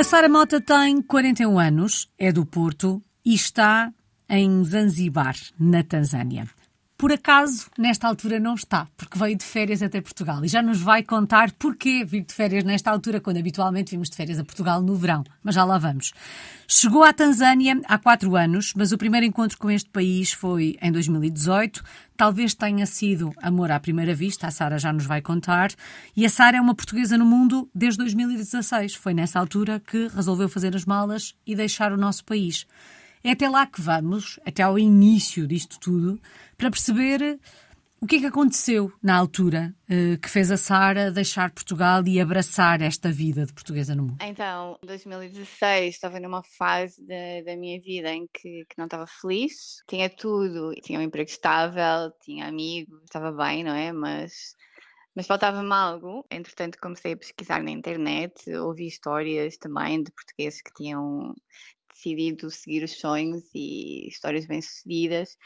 A 0.00 0.02
Sara 0.02 0.30
Mota 0.30 0.62
tem 0.62 1.02
41 1.02 1.58
anos, 1.58 2.08
é 2.18 2.32
do 2.32 2.46
Porto 2.46 3.02
e 3.22 3.34
está 3.34 3.92
em 4.30 4.64
Zanzibar, 4.64 5.36
na 5.58 5.82
Tanzânia. 5.84 6.48
Por 7.00 7.14
acaso, 7.14 7.70
nesta 7.78 8.06
altura 8.06 8.38
não 8.38 8.52
está, 8.54 8.86
porque 8.94 9.18
veio 9.18 9.34
de 9.34 9.42
férias 9.42 9.82
até 9.82 10.02
Portugal 10.02 10.44
e 10.44 10.48
já 10.48 10.60
nos 10.60 10.82
vai 10.82 11.02
contar 11.02 11.50
porquê 11.52 12.04
vir 12.04 12.22
de 12.22 12.34
férias 12.34 12.62
nesta 12.62 12.90
altura, 12.90 13.22
quando 13.22 13.38
habitualmente 13.38 13.92
vimos 13.92 14.10
de 14.10 14.16
férias 14.16 14.38
a 14.38 14.44
Portugal 14.44 14.82
no 14.82 14.94
verão. 14.94 15.24
Mas 15.42 15.54
já 15.54 15.64
lá 15.64 15.78
vamos. 15.78 16.12
Chegou 16.68 17.02
à 17.02 17.10
Tanzânia 17.10 17.80
há 17.86 17.96
quatro 17.96 18.36
anos, 18.36 18.74
mas 18.76 18.92
o 18.92 18.98
primeiro 18.98 19.24
encontro 19.24 19.56
com 19.56 19.70
este 19.70 19.88
país 19.88 20.30
foi 20.30 20.76
em 20.82 20.92
2018. 20.92 21.82
Talvez 22.18 22.52
tenha 22.52 22.84
sido 22.84 23.32
amor 23.40 23.70
à 23.70 23.80
primeira 23.80 24.14
vista, 24.14 24.46
a 24.46 24.50
Sara 24.50 24.78
já 24.78 24.92
nos 24.92 25.06
vai 25.06 25.22
contar. 25.22 25.70
E 26.14 26.26
a 26.26 26.28
Sara 26.28 26.58
é 26.58 26.60
uma 26.60 26.74
portuguesa 26.74 27.16
no 27.16 27.24
mundo 27.24 27.66
desde 27.74 27.96
2016. 27.96 28.96
Foi 28.96 29.14
nessa 29.14 29.40
altura 29.40 29.80
que 29.80 30.06
resolveu 30.08 30.50
fazer 30.50 30.76
as 30.76 30.84
malas 30.84 31.34
e 31.46 31.54
deixar 31.54 31.94
o 31.94 31.96
nosso 31.96 32.22
país. 32.26 32.66
É 33.22 33.32
até 33.32 33.48
lá 33.48 33.66
que 33.66 33.80
vamos, 33.80 34.40
até 34.46 34.62
ao 34.62 34.78
início 34.78 35.46
disto 35.46 35.78
tudo, 35.78 36.20
para 36.56 36.70
perceber 36.70 37.38
o 38.02 38.06
que 38.06 38.16
é 38.16 38.20
que 38.20 38.26
aconteceu 38.26 38.90
na 39.02 39.14
altura 39.14 39.74
eh, 39.86 40.16
que 40.16 40.30
fez 40.30 40.50
a 40.50 40.56
Sara 40.56 41.10
deixar 41.10 41.50
Portugal 41.50 42.02
e 42.06 42.18
abraçar 42.18 42.80
esta 42.80 43.12
vida 43.12 43.44
de 43.44 43.52
portuguesa 43.52 43.94
no 43.94 44.04
mundo? 44.04 44.16
Então, 44.22 44.78
em 44.82 44.86
2016 44.86 45.96
estava 45.96 46.18
numa 46.18 46.42
fase 46.42 46.98
da, 47.06 47.42
da 47.44 47.56
minha 47.58 47.78
vida 47.78 48.08
em 48.08 48.26
que, 48.32 48.64
que, 48.64 48.78
não 48.78 48.86
estava 48.86 49.06
feliz. 49.06 49.82
Tinha 49.86 50.08
tudo, 50.08 50.72
tinha 50.82 50.98
um 50.98 51.02
emprego 51.02 51.28
estável, 51.28 52.10
tinha 52.22 52.46
amigos, 52.48 53.02
estava 53.04 53.30
bem, 53.32 53.62
não 53.62 53.74
é? 53.74 53.92
Mas, 53.92 54.54
mas 55.14 55.26
faltava-me 55.26 55.74
algo. 55.74 56.24
Entretanto, 56.30 56.78
comecei 56.80 57.12
a 57.12 57.18
pesquisar 57.18 57.62
na 57.62 57.70
internet, 57.70 58.50
ouvi 58.54 58.86
histórias 58.86 59.58
também 59.58 60.02
de 60.02 60.10
portugueses 60.10 60.62
que 60.62 60.72
tinham 60.72 61.34
decidido 62.00 62.50
seguir 62.50 62.82
os 62.82 62.98
sonhos 62.98 63.44
e 63.54 64.08
histórias 64.08 64.46
bem-sucedidas 64.46 65.36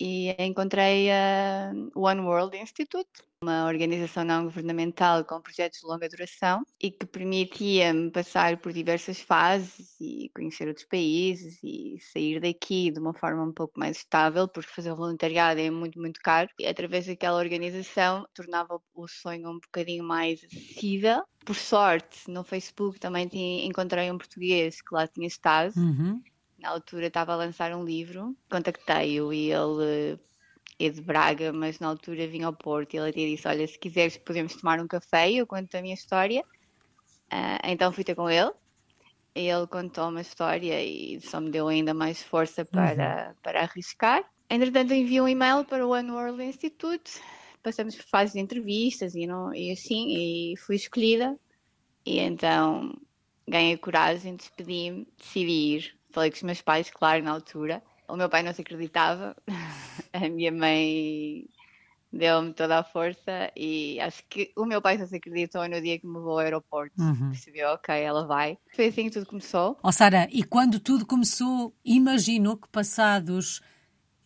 e 0.00 0.34
encontrei 0.38 1.10
a 1.12 1.72
One 1.94 2.22
World 2.22 2.56
Institute, 2.56 3.10
uma 3.42 3.66
organização 3.66 4.24
não 4.24 4.44
governamental 4.44 5.24
com 5.24 5.40
projetos 5.40 5.80
de 5.80 5.86
longa 5.86 6.08
duração 6.08 6.62
e 6.80 6.90
que 6.90 7.06
permitia-me 7.06 8.10
passar 8.10 8.58
por 8.58 8.72
diversas 8.72 9.20
fases 9.20 9.96
e 10.00 10.30
conhecer 10.34 10.68
outros 10.68 10.86
países 10.86 11.58
e 11.62 11.98
sair 12.00 12.40
daqui 12.40 12.90
de 12.90 12.98
uma 12.98 13.14
forma 13.14 13.42
um 13.42 13.52
pouco 13.52 13.78
mais 13.78 13.98
estável, 13.98 14.48
porque 14.48 14.70
fazer 14.70 14.94
voluntariado 14.94 15.60
é 15.60 15.70
muito, 15.70 15.98
muito 15.98 16.20
caro. 16.20 16.48
E 16.58 16.66
através 16.66 17.06
daquela 17.06 17.38
organização 17.38 18.26
tornava 18.34 18.80
o 18.94 19.08
sonho 19.08 19.50
um 19.50 19.58
bocadinho 19.58 20.04
mais 20.04 20.42
acessível. 20.44 21.22
Por 21.44 21.56
sorte, 21.56 22.30
no 22.30 22.44
Facebook 22.44 23.00
também 23.00 23.28
encontrei 23.66 24.10
um 24.10 24.18
português 24.18 24.80
que 24.80 24.94
lá 24.94 25.06
tinha 25.06 25.26
estado. 25.26 25.74
Uhum 25.76 26.22
na 26.60 26.70
altura 26.70 27.06
estava 27.06 27.32
a 27.32 27.36
lançar 27.36 27.74
um 27.74 27.84
livro, 27.84 28.36
contactei-o 28.50 29.32
e 29.32 29.50
ele 29.50 30.18
é 30.78 30.88
de 30.88 31.00
Braga, 31.00 31.52
mas 31.52 31.78
na 31.78 31.88
altura 31.88 32.26
vinha 32.26 32.46
ao 32.46 32.52
Porto 32.52 32.94
e 32.94 32.98
ele 32.98 33.10
até 33.10 33.20
disse: 33.20 33.46
Olha, 33.46 33.66
se 33.66 33.78
quiseres, 33.78 34.16
podemos 34.16 34.54
tomar 34.56 34.80
um 34.80 34.86
café. 34.86 35.30
Eu 35.30 35.46
conto 35.46 35.74
a 35.74 35.82
minha 35.82 35.94
história. 35.94 36.42
Uh, 37.32 37.60
então 37.64 37.92
fui 37.92 38.04
ter 38.04 38.14
com 38.14 38.28
ele. 38.28 38.50
E 39.34 39.48
ele 39.48 39.66
contou 39.66 40.08
uma 40.08 40.20
história 40.20 40.82
e 40.82 41.20
só 41.20 41.40
me 41.40 41.50
deu 41.50 41.68
ainda 41.68 41.94
mais 41.94 42.22
força 42.22 42.64
para, 42.64 43.28
uhum. 43.28 43.34
para 43.42 43.60
arriscar. 43.60 44.24
Entretanto, 44.48 44.92
enviei 44.92 45.20
um 45.20 45.28
e-mail 45.28 45.64
para 45.64 45.86
o 45.86 45.90
One 45.90 46.10
World 46.10 46.42
Institute. 46.42 47.20
Passamos 47.62 47.94
por 47.94 48.04
fases 48.06 48.32
de 48.32 48.40
entrevistas 48.40 49.14
e, 49.14 49.26
não, 49.26 49.54
e 49.54 49.70
assim, 49.70 50.08
e 50.08 50.56
fui 50.56 50.76
escolhida. 50.76 51.38
E 52.04 52.18
então 52.18 52.92
ganhei 53.46 53.76
coragem, 53.76 54.34
despedi-me, 54.34 55.06
decidi 55.16 55.76
ir 55.76 55.99
Falei 56.10 56.30
com 56.30 56.36
os 56.36 56.42
meus 56.42 56.62
pais, 56.62 56.90
claro, 56.90 57.22
na 57.22 57.30
altura. 57.30 57.82
O 58.08 58.16
meu 58.16 58.28
pai 58.28 58.42
não 58.42 58.52
se 58.52 58.62
acreditava, 58.62 59.36
a 60.12 60.28
minha 60.28 60.50
mãe 60.50 61.46
deu-me 62.12 62.52
toda 62.52 62.78
a 62.78 62.84
força 62.84 63.52
e 63.56 64.00
acho 64.00 64.24
que 64.28 64.52
o 64.56 64.66
meu 64.66 64.82
pai 64.82 64.98
só 64.98 65.06
se 65.06 65.16
acreditou 65.16 65.66
no 65.68 65.80
dia 65.80 65.98
que 65.98 66.06
me 66.06 66.14
levou 66.14 66.32
ao 66.32 66.38
aeroporto. 66.38 67.00
Uhum. 67.00 67.30
Percebeu, 67.30 67.68
ok, 67.70 67.94
ela 67.94 68.26
vai. 68.26 68.58
Foi 68.74 68.86
assim 68.86 69.04
que 69.04 69.10
tudo 69.10 69.26
começou. 69.26 69.78
Ó 69.82 69.88
oh, 69.88 69.92
Sara, 69.92 70.28
e 70.32 70.42
quando 70.42 70.80
tudo 70.80 71.06
começou, 71.06 71.72
imaginou 71.84 72.56
que 72.56 72.68
passados 72.68 73.60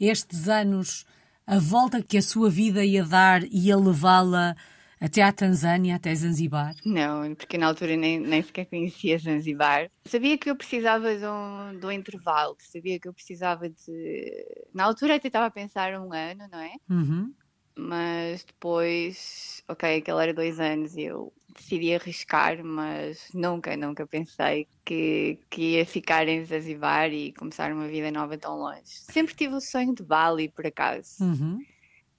estes 0.00 0.48
anos, 0.48 1.04
a 1.46 1.58
volta 1.58 2.02
que 2.02 2.16
a 2.16 2.22
sua 2.22 2.48
vida 2.48 2.84
ia 2.84 3.04
dar 3.04 3.44
ia 3.44 3.76
levá-la 3.76 4.56
até 5.04 5.22
à 5.22 5.30
Tanzânia, 5.30 5.96
até 5.96 6.14
Zanzibar? 6.14 6.74
Não, 6.84 7.34
porque 7.34 7.58
na 7.58 7.66
altura 7.66 7.94
nem, 7.94 8.18
nem 8.18 8.42
sequer 8.42 8.64
conhecia 8.64 9.18
Zanzibar. 9.18 9.90
Sabia 10.06 10.38
que 10.38 10.48
eu 10.48 10.56
precisava 10.56 11.14
de 11.14 11.26
um, 11.26 11.78
de 11.78 11.86
um 11.86 11.92
intervalo, 11.92 12.56
sabia 12.58 12.98
que 12.98 13.06
eu 13.06 13.12
precisava 13.12 13.68
de. 13.68 14.46
Na 14.72 14.84
altura 14.84 15.16
até 15.16 15.28
estava 15.28 15.46
a 15.46 15.50
pensar 15.50 15.92
um 16.00 16.12
ano, 16.12 16.48
não 16.50 16.58
é? 16.58 16.74
Uhum. 16.88 17.34
Mas 17.76 18.44
depois, 18.44 19.62
ok, 19.68 19.98
aquele 19.98 20.22
era 20.22 20.32
dois 20.32 20.58
anos 20.58 20.96
e 20.96 21.02
eu 21.02 21.32
decidi 21.54 21.92
arriscar, 21.92 22.64
mas 22.64 23.28
nunca, 23.34 23.76
nunca 23.76 24.06
pensei 24.06 24.66
que, 24.84 25.38
que 25.50 25.76
ia 25.76 25.84
ficar 25.84 26.26
em 26.28 26.44
Zanzibar 26.44 27.12
e 27.12 27.32
começar 27.32 27.72
uma 27.72 27.88
vida 27.88 28.10
nova 28.10 28.38
tão 28.38 28.56
longe. 28.56 28.82
Sempre 28.86 29.34
tive 29.34 29.54
o 29.54 29.60
sonho 29.60 29.94
de 29.94 30.04
Bali, 30.04 30.48
por 30.48 30.66
acaso. 30.66 31.22
Uhum 31.22 31.58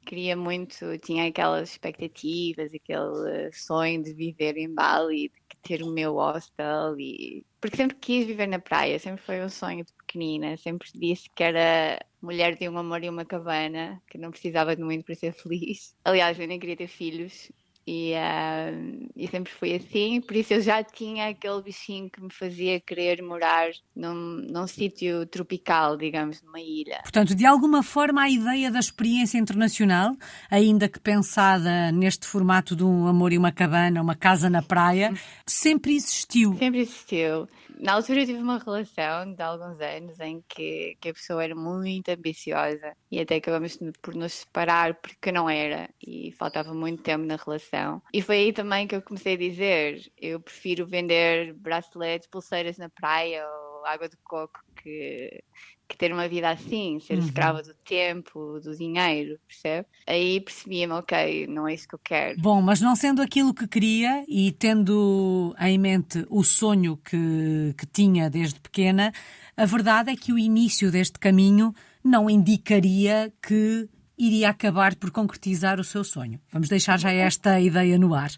queria 0.06 0.36
muito, 0.36 0.98
tinha 1.00 1.28
aquelas 1.28 1.72
expectativas, 1.72 2.72
aquele 2.74 3.52
sonho 3.52 4.04
de 4.04 4.14
viver 4.14 4.58
em 4.58 4.74
Bali, 4.74 5.30
de 5.30 5.58
ter 5.62 5.84
o 5.84 5.92
meu 5.92 6.14
hostel 6.16 6.98
e 7.00 7.46
porque 7.60 7.78
sempre 7.78 7.98
quis 7.98 8.28
viver 8.28 8.48
na 8.48 8.60
praia, 8.60 9.00
sempre 9.00 9.24
foi 9.24 9.44
um 9.44 9.50
sonho 9.50 9.84
de 9.84 9.92
pequenina, 9.94 10.56
sempre 10.58 10.88
disse 10.94 11.28
que 11.36 11.44
era 11.44 12.00
mulher 12.22 12.56
de 12.56 12.70
um 12.70 12.78
amor 12.78 13.04
e 13.04 13.10
uma 13.10 13.26
cabana, 13.26 14.02
que 14.08 14.20
não 14.20 14.30
precisava 14.30 14.76
de 14.76 14.84
muito 14.84 15.04
para 15.04 15.16
ser 15.16 15.34
feliz. 15.34 15.96
Aliás, 16.06 16.40
eu 16.40 16.48
nem 16.48 16.60
queria 16.60 16.78
ter 16.78 16.88
filhos, 16.88 17.52
e, 17.88 18.14
uh, 18.14 19.10
e, 19.16 19.28
sempre 19.28 19.54
foi 19.54 19.76
assim, 19.76 20.20
por 20.20 20.36
isso 20.36 20.54
eu 20.56 20.62
já 20.62 20.84
tinha 20.84 21.30
aquele 21.30 21.62
bichinho 21.62 22.10
que 22.10 22.20
me 22.20 22.32
fazia 22.32 22.80
querer 22.80 23.22
morar 23.22 23.70
num, 23.96 24.48
num 24.50 24.66
sítio 24.66 25.26
tropical, 25.28 25.96
digamos, 25.96 26.42
numa 26.42 26.60
ilha. 26.60 27.00
Portanto, 27.04 27.36
de 27.36 27.46
alguma 27.46 27.84
forma, 27.84 28.24
a 28.24 28.30
ideia 28.30 28.72
da 28.72 28.80
experiência 28.80 29.38
internacional, 29.38 30.16
ainda 30.50 30.90
que 30.90 31.00
pensada 31.00 31.92
neste 31.92 32.26
formato 32.26 32.76
de 32.76 32.84
um 32.84 33.06
amor 33.06 33.32
e 33.32 33.38
uma 33.38 33.52
cabana, 33.52 34.02
uma 34.02 34.16
casa 34.16 34.50
na 34.50 34.64
praia, 34.64 35.14
sempre 35.46 35.96
existiu. 35.96 36.58
Sempre 36.58 36.80
existiu. 36.80 37.48
Na 37.80 37.94
altura 37.94 38.22
eu 38.22 38.26
tive 38.26 38.40
uma 38.40 38.58
relação 38.58 39.34
de 39.34 39.42
alguns 39.42 39.80
anos 39.80 40.20
em 40.20 40.44
que, 40.48 40.98
que 41.02 41.10
a 41.10 41.14
pessoa 41.14 41.44
era 41.44 41.56
muito 41.56 42.10
ambiciosa 42.10 42.96
e 43.12 43.20
até 43.20 43.36
acabamos 43.36 43.78
por 44.02 44.16
nos 44.16 44.34
separar 44.34 44.96
porque 44.96 45.32
não 45.32 45.50
era 45.50 45.90
e 46.02 46.32
faltava 46.34 46.74
muito 46.74 47.04
tempo 47.04 47.26
na 47.26 47.36
relação. 47.36 48.02
E 48.14 48.22
foi 48.22 48.38
aí 48.38 48.54
também 48.54 48.88
que 48.88 48.96
eu 48.96 49.02
comecei 49.02 49.34
a 49.34 49.38
dizer: 49.38 50.12
eu 50.18 50.40
prefiro 50.40 50.86
vender 50.86 51.54
braceletes, 51.54 52.28
pulseiras 52.28 52.78
na 52.78 52.90
praia 52.90 53.46
ou 53.48 53.86
água 53.86 54.10
de 54.10 54.18
coco 54.24 54.60
que 54.82 55.44
que 55.88 55.98
ter 55.98 56.12
uma 56.12 56.28
vida 56.28 56.50
assim, 56.50 57.00
ser 57.00 57.18
uhum. 57.18 57.26
escrava 57.26 57.62
do 57.62 57.74
tempo, 57.86 58.60
do 58.60 58.76
dinheiro, 58.76 59.40
percebe? 59.48 59.88
Aí 60.08 60.40
percebi-me, 60.42 60.94
ok, 60.94 61.48
não 61.48 61.68
é 61.68 61.74
isso 61.74 61.88
que 61.88 61.96
eu 61.96 62.00
quero. 62.04 62.40
Bom, 62.40 62.62
mas 62.62 62.82
não 62.82 62.96
sendo 62.96 63.22
aquilo 63.22 63.54
que 63.54 63.68
queria 63.68 64.26
e 64.28 64.52
tendo 64.52 65.56
em 65.60 65.78
mente 65.78 66.26
o 66.30 66.44
sonho 66.44 66.98
que, 66.98 67.74
que 67.78 67.86
tinha 67.86 68.30
desde 68.30 68.60
pequena, 68.60 69.12
a 69.56 69.66
verdade 69.66 70.12
é 70.12 70.16
que 70.16 70.34
o 70.34 70.40
início 70.40 70.92
deste 70.92 71.20
caminho 71.20 71.74
não 72.04 72.30
indicaria 72.30 73.34
que 73.42 73.90
iria 74.18 74.50
acabar 74.50 74.96
por 74.96 75.12
concretizar 75.12 75.80
o 75.80 75.84
seu 75.84 76.04
sonho. 76.04 76.40
Vamos 76.52 76.70
deixar 76.70 76.98
já 77.00 77.12
esta 77.12 77.60
ideia 77.60 77.98
no 77.98 78.14
ar. 78.14 78.32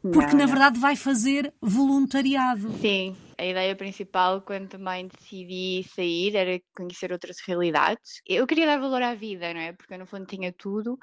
Porque, 0.00 0.36
na 0.36 0.46
verdade, 0.46 0.78
vai 0.78 0.96
fazer 0.96 1.52
voluntariado. 1.60 2.70
Sim, 2.78 3.16
a 3.36 3.44
ideia 3.44 3.74
principal 3.74 4.40
quando 4.40 4.68
também 4.68 5.08
decidi 5.08 5.84
sair 5.94 6.36
era 6.36 6.60
conhecer 6.74 7.12
outras 7.12 7.38
realidades. 7.46 8.22
Eu 8.26 8.46
queria 8.46 8.66
dar 8.66 8.78
valor 8.78 9.02
à 9.02 9.14
vida, 9.14 9.52
não 9.52 9.60
é? 9.60 9.72
Porque 9.72 9.94
eu, 9.94 9.98
no 9.98 10.06
fundo, 10.06 10.26
tinha 10.26 10.52
tudo, 10.52 10.98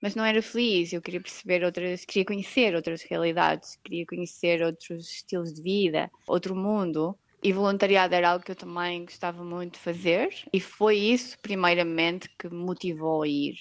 mas 0.00 0.14
não 0.14 0.24
era 0.24 0.42
feliz. 0.42 0.92
Eu 0.92 1.00
queria 1.00 1.20
perceber 1.20 1.64
outras, 1.64 2.04
queria 2.04 2.24
conhecer 2.24 2.74
outras 2.74 3.02
realidades, 3.02 3.78
queria 3.84 4.04
conhecer 4.06 4.62
outros 4.62 5.08
estilos 5.10 5.54
de 5.54 5.62
vida, 5.62 6.10
outro 6.26 6.54
mundo. 6.54 7.16
E 7.40 7.52
voluntariado 7.52 8.14
era 8.16 8.30
algo 8.30 8.44
que 8.44 8.50
eu 8.50 8.56
também 8.56 9.04
gostava 9.04 9.44
muito 9.44 9.74
de 9.74 9.78
fazer, 9.78 10.28
e 10.52 10.58
foi 10.58 10.96
isso, 10.96 11.38
primeiramente, 11.40 12.28
que 12.36 12.48
me 12.48 12.56
motivou 12.56 13.22
a 13.22 13.28
ir 13.28 13.54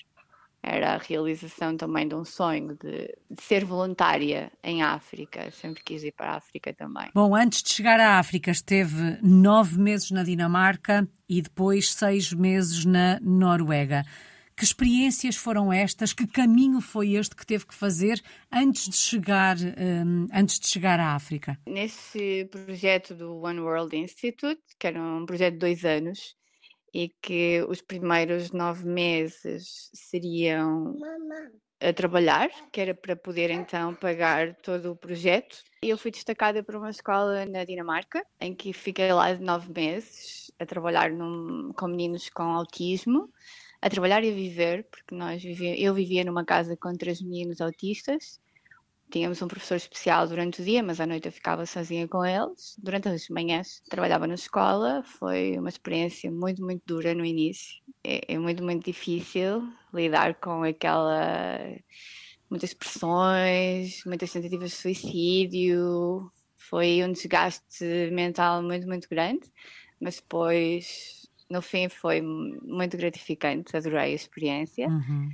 era 0.67 0.93
a 0.93 0.97
realização 0.97 1.75
também 1.77 2.07
de 2.07 2.15
um 2.15 2.25
sonho 2.25 2.77
de, 2.81 3.15
de, 3.29 3.41
ser 3.41 3.63
voluntária 3.63 4.51
em 4.63 4.81
África. 4.81 5.49
Sempre 5.51 5.83
quis 5.83 6.03
ir 6.03 6.11
para 6.11 6.31
a 6.31 6.35
África 6.35 6.73
também. 6.73 7.09
Bom, 7.13 7.35
antes 7.35 7.63
de 7.63 7.71
chegar 7.71 7.99
à 7.99 8.19
África, 8.19 8.51
esteve 8.51 9.17
nove 9.21 9.77
meses 9.79 10.11
na 10.11 10.23
Dinamarca 10.23 11.07
e 11.29 11.41
depois 11.41 11.91
seis 11.91 12.33
meses 12.33 12.85
na 12.85 13.19
Noruega. 13.21 14.03
Que 14.57 14.63
experiências 14.63 15.35
foram 15.35 15.71
estas? 15.71 16.13
Que 16.13 16.25
caminho 16.25 16.81
foi 16.81 17.13
este 17.13 17.35
que 17.35 17.45
teve 17.45 17.67
que 17.67 17.75
fazer 17.75 18.19
antes 18.51 18.89
de 18.89 18.97
chegar, 18.97 19.55
um, 19.55 20.27
antes 20.33 20.59
de 20.59 20.67
chegar 20.67 20.99
à 20.99 21.13
África? 21.13 21.59
Nesse 21.67 22.45
projeto 22.45 23.13
do 23.13 23.39
One 23.39 23.59
World 23.59 23.95
Institute, 23.95 24.59
que 24.79 24.87
era 24.87 24.99
um 24.99 25.27
projeto 25.27 25.53
de 25.53 25.59
dois 25.59 25.85
anos, 25.85 26.35
e 26.93 27.09
que 27.21 27.63
os 27.67 27.81
primeiros 27.81 28.51
nove 28.51 28.85
meses 28.87 29.89
seriam 29.93 30.95
a 31.79 31.93
trabalhar, 31.93 32.49
que 32.71 32.81
era 32.81 32.93
para 32.95 33.15
poder 33.15 33.51
então 33.51 33.93
pagar 33.93 34.55
todo 34.55 34.91
o 34.91 34.95
projeto. 34.95 35.57
E 35.83 35.89
eu 35.89 35.97
fui 35.97 36.11
destacada 36.11 36.63
para 36.63 36.77
uma 36.77 36.89
escola 36.89 37.45
na 37.45 37.63
Dinamarca, 37.63 38.25
em 38.39 38.55
que 38.55 38.73
fiquei 38.73 39.11
lá 39.11 39.33
de 39.33 39.43
nove 39.43 39.71
meses 39.71 40.51
a 40.59 40.65
trabalhar 40.65 41.11
num, 41.11 41.71
com 41.73 41.87
meninos 41.87 42.29
com 42.29 42.43
autismo, 42.43 43.31
a 43.79 43.89
trabalhar 43.89 44.23
e 44.23 44.31
a 44.31 44.33
viver, 44.33 44.87
porque 44.89 45.13
nós 45.13 45.43
vivia, 45.43 45.79
eu 45.79 45.93
vivia 45.93 46.23
numa 46.23 46.43
casa 46.43 46.75
com 46.75 46.91
três 46.93 47.21
meninos 47.21 47.61
autistas 47.61 48.39
Tínhamos 49.09 49.41
um 49.41 49.47
professor 49.47 49.75
especial 49.75 50.27
durante 50.27 50.61
o 50.61 50.65
dia, 50.65 50.83
mas 50.83 50.99
à 50.99 51.05
noite 51.05 51.27
eu 51.27 51.31
ficava 51.31 51.65
sozinha 51.65 52.07
com 52.07 52.25
eles. 52.25 52.75
Durante 52.77 53.07
as 53.07 53.29
manhãs 53.29 53.81
trabalhava 53.89 54.27
na 54.27 54.35
escola. 54.35 55.01
Foi 55.03 55.57
uma 55.57 55.69
experiência 55.69 56.29
muito, 56.29 56.61
muito 56.61 56.83
dura 56.85 57.13
no 57.13 57.23
início. 57.23 57.77
É, 58.03 58.33
é 58.33 58.37
muito, 58.37 58.61
muito 58.63 58.83
difícil 58.83 59.63
lidar 59.93 60.35
com 60.35 60.63
aquela. 60.63 61.57
muitas 62.49 62.73
pressões, 62.73 64.03
muitas 64.05 64.31
tentativas 64.31 64.71
de 64.71 64.75
suicídio. 64.75 66.29
Foi 66.57 67.01
um 67.03 67.11
desgaste 67.13 67.85
mental 68.11 68.61
muito, 68.61 68.85
muito 68.87 69.07
grande, 69.09 69.49
mas 70.01 70.17
depois, 70.17 71.29
no 71.49 71.61
fim, 71.61 71.87
foi 71.87 72.21
muito 72.21 72.97
gratificante. 72.97 73.75
Adorei 73.77 73.99
a 73.99 74.09
experiência. 74.09 74.89
Uhum. 74.89 75.29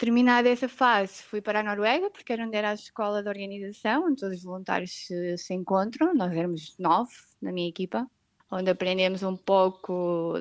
Terminada 0.00 0.48
essa 0.48 0.66
fase, 0.66 1.22
fui 1.24 1.42
para 1.42 1.60
a 1.60 1.62
Noruega, 1.62 2.08
porque 2.08 2.32
era 2.32 2.46
onde 2.46 2.56
era 2.56 2.70
a 2.70 2.74
escola 2.74 3.22
de 3.22 3.28
organização, 3.28 4.06
onde 4.06 4.16
todos 4.16 4.38
os 4.38 4.44
voluntários 4.44 4.92
se, 4.92 5.36
se 5.36 5.52
encontram. 5.52 6.14
Nós 6.14 6.32
éramos 6.32 6.74
nove 6.78 7.12
na 7.38 7.52
minha 7.52 7.68
equipa, 7.68 8.10
onde 8.50 8.70
aprendemos 8.70 9.22
um 9.22 9.36
pouco 9.36 10.36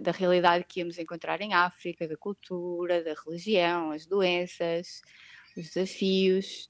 da 0.00 0.12
realidade 0.12 0.64
que 0.64 0.78
íamos 0.78 0.96
encontrar 0.96 1.40
em 1.40 1.52
África, 1.52 2.06
da 2.06 2.16
cultura, 2.16 3.02
da 3.02 3.12
religião, 3.26 3.90
as 3.90 4.06
doenças, 4.06 5.02
os 5.56 5.70
desafios. 5.70 6.68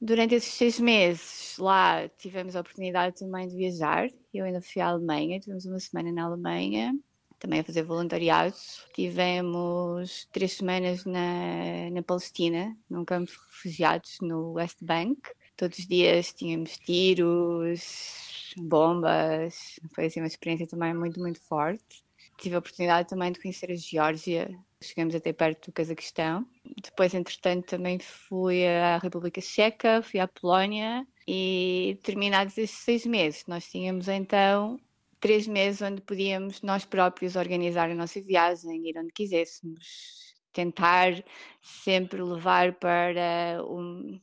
Durante 0.00 0.36
esses 0.36 0.52
seis 0.52 0.78
meses 0.78 1.56
lá 1.58 2.08
tivemos 2.10 2.54
a 2.54 2.60
oportunidade 2.60 3.18
também 3.18 3.48
de 3.48 3.56
viajar. 3.56 4.08
Eu 4.32 4.44
ainda 4.44 4.62
fui 4.62 4.80
à 4.80 4.86
Alemanha, 4.86 5.40
tivemos 5.40 5.64
uma 5.64 5.80
semana 5.80 6.12
na 6.12 6.26
Alemanha 6.26 6.94
também 7.40 7.60
a 7.60 7.64
fazer 7.64 7.82
voluntariado. 7.82 8.54
Tivemos 8.94 10.28
três 10.30 10.52
semanas 10.52 11.04
na, 11.04 11.90
na 11.90 12.02
Palestina, 12.02 12.76
num 12.88 13.04
campo 13.04 13.32
de 13.32 13.38
refugiados 13.38 14.18
no 14.20 14.52
West 14.52 14.78
Bank. 14.82 15.20
Todos 15.56 15.78
os 15.78 15.86
dias 15.86 16.32
tínhamos 16.32 16.76
tiros, 16.78 18.54
bombas. 18.56 19.80
Foi 19.94 20.06
assim 20.06 20.20
uma 20.20 20.26
experiência 20.26 20.66
também 20.66 20.94
muito, 20.94 21.18
muito 21.18 21.40
forte. 21.40 22.04
Tive 22.38 22.54
a 22.54 22.58
oportunidade 22.58 23.08
também 23.08 23.32
de 23.32 23.40
conhecer 23.40 23.70
a 23.70 23.74
Geórgia. 23.74 24.56
Chegamos 24.82 25.14
até 25.14 25.32
perto 25.32 25.66
do 25.66 25.72
Cazaquistão. 25.72 26.46
Depois, 26.82 27.12
entretanto, 27.12 27.66
também 27.66 27.98
fui 27.98 28.66
à 28.66 28.98
República 28.98 29.40
Checa, 29.40 30.02
fui 30.02 30.20
à 30.20 30.28
Polónia. 30.28 31.06
E 31.26 31.98
terminados 32.02 32.56
esses 32.56 32.78
seis 32.78 33.06
meses, 33.06 33.44
nós 33.46 33.70
tínhamos 33.70 34.08
então 34.08 34.80
três 35.20 35.46
meses 35.46 35.82
onde 35.82 36.00
podíamos 36.00 36.62
nós 36.62 36.84
próprios 36.84 37.36
organizar 37.36 37.90
a 37.90 37.94
nossa 37.94 38.20
viagem, 38.20 38.88
ir 38.88 38.98
onde 38.98 39.12
quiséssemos, 39.12 40.34
tentar 40.52 41.22
sempre 41.60 42.22
levar 42.22 42.72
para, 42.74 43.62
um, 43.68 44.18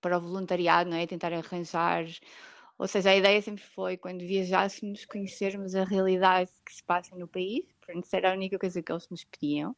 para 0.00 0.18
o 0.18 0.20
voluntariado, 0.20 0.90
não 0.90 0.96
é? 0.96 1.06
tentar 1.06 1.32
arranjar. 1.32 2.04
Ou 2.76 2.86
seja, 2.86 3.10
a 3.10 3.16
ideia 3.16 3.40
sempre 3.40 3.64
foi, 3.64 3.96
quando 3.96 4.20
viajássemos, 4.20 5.04
conhecermos 5.04 5.74
a 5.74 5.84
realidade 5.84 6.50
que 6.66 6.74
se 6.74 6.82
passa 6.82 7.16
no 7.16 7.26
país, 7.26 7.64
porque 7.80 7.98
isso 7.98 8.14
era 8.14 8.30
a 8.30 8.34
única 8.34 8.58
coisa 8.58 8.82
que 8.82 8.92
eles 8.92 9.08
nos 9.08 9.24
pediam. 9.24 9.74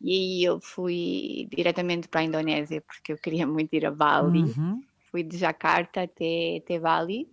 E 0.00 0.10
aí 0.10 0.44
eu 0.44 0.60
fui 0.60 1.48
diretamente 1.50 2.08
para 2.08 2.20
a 2.20 2.24
Indonésia, 2.24 2.80
porque 2.82 3.12
eu 3.12 3.18
queria 3.18 3.46
muito 3.46 3.72
ir 3.74 3.86
a 3.86 3.90
Bali. 3.90 4.42
Uhum. 4.42 4.80
Fui 5.10 5.22
de 5.22 5.38
Jakarta 5.38 6.02
até, 6.02 6.58
até 6.58 6.78
Bali, 6.78 7.30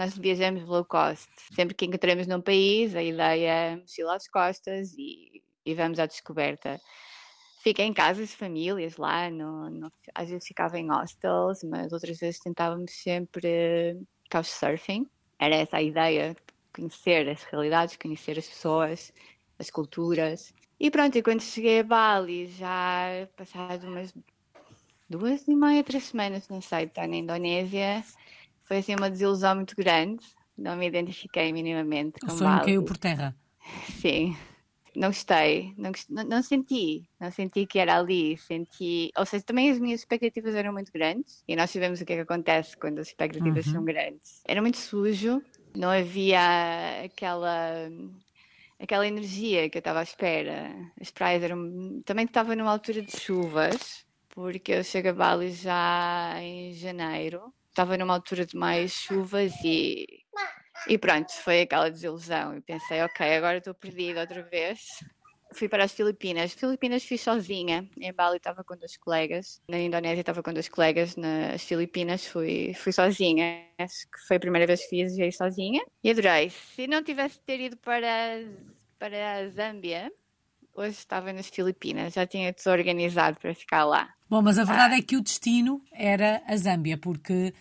nós 0.00 0.16
viajamos 0.16 0.64
low 0.64 0.82
cost. 0.82 1.28
Sempre 1.54 1.74
que 1.74 1.84
encontramos 1.84 2.26
num 2.26 2.40
país, 2.40 2.96
a 2.96 3.02
ideia 3.02 3.50
é 3.50 3.76
mochila 3.76 4.16
às 4.16 4.26
costas 4.26 4.94
e, 4.96 5.42
e 5.64 5.74
vamos 5.74 5.98
à 5.98 6.06
descoberta. 6.06 6.80
Fiquei 7.62 7.84
em 7.84 7.92
casas 7.92 8.30
de 8.30 8.36
famílias 8.36 8.96
lá, 8.96 9.28
no, 9.28 9.68
no, 9.68 9.92
às 10.14 10.30
vezes 10.30 10.48
ficava 10.48 10.78
em 10.78 10.88
hostels, 10.90 11.62
mas 11.64 11.92
outras 11.92 12.18
vezes 12.18 12.40
tentávamos 12.40 12.90
sempre 12.92 14.00
couchsurfing. 14.32 15.06
Era 15.38 15.56
essa 15.56 15.76
a 15.76 15.82
ideia, 15.82 16.34
conhecer 16.74 17.28
as 17.28 17.42
realidades, 17.42 17.98
conhecer 17.98 18.38
as 18.38 18.48
pessoas, 18.48 19.12
as 19.58 19.68
culturas. 19.68 20.54
E 20.78 20.90
pronto, 20.90 21.18
e 21.18 21.22
quando 21.22 21.42
cheguei 21.42 21.80
a 21.80 21.84
Bali, 21.84 22.46
já 22.46 23.28
passado 23.36 23.86
umas 23.86 24.14
duas 25.10 25.46
e 25.46 25.54
meia, 25.54 25.84
três 25.84 26.04
semanas, 26.04 26.48
não 26.48 26.62
sei, 26.62 26.84
estar 26.84 27.06
na 27.06 27.16
Indonésia, 27.16 28.02
foi 28.70 28.78
assim 28.78 28.94
uma 28.94 29.10
desilusão 29.10 29.56
muito 29.56 29.74
grande. 29.74 30.24
Não 30.56 30.76
me 30.76 30.86
identifiquei 30.86 31.52
minimamente 31.52 32.20
com 32.20 32.28
O 32.28 32.30
sonho 32.30 32.50
Bali. 32.50 32.66
caiu 32.66 32.84
por 32.84 32.96
terra. 32.96 33.36
Sim. 34.00 34.36
Não 34.94 35.08
gostei, 35.08 35.72
não, 35.76 35.92
não, 36.08 36.24
não, 36.24 36.42
senti, 36.42 37.08
não 37.20 37.30
senti 37.30 37.64
que 37.64 37.78
era 37.78 37.96
ali, 37.96 38.36
senti, 38.36 39.12
ou 39.16 39.24
seja, 39.24 39.44
também 39.44 39.70
as 39.70 39.78
minhas 39.78 40.00
expectativas 40.00 40.52
eram 40.52 40.72
muito 40.72 40.90
grandes 40.92 41.44
e 41.46 41.54
nós 41.54 41.70
sabemos 41.70 42.00
o 42.00 42.04
que 42.04 42.12
é 42.12 42.16
que 42.16 42.22
acontece 42.22 42.76
quando 42.76 42.98
as 42.98 43.06
expectativas 43.06 43.66
uhum. 43.66 43.72
são 43.72 43.84
grandes. 43.84 44.42
Era 44.44 44.60
muito 44.60 44.78
sujo, 44.78 45.40
não 45.76 45.90
havia 45.90 47.04
aquela 47.04 47.88
aquela 48.80 49.06
energia 49.06 49.70
que 49.70 49.78
eu 49.78 49.80
estava 49.80 50.00
à 50.00 50.02
espera. 50.02 50.72
As 51.00 51.12
praias 51.12 51.44
eram. 51.44 52.02
Também 52.04 52.24
estava 52.24 52.56
numa 52.56 52.72
altura 52.72 53.00
de 53.00 53.16
chuvas, 53.16 54.04
porque 54.30 54.72
eu 54.72 54.82
chego 54.82 55.10
a 55.10 55.12
Bali 55.12 55.52
já 55.52 56.34
em 56.40 56.72
janeiro 56.72 57.52
estava 57.70 57.96
numa 57.96 58.14
altura 58.14 58.44
de 58.44 58.56
mais 58.56 58.92
chuvas 58.92 59.52
e, 59.64 60.06
e 60.88 60.98
pronto, 60.98 61.32
foi 61.32 61.62
aquela 61.62 61.90
desilusão. 61.90 62.56
E 62.56 62.60
pensei, 62.60 63.02
ok, 63.02 63.36
agora 63.36 63.58
estou 63.58 63.74
perdida 63.74 64.20
outra 64.20 64.42
vez. 64.42 64.80
Fui 65.52 65.68
para 65.68 65.84
as 65.84 65.92
Filipinas. 65.92 66.52
Filipinas 66.52 67.04
fui 67.04 67.18
sozinha. 67.18 67.88
Em 68.00 68.12
Bali 68.12 68.36
estava 68.36 68.62
com 68.62 68.76
dois 68.76 68.96
colegas. 68.96 69.60
Na 69.68 69.78
Indonésia 69.78 70.20
estava 70.20 70.42
com 70.42 70.52
dois 70.52 70.68
colegas. 70.68 71.16
Nas 71.16 71.64
Filipinas 71.64 72.26
fui, 72.26 72.72
fui 72.74 72.92
sozinha. 72.92 73.66
Acho 73.78 74.06
que 74.06 74.26
foi 74.28 74.36
a 74.36 74.40
primeira 74.40 74.66
vez 74.66 74.86
que 74.86 74.96
viajei 74.96 75.32
sozinha. 75.32 75.82
E 76.04 76.10
adorei. 76.10 76.50
Se 76.50 76.86
não 76.86 77.02
tivesse 77.02 77.40
ter 77.40 77.58
ido 77.60 77.76
para, 77.78 78.44
para 78.98 79.38
a 79.38 79.48
Zâmbia, 79.48 80.12
hoje 80.80 80.98
estava 80.98 81.32
nas 81.32 81.48
Filipinas. 81.48 82.14
Já 82.14 82.26
tinha 82.26 82.52
tudo 82.52 82.70
organizado 82.72 83.38
para 83.38 83.54
ficar 83.54 83.84
lá. 83.84 84.08
Bom, 84.28 84.42
mas 84.42 84.58
a 84.58 84.64
verdade 84.64 84.94
ah. 84.94 84.98
é 84.98 85.02
que 85.02 85.16
o 85.16 85.20
destino 85.20 85.82
era 85.92 86.42
a 86.46 86.56
Zâmbia, 86.56 86.96
porque 86.96 87.52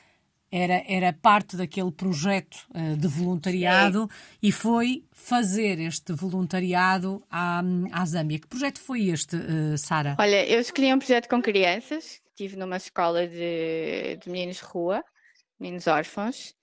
era, 0.51 0.83
era 0.87 1.13
parte 1.13 1.55
daquele 1.55 1.91
projeto 1.91 2.57
uh, 2.73 2.97
de 2.97 3.07
voluntariado 3.07 4.03
Sim. 4.03 4.37
e 4.41 4.51
foi 4.51 5.03
fazer 5.11 5.79
este 5.79 6.13
voluntariado 6.13 7.23
à, 7.29 7.61
à 7.91 8.05
Zâmbia. 8.05 8.39
Que 8.39 8.47
projeto 8.47 8.79
foi 8.79 9.09
este, 9.09 9.35
uh, 9.35 9.77
Sara? 9.77 10.15
Olha, 10.19 10.45
eu 10.47 10.59
escolhi 10.59 10.93
um 10.93 10.99
projeto 10.99 11.27
com 11.27 11.41
crianças, 11.41 12.21
estive 12.29 12.55
numa 12.55 12.77
escola 12.77 13.27
de, 13.27 14.17
de 14.23 14.29
meninos 14.29 14.57
de 14.57 14.63
rua, 14.63 15.03
meninos 15.59 15.87
órfãos, 15.87 16.55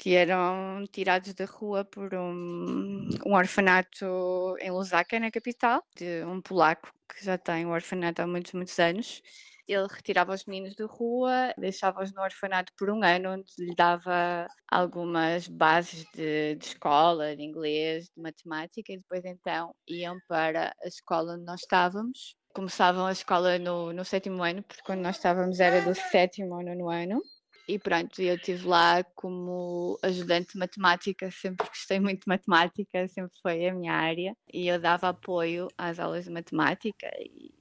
que 0.00 0.14
eram 0.14 0.82
tirados 0.90 1.34
da 1.34 1.44
rua 1.44 1.84
por 1.84 2.14
um, 2.14 3.06
um 3.26 3.34
orfanato 3.34 4.56
em 4.58 4.70
Lusaka, 4.70 5.20
na 5.20 5.30
capital, 5.30 5.84
de 5.94 6.24
um 6.24 6.40
polaco 6.40 6.90
que 7.06 7.22
já 7.22 7.36
tem 7.36 7.66
um 7.66 7.70
orfanato 7.70 8.22
há 8.22 8.26
muitos, 8.26 8.54
muitos 8.54 8.78
anos. 8.78 9.20
Ele 9.68 9.86
retirava 9.86 10.32
os 10.32 10.46
meninos 10.46 10.74
da 10.74 10.86
rua, 10.86 11.52
deixava-os 11.58 12.14
no 12.14 12.22
orfanato 12.22 12.72
por 12.78 12.88
um 12.88 13.04
ano, 13.04 13.34
onde 13.34 13.52
lhe 13.58 13.74
dava 13.74 14.48
algumas 14.72 15.46
bases 15.46 16.06
de, 16.14 16.54
de 16.54 16.64
escola, 16.64 17.36
de 17.36 17.42
inglês, 17.42 18.06
de 18.06 18.22
matemática, 18.22 18.94
e 18.94 18.96
depois 18.96 19.22
então 19.26 19.74
iam 19.86 20.16
para 20.26 20.74
a 20.82 20.88
escola 20.88 21.34
onde 21.34 21.44
nós 21.44 21.60
estávamos. 21.60 22.34
Começavam 22.54 23.04
a 23.04 23.12
escola 23.12 23.58
no, 23.58 23.92
no 23.92 24.04
sétimo 24.04 24.42
ano, 24.42 24.62
porque 24.62 24.82
quando 24.82 25.02
nós 25.02 25.16
estávamos 25.16 25.60
era 25.60 25.82
do 25.82 25.94
sétimo 25.94 26.54
ao 26.54 26.64
nono 26.64 26.88
ano 26.88 27.20
e 27.70 27.78
pronto, 27.78 28.20
eu 28.20 28.34
estive 28.34 28.66
lá 28.66 29.04
como 29.14 29.96
ajudante 30.02 30.54
de 30.54 30.58
matemática, 30.58 31.30
sempre 31.30 31.68
gostei 31.68 32.00
muito 32.00 32.22
de 32.22 32.28
matemática, 32.28 33.06
sempre 33.06 33.38
foi 33.40 33.68
a 33.68 33.72
minha 33.72 33.92
área, 33.92 34.36
e 34.52 34.66
eu 34.66 34.80
dava 34.80 35.08
apoio 35.08 35.68
às 35.78 36.00
aulas 36.00 36.24
de 36.24 36.30
matemática 36.32 37.08
e, 37.20 37.52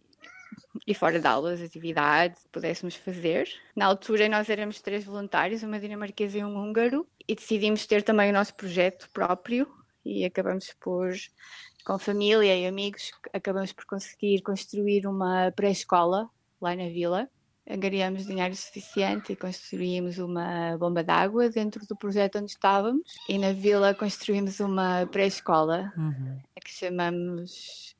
e 0.87 0.93
fora 0.95 1.19
de 1.19 1.27
aulas, 1.27 1.61
atividades 1.61 2.41
que 2.41 2.49
pudéssemos 2.49 2.95
fazer. 2.95 3.47
Na 3.75 3.85
altura 3.85 4.27
nós 4.27 4.49
éramos 4.49 4.81
três 4.81 5.05
voluntários, 5.05 5.61
uma 5.61 5.79
dinamarquesa 5.79 6.39
e 6.39 6.43
um 6.43 6.57
húngaro, 6.57 7.07
e 7.27 7.35
decidimos 7.35 7.85
ter 7.85 8.01
também 8.01 8.31
o 8.31 8.33
nosso 8.33 8.55
projeto 8.55 9.07
próprio, 9.13 9.67
e 10.03 10.25
acabamos 10.25 10.73
por 10.79 11.13
com 11.85 11.99
família 11.99 12.55
e 12.57 12.65
amigos, 12.65 13.11
acabamos 13.31 13.73
por 13.73 13.85
conseguir 13.85 14.41
construir 14.41 15.05
uma 15.05 15.51
pré-escola 15.51 16.27
lá 16.59 16.75
na 16.75 16.87
vila. 16.87 17.29
Angariamos 17.69 18.25
dinheiro 18.25 18.55
suficiente 18.55 19.33
e 19.33 19.35
construímos 19.35 20.17
uma 20.17 20.75
bomba 20.77 21.03
d'água 21.03 21.49
dentro 21.49 21.85
do 21.85 21.95
projeto 21.95 22.39
onde 22.39 22.51
estávamos. 22.51 23.03
E 23.29 23.37
na 23.37 23.53
vila 23.53 23.93
construímos 23.93 24.59
uma 24.59 25.05
pré-escola, 25.05 25.93
uhum. 25.95 26.39
que 26.63 26.71
chamamos 26.71 27.95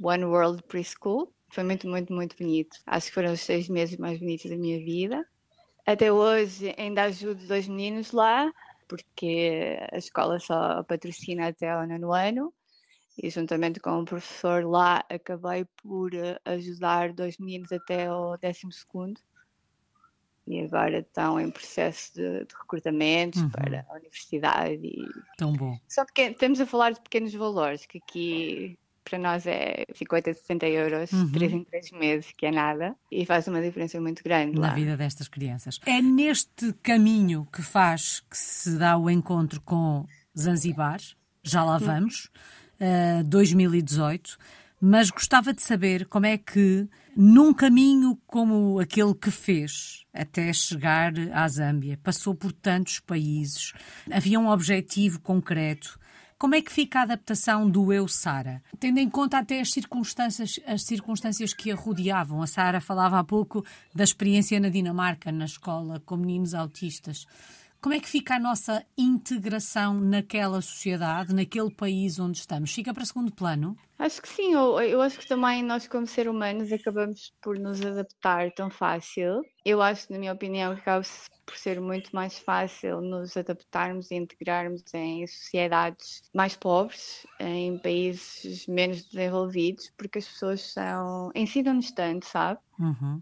One 0.00 0.24
World 0.24 0.62
Preschool. 0.62 1.32
Foi 1.50 1.64
muito, 1.64 1.88
muito, 1.88 2.12
muito 2.12 2.36
bonito. 2.36 2.76
Acho 2.86 3.08
que 3.08 3.14
foram 3.14 3.32
os 3.32 3.40
seis 3.40 3.68
meses 3.68 3.96
mais 3.96 4.20
bonitos 4.20 4.50
da 4.50 4.56
minha 4.56 4.78
vida. 4.78 5.26
Até 5.84 6.12
hoje 6.12 6.74
ainda 6.78 7.04
ajudo 7.04 7.46
dois 7.46 7.66
meninos 7.66 8.12
lá, 8.12 8.52
porque 8.86 9.78
a 9.90 9.96
escola 9.96 10.38
só 10.38 10.82
patrocina 10.84 11.48
até 11.48 11.74
o 11.76 11.86
nono 11.86 12.12
ano 12.12 12.54
e 13.20 13.28
juntamente 13.30 13.80
com 13.80 13.98
um 13.98 14.04
professor 14.04 14.64
lá 14.64 15.04
acabei 15.08 15.64
por 15.82 16.14
eh, 16.14 16.38
ajudar 16.44 17.12
dois 17.12 17.36
meninos 17.38 17.72
até 17.72 18.12
o 18.12 18.36
décimo 18.36 18.72
segundo 18.72 19.20
e 20.46 20.60
agora 20.60 21.00
estão 21.00 21.38
em 21.38 21.50
processo 21.50 22.14
de, 22.14 22.44
de 22.44 22.54
recrutamento 22.54 23.40
uhum. 23.40 23.50
para 23.50 23.84
a 23.88 23.94
universidade 23.94 24.80
e 24.86 25.04
tão 25.36 25.52
bom 25.52 25.78
só 25.88 26.04
porque 26.04 26.22
estamos 26.22 26.60
a 26.60 26.66
falar 26.66 26.92
de 26.92 27.00
pequenos 27.00 27.34
valores 27.34 27.84
que 27.86 27.98
aqui 27.98 28.78
para 29.04 29.18
nós 29.18 29.46
é 29.46 29.86
50, 29.94 30.34
60 30.34 30.66
euros, 30.66 31.12
uhum. 31.12 31.32
3 31.32 31.52
em 31.54 31.64
3 31.64 31.92
meses, 31.92 32.30
que 32.36 32.44
é 32.44 32.50
nada, 32.50 32.94
e 33.10 33.24
faz 33.24 33.48
uma 33.48 33.62
diferença 33.62 33.98
muito 33.98 34.22
grande 34.22 34.60
na 34.60 34.68
lá. 34.68 34.74
vida 34.74 34.98
destas 34.98 35.28
crianças. 35.28 35.80
É 35.86 36.02
neste 36.02 36.74
caminho 36.82 37.48
que 37.50 37.62
faz 37.62 38.20
que 38.20 38.36
se 38.36 38.76
dá 38.76 38.98
o 38.98 39.08
encontro 39.08 39.62
com 39.62 40.04
Zanzibar, 40.38 41.00
já 41.42 41.64
lá 41.64 41.78
uhum. 41.78 41.86
vamos. 41.86 42.26
Uhum 42.26 42.57
uh, 42.80 43.20
eh, 43.20 43.22
2018, 43.24 44.38
mas 44.80 45.10
gostava 45.10 45.52
de 45.52 45.62
saber 45.62 46.06
como 46.06 46.26
é 46.26 46.38
que, 46.38 46.88
num 47.16 47.52
caminho 47.52 48.18
como 48.26 48.78
aquele 48.78 49.14
que 49.14 49.30
fez 49.30 50.04
até 50.14 50.52
chegar 50.52 51.12
à 51.32 51.48
Zâmbia, 51.48 51.98
passou 52.02 52.34
por 52.34 52.52
tantos 52.52 53.00
países, 53.00 53.72
havia 54.10 54.38
um 54.38 54.48
objetivo 54.48 55.20
concreto. 55.20 55.98
Como 56.38 56.54
é 56.54 56.62
que 56.62 56.70
fica 56.70 57.00
a 57.00 57.02
adaptação 57.02 57.68
do 57.68 57.92
eu 57.92 58.06
Sara? 58.06 58.62
Tendo 58.78 58.98
em 58.98 59.10
conta 59.10 59.38
até 59.38 59.60
as 59.60 59.72
circunstâncias, 59.72 60.60
as 60.64 60.84
circunstâncias 60.84 61.52
que 61.52 61.72
a 61.72 61.74
rodeavam. 61.74 62.40
A 62.40 62.46
Sara 62.46 62.80
falava 62.80 63.18
há 63.18 63.24
pouco 63.24 63.64
da 63.92 64.04
experiência 64.04 64.60
na 64.60 64.68
Dinamarca, 64.68 65.32
na 65.32 65.46
escola, 65.46 66.00
com 66.06 66.16
meninos 66.16 66.54
autistas. 66.54 67.26
Como 67.80 67.94
é 67.94 68.00
que 68.00 68.08
fica 68.08 68.34
a 68.34 68.40
nossa 68.40 68.84
integração 68.96 70.00
naquela 70.00 70.60
sociedade, 70.60 71.32
naquele 71.32 71.70
país 71.70 72.18
onde 72.18 72.38
estamos? 72.38 72.72
Fica 72.74 72.92
para 72.92 73.04
segundo 73.04 73.32
plano? 73.32 73.76
Acho 73.98 74.22
que 74.22 74.28
sim, 74.28 74.52
eu, 74.54 74.80
eu 74.80 75.00
acho 75.02 75.18
que 75.18 75.26
também 75.26 75.62
nós, 75.62 75.88
como 75.88 76.06
seres 76.06 76.30
humanos, 76.32 76.70
acabamos 76.70 77.32
por 77.42 77.58
nos 77.58 77.84
adaptar 77.84 78.52
tão 78.52 78.70
fácil. 78.70 79.42
Eu 79.64 79.82
acho, 79.82 80.12
na 80.12 80.18
minha 80.18 80.32
opinião, 80.32 80.74
que 80.74 80.80
acaba 80.80 81.02
por 81.44 81.56
ser 81.56 81.80
muito 81.80 82.10
mais 82.14 82.38
fácil 82.38 83.00
nos 83.00 83.36
adaptarmos 83.36 84.10
e 84.10 84.14
integrarmos 84.14 84.82
em 84.94 85.26
sociedades 85.26 86.22
mais 86.32 86.54
pobres, 86.56 87.26
em 87.40 87.76
países 87.80 88.66
menos 88.68 89.02
desenvolvidos, 89.10 89.90
porque 89.96 90.18
as 90.18 90.28
pessoas 90.28 90.60
são. 90.72 91.30
ensinam-nos 91.34 91.90
tanto, 91.90 92.26
sabe? 92.26 92.60
Uhum. 92.78 93.20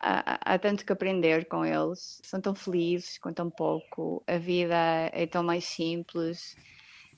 Há, 0.00 0.54
há, 0.54 0.58
tanto 0.58 0.84
que 0.84 0.92
aprender 0.92 1.46
com 1.48 1.64
eles, 1.64 2.20
são 2.24 2.40
tão 2.40 2.54
felizes 2.54 3.18
com 3.18 3.32
tão 3.32 3.50
pouco, 3.50 4.22
a 4.26 4.38
vida 4.38 4.74
é 5.12 5.26
tão 5.26 5.42
mais 5.42 5.64
simples, 5.64 6.56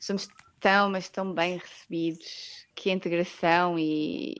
somos 0.00 0.28
tão, 0.60 0.90
mas 0.90 1.08
tão 1.08 1.32
bem 1.32 1.58
recebidos 1.58 2.66
que 2.74 2.90
a 2.90 2.92
integração 2.92 3.78
e, 3.78 4.34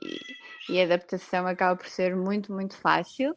e 0.69 0.81
adaptação 0.81 1.47
acaba 1.47 1.75
por 1.75 1.87
ser 1.87 2.15
muito, 2.15 2.53
muito 2.53 2.77
fácil. 2.77 3.33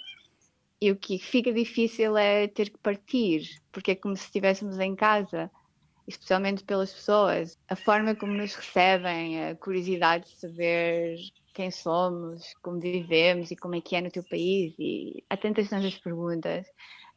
E 0.80 0.90
o 0.90 0.96
que 0.96 1.18
fica 1.18 1.52
difícil 1.52 2.16
é 2.16 2.46
ter 2.46 2.70
que 2.70 2.78
partir, 2.78 3.48
porque 3.72 3.92
é 3.92 3.94
como 3.94 4.16
se 4.16 4.24
estivéssemos 4.24 4.78
em 4.78 4.94
casa, 4.94 5.50
especialmente 6.06 6.64
pelas 6.64 6.92
pessoas. 6.92 7.58
A 7.68 7.76
forma 7.76 8.14
como 8.14 8.32
nos 8.32 8.54
recebem, 8.54 9.42
a 9.44 9.56
curiosidade 9.56 10.26
de 10.26 10.38
saber 10.38 11.16
quem 11.54 11.70
somos, 11.70 12.52
como 12.62 12.80
vivemos 12.80 13.50
e 13.50 13.56
como 13.56 13.76
é 13.76 13.80
que 13.80 13.96
é 13.96 14.00
no 14.00 14.10
teu 14.10 14.24
país. 14.24 14.74
E 14.78 15.24
há 15.30 15.36
tantas, 15.36 15.68
tantas 15.70 15.96
perguntas 15.98 16.66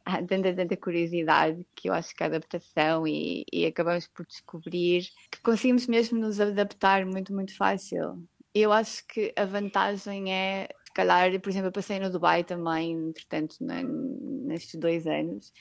há 0.08 0.22
tanta, 0.26 0.54
tanta 0.54 0.76
curiosidade 0.76 1.64
que 1.74 1.88
eu 1.88 1.92
acho 1.92 2.14
que 2.16 2.22
a 2.22 2.26
adaptação 2.26 3.06
e, 3.06 3.44
e 3.52 3.66
acabamos 3.66 4.06
por 4.08 4.26
descobrir 4.26 5.02
que 5.30 5.40
conseguimos 5.42 5.86
mesmo 5.86 6.18
nos 6.18 6.40
adaptar 6.40 7.04
muito, 7.04 7.32
muito 7.32 7.54
fácil. 7.56 8.26
Eu 8.54 8.72
acho 8.72 9.06
que 9.06 9.32
a 9.36 9.44
vantagem 9.44 10.32
é, 10.32 10.68
calhar, 10.94 11.38
por 11.40 11.50
exemplo, 11.50 11.68
eu 11.68 11.72
passei 11.72 12.00
no 12.00 12.10
Dubai 12.10 12.42
também, 12.42 12.92
entretanto, 12.92 13.56
nestes 13.60 14.74
dois 14.80 15.06
anos, 15.06 15.52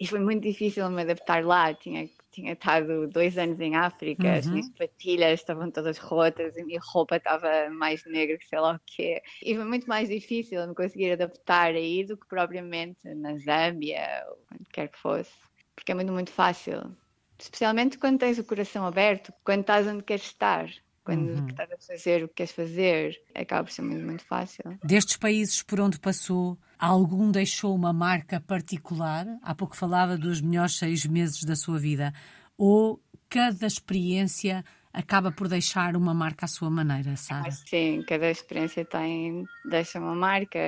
e 0.00 0.06
foi 0.06 0.18
muito 0.18 0.42
difícil 0.42 0.88
me 0.90 1.02
adaptar 1.02 1.44
lá. 1.44 1.74
Tinha, 1.74 2.08
tinha 2.32 2.54
estado 2.54 3.06
dois 3.06 3.36
anos 3.36 3.60
em 3.60 3.76
África, 3.76 4.26
uhum. 4.26 4.34
as 4.34 4.46
minhas 4.46 4.68
patilhas 4.70 5.40
estavam 5.40 5.70
todas 5.70 5.98
rotas, 5.98 6.56
a 6.56 6.64
minha 6.64 6.80
roupa 6.82 7.16
estava 7.16 7.68
mais 7.68 8.02
negra 8.06 8.38
que 8.38 8.46
sei 8.46 8.58
lá 8.58 8.76
o 8.76 8.80
quê. 8.86 9.22
E 9.42 9.54
foi 9.54 9.64
muito 9.64 9.86
mais 9.86 10.08
difícil 10.08 10.66
me 10.66 10.74
conseguir 10.74 11.12
adaptar 11.12 11.74
aí 11.74 12.02
do 12.04 12.16
que 12.16 12.26
propriamente 12.26 13.06
na 13.14 13.36
Zâmbia, 13.36 14.24
ou 14.30 14.38
onde 14.54 14.70
quer 14.72 14.88
que 14.88 14.98
fosse. 14.98 15.32
Porque 15.76 15.92
é 15.92 15.94
muito, 15.94 16.12
muito 16.12 16.30
fácil. 16.30 16.96
Especialmente 17.38 17.98
quando 17.98 18.18
tens 18.18 18.38
o 18.38 18.44
coração 18.44 18.86
aberto, 18.86 19.32
quando 19.44 19.60
estás 19.60 19.86
onde 19.86 20.02
queres 20.02 20.24
estar 20.24 20.70
quando 21.10 21.40
uhum. 21.40 21.46
estás 21.48 21.72
a 21.72 21.76
fazer 21.76 22.22
o 22.22 22.28
que 22.28 22.34
queres 22.34 22.52
fazer, 22.52 23.20
acaba 23.34 23.64
por 23.64 23.72
ser 23.72 23.82
muito, 23.82 24.04
muito 24.06 24.24
fácil. 24.24 24.62
Destes 24.84 25.16
países 25.16 25.60
por 25.62 25.80
onde 25.80 25.98
passou, 25.98 26.56
algum 26.78 27.32
deixou 27.32 27.74
uma 27.74 27.92
marca 27.92 28.40
particular? 28.40 29.26
Há 29.42 29.54
pouco 29.54 29.76
falava 29.76 30.16
dos 30.16 30.40
melhores 30.40 30.78
seis 30.78 31.04
meses 31.04 31.42
da 31.42 31.56
sua 31.56 31.78
vida. 31.80 32.12
Ou 32.56 33.02
cada 33.28 33.66
experiência 33.66 34.64
acaba 34.92 35.32
por 35.32 35.48
deixar 35.48 35.96
uma 35.96 36.14
marca 36.14 36.44
à 36.44 36.48
sua 36.48 36.70
maneira, 36.70 37.16
Sara? 37.16 37.50
Sim, 37.50 38.04
cada 38.06 38.30
experiência 38.30 38.84
tem, 38.84 39.44
deixa 39.68 39.98
uma 39.98 40.14
marca. 40.14 40.58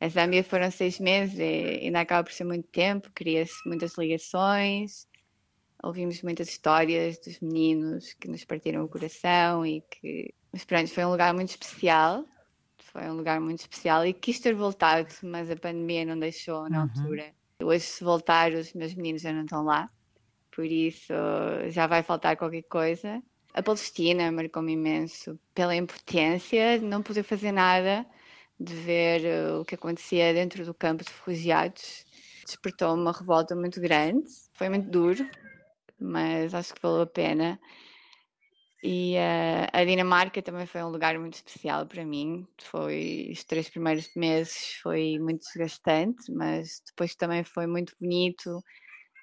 A 0.00 0.08
Zâmbia 0.08 0.42
foram 0.42 0.70
seis 0.72 0.98
meses 0.98 1.38
e 1.38 1.84
ainda 1.84 2.00
acaba 2.00 2.24
por 2.24 2.32
ser 2.32 2.44
muito 2.44 2.66
tempo, 2.68 3.10
cria-se 3.14 3.54
muitas 3.64 3.96
ligações 3.96 5.06
ouvimos 5.84 6.22
muitas 6.22 6.48
histórias 6.48 7.18
dos 7.18 7.38
meninos 7.40 8.12
que 8.14 8.28
nos 8.28 8.44
partiram 8.44 8.84
o 8.84 8.88
coração 8.88 9.64
e 9.64 9.82
que. 9.82 10.34
Mas 10.52 10.64
pronto, 10.64 10.88
foi 10.88 11.04
um 11.04 11.10
lugar 11.10 11.34
muito 11.34 11.50
especial. 11.50 12.24
Foi 12.78 13.02
um 13.10 13.14
lugar 13.14 13.40
muito 13.40 13.60
especial 13.60 14.06
e 14.06 14.12
quis 14.12 14.38
ter 14.38 14.54
voltado, 14.54 15.08
mas 15.22 15.50
a 15.50 15.56
pandemia 15.56 16.04
não 16.04 16.18
deixou 16.18 16.68
na 16.70 16.84
uhum. 16.84 16.90
altura. 16.90 17.32
Hoje, 17.60 17.84
se 17.84 18.04
voltar, 18.04 18.52
os 18.52 18.72
meus 18.72 18.94
meninos 18.94 19.22
já 19.22 19.32
não 19.32 19.42
estão 19.42 19.64
lá, 19.64 19.90
por 20.54 20.64
isso 20.64 21.12
já 21.70 21.86
vai 21.86 22.02
faltar 22.02 22.36
qualquer 22.36 22.62
coisa. 22.62 23.20
A 23.52 23.62
Palestina 23.62 24.30
marcou-me 24.30 24.72
imenso 24.72 25.38
pela 25.54 25.74
impotência 25.74 26.78
de 26.78 26.84
não 26.84 27.02
poder 27.02 27.22
fazer 27.22 27.52
nada, 27.52 28.04
de 28.58 28.74
ver 28.74 29.22
uh, 29.22 29.60
o 29.60 29.64
que 29.64 29.74
acontecia 29.74 30.32
dentro 30.34 30.64
do 30.64 30.74
campo 30.74 31.04
de 31.04 31.10
refugiados. 31.10 32.04
Despertou 32.44 32.94
uma 32.94 33.12
revolta 33.12 33.54
muito 33.54 33.80
grande, 33.80 34.24
foi 34.52 34.68
muito 34.68 34.90
duro, 34.90 35.24
mas 36.04 36.54
acho 36.54 36.74
que 36.74 36.82
valeu 36.82 37.02
a 37.02 37.06
pena. 37.06 37.60
E 38.86 39.14
uh, 39.16 39.66
a 39.72 39.82
Dinamarca 39.82 40.42
também 40.42 40.66
foi 40.66 40.82
um 40.82 40.90
lugar 40.90 41.18
muito 41.18 41.34
especial 41.34 41.86
para 41.86 42.04
mim. 42.04 42.46
Foi 42.60 43.30
os 43.32 43.42
três 43.42 43.70
primeiros 43.70 44.10
meses 44.14 44.78
foi 44.82 45.18
muito 45.18 45.42
desgastante, 45.42 46.30
mas 46.30 46.82
depois 46.86 47.14
também 47.14 47.42
foi 47.42 47.66
muito 47.66 47.94
bonito 47.98 48.62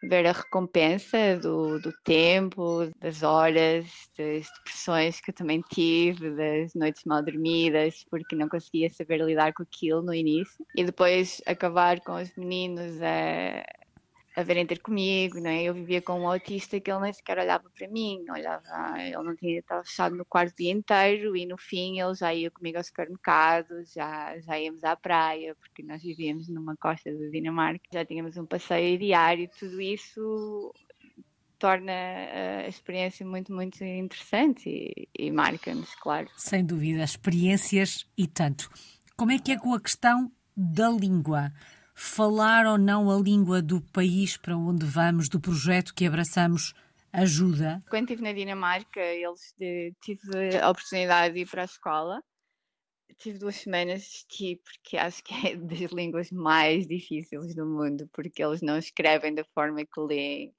ver 0.03 0.25
a 0.25 0.31
recompensa 0.31 1.37
do, 1.37 1.79
do 1.79 1.93
tempo, 2.03 2.89
das 2.99 3.21
horas, 3.21 3.85
das 4.17 4.47
depressões 4.57 5.21
que 5.21 5.29
eu 5.29 5.35
também 5.35 5.61
tive, 5.71 6.31
das 6.35 6.73
noites 6.73 7.03
mal 7.05 7.23
dormidas, 7.23 8.03
porque 8.09 8.35
não 8.35 8.49
conseguia 8.49 8.89
saber 8.89 9.21
lidar 9.21 9.53
com 9.53 9.61
aquilo 9.61 10.01
no 10.01 10.13
início. 10.13 10.65
E 10.75 10.83
depois 10.83 11.39
acabar 11.45 12.01
com 12.01 12.15
os 12.15 12.35
meninos 12.35 12.99
a, 12.99 13.63
a 14.35 14.43
verem 14.43 14.65
ter 14.65 14.79
comigo, 14.79 15.39
né? 15.39 15.63
Eu 15.63 15.73
vivia 15.73 16.01
com 16.01 16.21
um 16.21 16.27
autista 16.27 16.79
que 16.79 16.89
ele 16.89 17.01
nem 17.01 17.13
sequer 17.13 17.37
olhava 17.37 17.69
para 17.77 17.87
mim, 17.87 18.23
olhava, 18.29 18.63
ele 18.97 19.17
não 19.17 19.35
tinha 19.35 19.59
estava 19.59 19.83
fechado 19.83 20.15
no 20.15 20.25
quarto 20.25 20.53
o 20.53 20.55
dia 20.55 20.71
inteiro 20.71 21.35
e 21.35 21.45
no 21.45 21.57
fim 21.57 21.99
ele 21.99 22.15
já 22.15 22.33
ia 22.33 22.49
comigo 22.49 22.77
ao 22.77 22.83
supermercado, 22.83 23.83
já 23.93 24.39
já 24.39 24.59
íamos 24.59 24.83
à 24.83 24.95
praia, 24.95 25.55
porque 25.55 25.83
nós 25.83 26.01
vivíamos 26.01 26.47
numa 26.47 26.77
costa 26.77 27.11
da 27.11 27.27
Dinamarca, 27.29 27.81
já 27.91 28.05
tínhamos 28.05 28.37
um 28.37 28.45
passeio 28.45 28.97
diário, 28.97 29.49
tudo 29.59 29.81
isso 29.81 30.73
torna 31.59 31.91
a 31.91 32.67
experiência 32.67 33.25
muito, 33.25 33.53
muito 33.53 33.83
interessante 33.83 34.67
e, 34.67 35.09
e 35.17 35.31
marca-nos, 35.31 35.93
claro. 35.95 36.27
Sem 36.35 36.65
dúvida, 36.65 37.03
experiências 37.03 38.07
e 38.17 38.25
tanto. 38.25 38.69
Como 39.15 39.31
é 39.31 39.37
que 39.37 39.51
é 39.51 39.59
com 39.59 39.73
a 39.73 39.79
questão 39.79 40.31
da 40.57 40.89
língua? 40.89 41.51
Falar 42.01 42.65
ou 42.65 42.79
não 42.79 43.11
a 43.11 43.15
língua 43.15 43.61
do 43.61 43.79
país 43.79 44.35
para 44.35 44.57
onde 44.57 44.85
vamos, 44.85 45.29
do 45.29 45.39
projeto 45.39 45.93
que 45.93 46.05
abraçamos, 46.05 46.73
ajuda. 47.13 47.81
Quando 47.89 48.09
estive 48.09 48.23
na 48.23 48.33
Dinamarca, 48.33 48.99
eles 48.99 49.53
de, 49.57 49.93
tive 50.01 50.57
a 50.57 50.69
oportunidade 50.69 51.35
de 51.35 51.41
ir 51.41 51.47
para 51.47 51.61
a 51.61 51.65
escola. 51.65 52.23
Tive 53.19 53.37
duas 53.37 53.55
semanas 53.55 54.25
de 54.27 54.59
porque 54.63 54.97
acho 54.97 55.23
que 55.23 55.47
é 55.47 55.55
das 55.55 55.91
línguas 55.91 56.31
mais 56.31 56.87
difíceis 56.87 57.53
do 57.53 57.67
mundo, 57.67 58.09
porque 58.11 58.43
eles 58.43 58.63
não 58.63 58.79
escrevem 58.79 59.35
da 59.35 59.43
forma 59.53 59.85
que 59.85 60.01
leem 60.01 60.51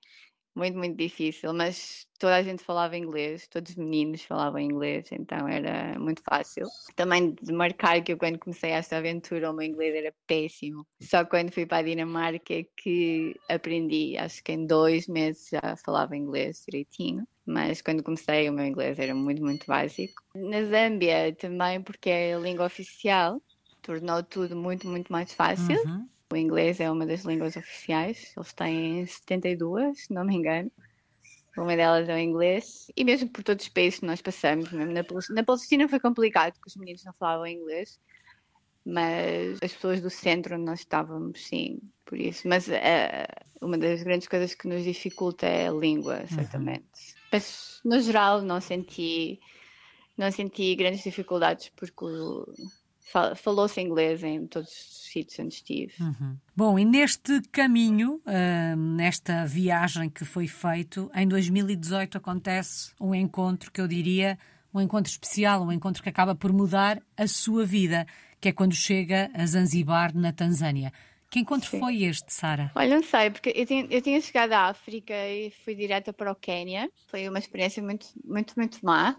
muito, 0.54 0.76
muito 0.76 0.96
difícil, 0.96 1.52
mas 1.54 2.06
toda 2.18 2.36
a 2.36 2.42
gente 2.42 2.62
falava 2.62 2.96
inglês, 2.96 3.48
todos 3.48 3.70
os 3.72 3.76
meninos 3.76 4.22
falavam 4.22 4.60
inglês, 4.60 5.10
então 5.12 5.48
era 5.48 5.98
muito 5.98 6.22
fácil. 6.22 6.66
Também 6.94 7.34
de 7.40 7.52
marcar 7.52 8.02
que 8.02 8.12
eu 8.12 8.18
quando 8.18 8.38
comecei 8.38 8.70
esta 8.70 8.98
aventura 8.98 9.50
o 9.50 9.54
meu 9.54 9.66
inglês 9.66 9.94
era 9.94 10.14
péssimo. 10.26 10.86
Só 11.00 11.24
quando 11.24 11.52
fui 11.52 11.66
para 11.66 11.78
a 11.78 11.82
Dinamarca 11.82 12.54
que 12.76 13.34
aprendi, 13.48 14.16
acho 14.18 14.42
que 14.44 14.52
em 14.52 14.66
dois 14.66 15.06
meses 15.08 15.48
já 15.50 15.76
falava 15.84 16.16
inglês 16.16 16.62
direitinho. 16.68 17.26
Mas 17.44 17.82
quando 17.82 18.02
comecei 18.02 18.48
o 18.48 18.52
meu 18.52 18.66
inglês 18.66 18.98
era 18.98 19.14
muito, 19.14 19.42
muito 19.42 19.66
básico. 19.66 20.22
Na 20.34 20.62
Zâmbia 20.62 21.34
também 21.34 21.82
porque 21.82 22.08
é 22.08 22.34
a 22.34 22.38
língua 22.38 22.66
oficial, 22.66 23.42
tornou 23.82 24.22
tudo 24.22 24.54
muito, 24.54 24.86
muito 24.86 25.10
mais 25.12 25.34
fácil. 25.34 25.76
Uhum. 25.84 26.08
O 26.32 26.36
inglês 26.36 26.80
é 26.80 26.90
uma 26.90 27.04
das 27.04 27.26
línguas 27.26 27.56
oficiais, 27.56 28.32
eles 28.34 28.52
têm 28.54 29.06
72, 29.06 30.04
se 30.04 30.14
não 30.14 30.24
me 30.24 30.34
engano. 30.34 30.72
Uma 31.58 31.76
delas 31.76 32.08
é 32.08 32.14
o 32.14 32.18
inglês, 32.18 32.90
e 32.96 33.04
mesmo 33.04 33.28
por 33.28 33.44
todos 33.44 33.66
os 33.66 33.70
países 33.70 34.00
que 34.00 34.06
nós 34.06 34.22
passamos, 34.22 34.72
mesmo 34.72 34.94
na, 34.94 35.04
na 35.28 35.44
Palestina 35.44 35.86
foi 35.86 36.00
complicado, 36.00 36.54
porque 36.54 36.70
os 36.70 36.76
meninos 36.76 37.04
não 37.04 37.12
falavam 37.12 37.46
inglês, 37.46 38.00
mas 38.82 39.58
as 39.62 39.74
pessoas 39.74 40.00
do 40.00 40.08
centro 40.08 40.56
nós 40.56 40.80
estávamos, 40.80 41.46
sim, 41.46 41.78
por 42.06 42.18
isso. 42.18 42.48
Mas 42.48 42.66
uh, 42.66 42.72
uma 43.60 43.76
das 43.76 44.02
grandes 44.02 44.26
coisas 44.26 44.54
que 44.54 44.66
nos 44.66 44.84
dificulta 44.84 45.44
é 45.44 45.68
a 45.68 45.72
língua, 45.72 46.20
uhum. 46.20 46.28
certamente. 46.28 46.80
Uhum. 46.80 47.28
Mas 47.30 47.78
no 47.84 48.00
geral 48.00 48.40
não 48.40 48.58
senti, 48.58 49.38
não 50.16 50.30
senti 50.30 50.74
grandes 50.76 51.02
dificuldades 51.02 51.70
porque 51.76 52.06
falou-se 53.36 53.80
inglês 53.80 54.22
em 54.22 54.46
todos 54.46 54.68
os 54.68 55.10
sítios 55.12 55.38
onde 55.38 55.54
estive. 55.54 55.92
Uhum. 56.00 56.36
Bom, 56.56 56.78
e 56.78 56.84
neste 56.84 57.40
caminho, 57.52 58.20
uh, 58.26 58.76
nesta 58.76 59.44
viagem 59.44 60.08
que 60.08 60.24
foi 60.24 60.46
feito, 60.46 61.10
em 61.14 61.28
2018 61.28 62.18
acontece 62.18 62.92
um 63.00 63.14
encontro 63.14 63.70
que 63.70 63.80
eu 63.80 63.86
diria 63.86 64.38
um 64.74 64.80
encontro 64.80 65.10
especial, 65.10 65.62
um 65.62 65.72
encontro 65.72 66.02
que 66.02 66.08
acaba 66.08 66.34
por 66.34 66.52
mudar 66.52 67.02
a 67.16 67.26
sua 67.26 67.64
vida, 67.66 68.06
que 68.40 68.48
é 68.48 68.52
quando 68.52 68.74
chega 68.74 69.30
a 69.34 69.44
Zanzibar, 69.44 70.16
na 70.16 70.32
Tanzânia. 70.32 70.92
Que 71.28 71.40
encontro 71.40 71.70
Sim. 71.70 71.78
foi 71.78 72.02
este, 72.04 72.32
Sara? 72.32 72.70
Olha, 72.74 72.96
não 72.96 73.02
sei, 73.02 73.30
porque 73.30 73.52
eu 73.54 73.66
tinha, 73.66 73.86
eu 73.90 74.02
tinha 74.02 74.20
chegado 74.20 74.52
à 74.52 74.68
África 74.68 75.14
e 75.14 75.50
fui 75.64 75.74
direta 75.74 76.12
para 76.12 76.32
o 76.32 76.34
Quênia. 76.34 76.90
Foi 77.08 77.28
uma 77.28 77.38
experiência 77.38 77.82
muito, 77.82 78.06
muito, 78.24 78.54
muito 78.56 78.78
má 78.84 79.16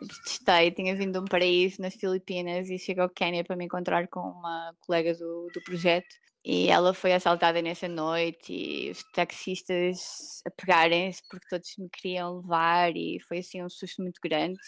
detestei, 0.00 0.70
tinha 0.70 0.94
vindo 0.96 1.12
de 1.12 1.18
um 1.18 1.24
paraíso 1.24 1.80
nas 1.80 1.94
Filipinas 1.94 2.68
e 2.70 2.78
chego 2.78 3.02
ao 3.02 3.08
Quênia 3.08 3.44
para 3.44 3.56
me 3.56 3.64
encontrar 3.64 4.08
com 4.08 4.20
uma 4.20 4.74
colega 4.80 5.14
do, 5.14 5.48
do 5.52 5.62
projeto 5.62 6.14
e 6.44 6.68
ela 6.68 6.94
foi 6.94 7.12
assaltada 7.12 7.60
nessa 7.60 7.88
noite 7.88 8.52
e 8.52 8.90
os 8.90 9.02
taxistas 9.12 10.40
a 10.46 10.50
pegarem-se 10.50 11.22
porque 11.28 11.46
todos 11.48 11.76
me 11.76 11.88
queriam 11.90 12.36
levar 12.38 12.96
e 12.96 13.18
foi 13.28 13.38
assim 13.38 13.62
um 13.62 13.68
susto 13.68 14.02
muito 14.02 14.20
grande. 14.22 14.58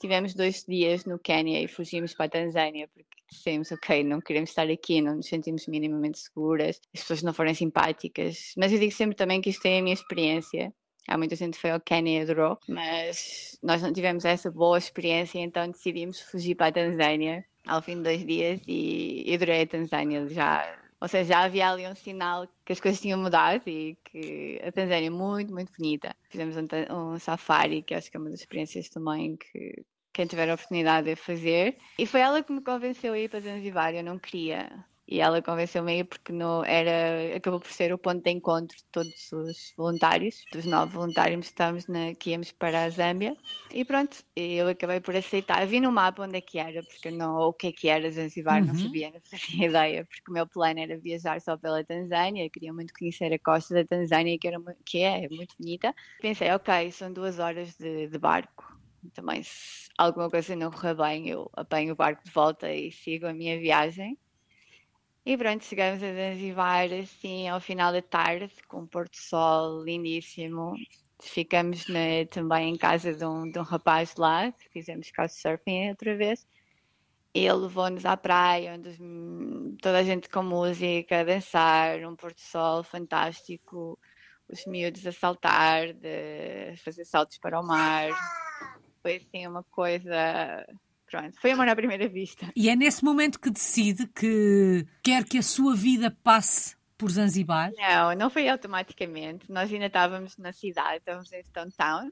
Tivemos 0.00 0.34
dois 0.34 0.64
dias 0.68 1.04
no 1.04 1.18
Quênia 1.18 1.62
e 1.62 1.68
fugimos 1.68 2.14
para 2.14 2.26
a 2.26 2.28
Tanzânia 2.28 2.88
porque 2.92 3.08
dissemos, 3.30 3.70
ok, 3.72 4.02
não 4.04 4.20
queremos 4.20 4.50
estar 4.50 4.68
aqui, 4.68 5.00
não 5.00 5.16
nos 5.16 5.26
sentimos 5.26 5.66
minimamente 5.66 6.18
seguras, 6.18 6.80
as 6.92 7.00
pessoas 7.00 7.22
não 7.22 7.32
forem 7.32 7.54
simpáticas. 7.54 8.52
Mas 8.56 8.72
eu 8.72 8.78
digo 8.78 8.92
sempre 8.92 9.16
também 9.16 9.40
que 9.40 9.50
isto 9.50 9.64
é 9.66 9.78
a 9.78 9.82
minha 9.82 9.94
experiência 9.94 10.74
Há 11.06 11.18
muita 11.18 11.36
gente 11.36 11.58
foi 11.58 11.70
ao 11.70 11.80
Quênia 11.80 12.18
e 12.18 12.22
adorou, 12.22 12.58
mas 12.68 13.58
nós 13.62 13.82
não 13.82 13.92
tivemos 13.92 14.24
essa 14.24 14.50
boa 14.50 14.78
experiência, 14.78 15.38
então 15.38 15.70
decidimos 15.70 16.20
fugir 16.20 16.54
para 16.54 16.68
a 16.68 16.72
Tanzânia 16.72 17.44
ao 17.66 17.82
fim 17.82 17.96
de 17.96 18.02
dois 18.02 18.26
dias 18.26 18.60
e 18.66 19.32
adorei 19.34 19.62
a 19.62 19.66
Tanzânia 19.66 20.26
já. 20.28 20.78
Ou 21.00 21.08
seja, 21.08 21.34
já 21.34 21.40
havia 21.40 21.68
ali 21.68 21.86
um 21.86 21.94
sinal 21.94 22.48
que 22.64 22.72
as 22.72 22.80
coisas 22.80 23.00
tinham 23.00 23.18
mudado 23.18 23.68
e 23.68 23.96
que 24.04 24.58
a 24.64 24.72
Tanzânia 24.72 25.08
é 25.08 25.10
muito, 25.10 25.52
muito 25.52 25.72
bonita. 25.76 26.16
Fizemos 26.30 26.56
um, 26.56 26.66
um 26.94 27.18
safari, 27.18 27.82
que 27.82 27.94
acho 27.94 28.10
que 28.10 28.16
é 28.16 28.20
uma 28.20 28.30
das 28.30 28.40
experiências 28.40 28.88
também 28.88 29.36
que 29.36 29.84
quem 30.14 30.26
tiver 30.26 30.48
a 30.48 30.54
oportunidade 30.54 31.08
de 31.08 31.16
fazer. 31.16 31.76
E 31.98 32.06
foi 32.06 32.20
ela 32.20 32.42
que 32.42 32.52
me 32.52 32.62
convenceu 32.62 33.12
a 33.12 33.18
ir 33.18 33.28
para 33.28 33.40
Zanzibar, 33.40 33.94
eu 33.94 34.02
não 34.02 34.18
queria 34.18 34.70
e 35.06 35.20
ela 35.20 35.42
convenceu-me 35.42 35.92
aí 35.92 36.04
porque 36.04 36.32
no, 36.32 36.64
era, 36.64 37.36
acabou 37.36 37.60
por 37.60 37.70
ser 37.70 37.92
o 37.92 37.98
ponto 37.98 38.22
de 38.22 38.30
encontro 38.30 38.76
de 38.76 38.84
todos 38.90 39.32
os 39.32 39.74
voluntários, 39.76 40.46
dos 40.50 40.64
nove 40.64 40.94
voluntários 40.94 41.40
que, 41.40 41.46
estávamos 41.46 41.86
na, 41.86 42.14
que 42.14 42.30
íamos 42.30 42.52
para 42.52 42.84
a 42.84 42.90
Zâmbia. 42.90 43.36
E 43.70 43.84
pronto, 43.84 44.18
eu 44.36 44.68
acabei 44.68 45.00
por 45.00 45.16
aceitar. 45.16 45.66
Vi 45.66 45.80
no 45.80 45.90
mapa 45.90 46.22
onde 46.22 46.38
é 46.38 46.40
que 46.40 46.58
era, 46.58 46.82
porque 46.84 47.10
não, 47.10 47.36
o 47.36 47.52
que 47.52 47.68
é 47.68 47.72
que 47.72 47.88
era 47.88 48.10
Zanzibar, 48.10 48.60
uhum. 48.60 48.68
não 48.68 48.74
sabia, 48.74 49.10
não 49.10 49.20
fazia 49.20 49.66
ideia, 49.66 50.04
porque 50.04 50.30
o 50.30 50.32
meu 50.32 50.46
plano 50.46 50.80
era 50.80 50.98
viajar 50.98 51.40
só 51.40 51.56
pela 51.56 51.84
Tanzânia, 51.84 52.48
queria 52.48 52.72
muito 52.72 52.94
conhecer 52.96 53.32
a 53.32 53.38
costa 53.38 53.74
da 53.74 53.84
Tanzânia, 53.84 54.38
que, 54.38 54.48
era, 54.48 54.58
que 54.84 54.98
é 55.00 55.28
muito 55.28 55.54
bonita. 55.58 55.94
Pensei, 56.20 56.50
ok, 56.52 56.92
são 56.92 57.12
duas 57.12 57.38
horas 57.38 57.74
de, 57.76 58.08
de 58.08 58.18
barco. 58.18 58.72
Também, 59.12 59.42
se 59.42 59.88
alguma 59.98 60.30
coisa 60.30 60.56
não 60.56 60.70
correr 60.70 60.94
bem, 60.94 61.28
eu 61.28 61.50
apanho 61.54 61.92
o 61.92 61.96
barco 61.96 62.24
de 62.24 62.30
volta 62.30 62.72
e 62.72 62.90
sigo 62.90 63.26
a 63.26 63.34
minha 63.34 63.58
viagem. 63.58 64.16
E 65.26 65.38
pronto, 65.38 65.64
chegamos 65.64 66.02
a 66.02 66.12
Zanzibar 66.12 66.92
assim 66.92 67.48
ao 67.48 67.58
final 67.58 67.90
da 67.90 68.02
tarde, 68.02 68.52
com 68.68 68.80
um 68.80 68.86
pôr 68.86 69.08
do 69.08 69.16
sol 69.16 69.82
lindíssimo. 69.82 70.74
Ficamos 71.22 71.86
também 72.30 72.74
em 72.74 72.76
casa 72.76 73.14
de 73.14 73.24
um, 73.24 73.50
de 73.50 73.58
um 73.58 73.62
rapaz 73.62 74.16
lá, 74.16 74.52
fizemos 74.70 75.10
couchsurfing 75.10 75.88
outra 75.88 76.14
vez. 76.14 76.46
Ele 77.32 77.54
levou-nos 77.54 78.04
à 78.04 78.18
praia, 78.18 78.74
onde 78.74 78.98
toda 79.80 80.00
a 80.00 80.02
gente 80.02 80.28
com 80.28 80.42
música, 80.42 81.20
a 81.20 81.24
dançar, 81.24 82.04
um 82.04 82.14
pôr 82.14 82.34
do 82.34 82.40
sol 82.40 82.84
fantástico, 82.84 83.98
os 84.46 84.66
miúdos 84.66 85.06
a 85.06 85.12
saltar, 85.12 85.94
de 85.94 86.76
fazer 86.84 87.06
saltos 87.06 87.38
para 87.38 87.58
o 87.58 87.66
mar. 87.66 88.10
Foi 89.00 89.16
assim 89.16 89.46
uma 89.46 89.64
coisa 89.64 90.66
Pronto, 91.14 91.40
foi 91.40 91.52
amor 91.52 91.68
à 91.68 91.76
primeira 91.76 92.08
vista. 92.08 92.50
E 92.56 92.68
é 92.68 92.74
nesse 92.74 93.04
momento 93.04 93.38
que 93.38 93.48
decide 93.48 94.08
que 94.08 94.84
quer 95.00 95.24
que 95.24 95.38
a 95.38 95.42
sua 95.42 95.72
vida 95.76 96.10
passe 96.10 96.76
por 96.98 97.08
Zanzibar? 97.08 97.70
Não, 97.76 98.16
não 98.16 98.28
foi 98.28 98.48
automaticamente. 98.48 99.48
Nós 99.48 99.72
ainda 99.72 99.86
estávamos 99.86 100.36
na 100.36 100.52
cidade, 100.52 100.96
estávamos 100.96 101.32
em 101.32 101.44
Stone 101.44 101.70
Town. 101.70 102.10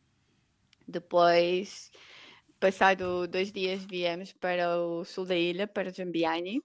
Depois, 0.86 1.90
passado 2.60 3.26
dois 3.26 3.50
dias, 3.50 3.84
viemos 3.84 4.32
para 4.34 4.78
o 4.78 5.04
sul 5.04 5.26
da 5.26 5.34
ilha, 5.34 5.66
para 5.66 5.92
Jambiani. 5.92 6.62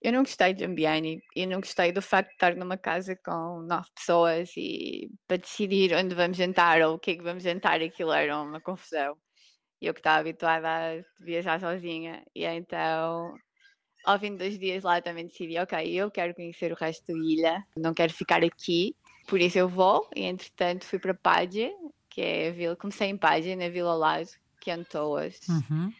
Eu 0.00 0.10
não 0.14 0.22
gostei 0.22 0.54
de 0.54 0.60
Jambiani. 0.60 1.22
Eu 1.36 1.48
não 1.48 1.60
gostei 1.60 1.92
do 1.92 2.00
facto 2.00 2.28
de 2.28 2.34
estar 2.36 2.56
numa 2.56 2.78
casa 2.78 3.14
com 3.14 3.60
nove 3.60 3.90
pessoas 3.94 4.50
e 4.56 5.10
para 5.26 5.36
decidir 5.36 5.94
onde 5.94 6.14
vamos 6.14 6.38
jantar 6.38 6.80
ou 6.80 6.94
o 6.94 6.98
que 6.98 7.10
é 7.10 7.16
que 7.16 7.22
vamos 7.22 7.42
jantar, 7.42 7.82
aquilo 7.82 8.10
era 8.10 8.40
uma 8.40 8.58
confusão 8.58 9.18
eu 9.86 9.94
que 9.94 10.00
estava 10.00 10.20
habituada 10.20 10.68
a 10.68 11.24
viajar 11.24 11.60
sozinha. 11.60 12.22
E 12.34 12.44
então, 12.44 13.34
ao 14.04 14.18
fim 14.18 14.32
de 14.32 14.38
dois 14.38 14.58
dias 14.58 14.82
lá, 14.82 15.00
também 15.00 15.26
decidi: 15.26 15.58
ok, 15.58 15.86
eu 15.92 16.10
quero 16.10 16.34
conhecer 16.34 16.72
o 16.72 16.76
resto 16.76 17.12
da 17.12 17.18
ilha, 17.18 17.64
não 17.76 17.94
quero 17.94 18.12
ficar 18.12 18.44
aqui, 18.44 18.94
por 19.26 19.40
isso 19.40 19.58
eu 19.58 19.68
vou. 19.68 20.08
E 20.14 20.22
entretanto, 20.22 20.84
fui 20.84 20.98
para 20.98 21.14
Padje, 21.14 21.70
que 22.10 22.20
é 22.20 22.48
a 22.48 22.52
vila. 22.52 22.76
Comecei 22.76 23.08
em 23.08 23.16
Padje, 23.16 23.56
na 23.56 23.68
Vila 23.68 23.94
Lago, 23.94 24.30
que 24.60 24.70
é 24.70 24.74
Antoas. 24.74 25.40
Uhum. 25.48 25.92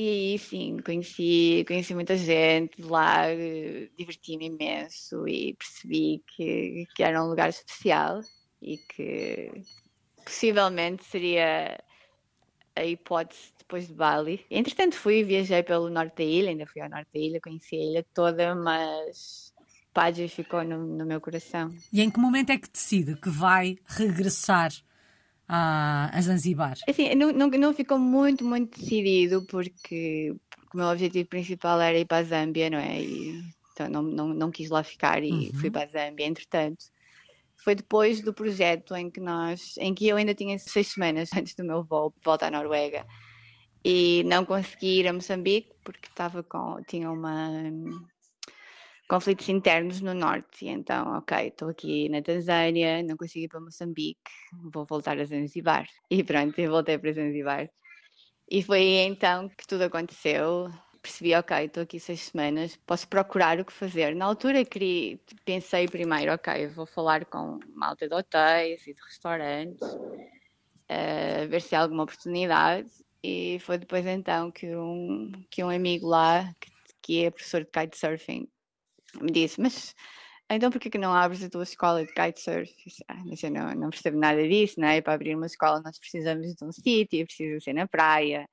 E 0.00 0.38
sim, 0.38 0.76
conheci, 0.78 1.64
conheci 1.66 1.92
muita 1.92 2.16
gente 2.16 2.80
lá, 2.82 3.24
diverti-me 3.96 4.46
imenso 4.46 5.26
e 5.26 5.54
percebi 5.54 6.22
que, 6.24 6.86
que 6.94 7.02
era 7.02 7.20
um 7.20 7.28
lugar 7.28 7.48
especial 7.48 8.20
e 8.62 8.78
que 8.78 9.50
possivelmente 10.24 11.04
seria 11.04 11.82
a 12.78 12.84
hipótese 12.84 13.52
depois 13.58 13.86
de 13.86 13.94
Bali. 13.94 14.44
Entretanto, 14.50 14.96
fui, 14.96 15.22
viajei 15.22 15.62
pelo 15.62 15.90
norte 15.90 16.16
da 16.16 16.24
ilha, 16.24 16.50
ainda 16.50 16.66
fui 16.66 16.80
ao 16.80 16.88
norte 16.88 17.08
da 17.12 17.20
ilha, 17.20 17.40
conheci 17.40 17.76
a 17.76 17.84
ilha 17.84 18.06
toda, 18.14 18.54
mas 18.54 19.52
Paji 19.92 20.28
ficou 20.28 20.64
no, 20.64 20.78
no, 20.78 21.04
meu 21.04 21.20
coração. 21.20 21.74
E 21.92 22.00
em 22.00 22.10
que 22.10 22.18
momento 22.18 22.50
é 22.50 22.58
que 22.58 22.70
decide 22.70 23.16
que 23.16 23.28
vai 23.28 23.76
regressar 23.86 24.72
a, 25.46 26.16
a 26.16 26.22
Zanzibar? 26.22 26.78
Assim, 26.88 27.14
não, 27.14 27.32
não, 27.32 27.48
não 27.48 27.74
ficou 27.74 27.98
muito, 27.98 28.44
muito 28.44 28.78
decidido, 28.78 29.44
porque, 29.46 30.34
porque, 30.48 30.72
o 30.72 30.76
meu 30.76 30.86
objetivo 30.86 31.28
principal 31.28 31.80
era 31.80 31.98
ir 31.98 32.06
para 32.06 32.18
a 32.18 32.22
Zâmbia, 32.22 32.70
não 32.70 32.78
é? 32.78 33.00
E, 33.00 33.42
então 33.72 33.88
não, 33.88 34.02
não, 34.02 34.28
não 34.28 34.50
quis 34.50 34.70
lá 34.70 34.82
ficar 34.82 35.22
e 35.22 35.30
uhum. 35.30 35.52
fui 35.54 35.70
para 35.70 35.84
a 35.84 36.06
Zâmbia. 36.06 36.26
Entretanto, 36.26 36.86
foi 37.62 37.74
depois 37.74 38.20
do 38.20 38.32
projeto 38.32 38.94
em 38.94 39.10
que 39.10 39.20
nós, 39.20 39.76
em 39.78 39.94
que 39.94 40.06
eu 40.08 40.16
ainda 40.16 40.34
tinha 40.34 40.58
seis 40.58 40.88
semanas 40.88 41.30
antes 41.36 41.54
do 41.54 41.64
meu 41.64 41.84
voo 41.84 42.14
volta 42.24 42.46
à 42.46 42.50
Noruega 42.50 43.06
e 43.84 44.22
não 44.24 44.44
consegui 44.44 45.00
ir 45.00 45.08
a 45.08 45.12
Moçambique 45.12 45.70
porque 45.84 46.08
estava 46.08 46.42
com, 46.42 46.82
tinha 46.86 47.10
uma 47.10 47.50
conflitos 49.08 49.48
internos 49.48 50.00
no 50.00 50.14
norte. 50.14 50.66
E 50.66 50.68
então, 50.68 51.16
ok, 51.16 51.48
estou 51.48 51.68
aqui 51.70 52.08
na 52.08 52.22
Tanzânia, 52.22 53.02
não 53.02 53.16
consigo 53.16 53.46
ir 53.46 53.48
para 53.48 53.60
Moçambique, 53.60 54.20
vou 54.72 54.84
voltar 54.84 55.18
a 55.18 55.24
Zanzibar. 55.24 55.88
E 56.10 56.22
pronto, 56.22 56.58
eu 56.58 56.70
voltei 56.70 56.98
para 56.98 57.12
Zanzibar. 57.12 57.70
E 58.50 58.62
foi 58.62 58.82
então 58.82 59.48
que 59.48 59.66
tudo 59.66 59.84
aconteceu. 59.84 60.70
Percebi, 61.08 61.34
ok, 61.34 61.64
estou 61.64 61.82
aqui 61.84 61.98
seis 61.98 62.20
semanas, 62.20 62.76
posso 62.86 63.08
procurar 63.08 63.58
o 63.58 63.64
que 63.64 63.72
fazer. 63.72 64.14
Na 64.14 64.26
altura 64.26 64.62
queria, 64.62 65.18
pensei 65.42 65.88
primeiro, 65.88 66.34
ok, 66.34 66.66
vou 66.68 66.84
falar 66.84 67.24
com 67.24 67.58
malta 67.74 68.06
de 68.06 68.14
hotéis 68.14 68.86
e 68.86 68.92
de 68.92 69.00
restaurantes, 69.00 69.88
uh, 69.88 71.48
ver 71.48 71.62
se 71.62 71.74
há 71.74 71.80
alguma 71.80 72.02
oportunidade. 72.02 72.90
E 73.22 73.58
foi 73.60 73.78
depois 73.78 74.04
então 74.04 74.50
que 74.50 74.76
um, 74.76 75.32
que 75.50 75.64
um 75.64 75.70
amigo 75.70 76.06
lá, 76.06 76.54
que, 76.60 76.70
que 77.00 77.24
é 77.24 77.30
professor 77.30 77.64
de 77.64 77.70
kitesurfing, 77.70 78.46
me 79.18 79.32
disse, 79.32 79.58
mas 79.62 79.94
então 80.50 80.70
por 80.70 80.78
que 80.78 80.98
não 80.98 81.14
abres 81.14 81.42
a 81.42 81.48
tua 81.48 81.62
escola 81.62 82.04
de 82.04 82.12
kitesurf? 82.12 82.70
Ah, 83.08 83.22
mas 83.24 83.42
eu 83.42 83.50
não, 83.50 83.74
não 83.74 83.88
percebo 83.88 84.18
nada 84.18 84.46
disso, 84.46 84.78
não 84.78 84.88
é? 84.88 85.00
Para 85.00 85.14
abrir 85.14 85.34
uma 85.34 85.46
escola 85.46 85.80
nós 85.80 85.98
precisamos 85.98 86.54
de 86.54 86.64
um 86.64 86.70
sítio, 86.70 87.24
precisa 87.24 87.60
ser 87.60 87.72
na 87.72 87.88
praia. 87.88 88.46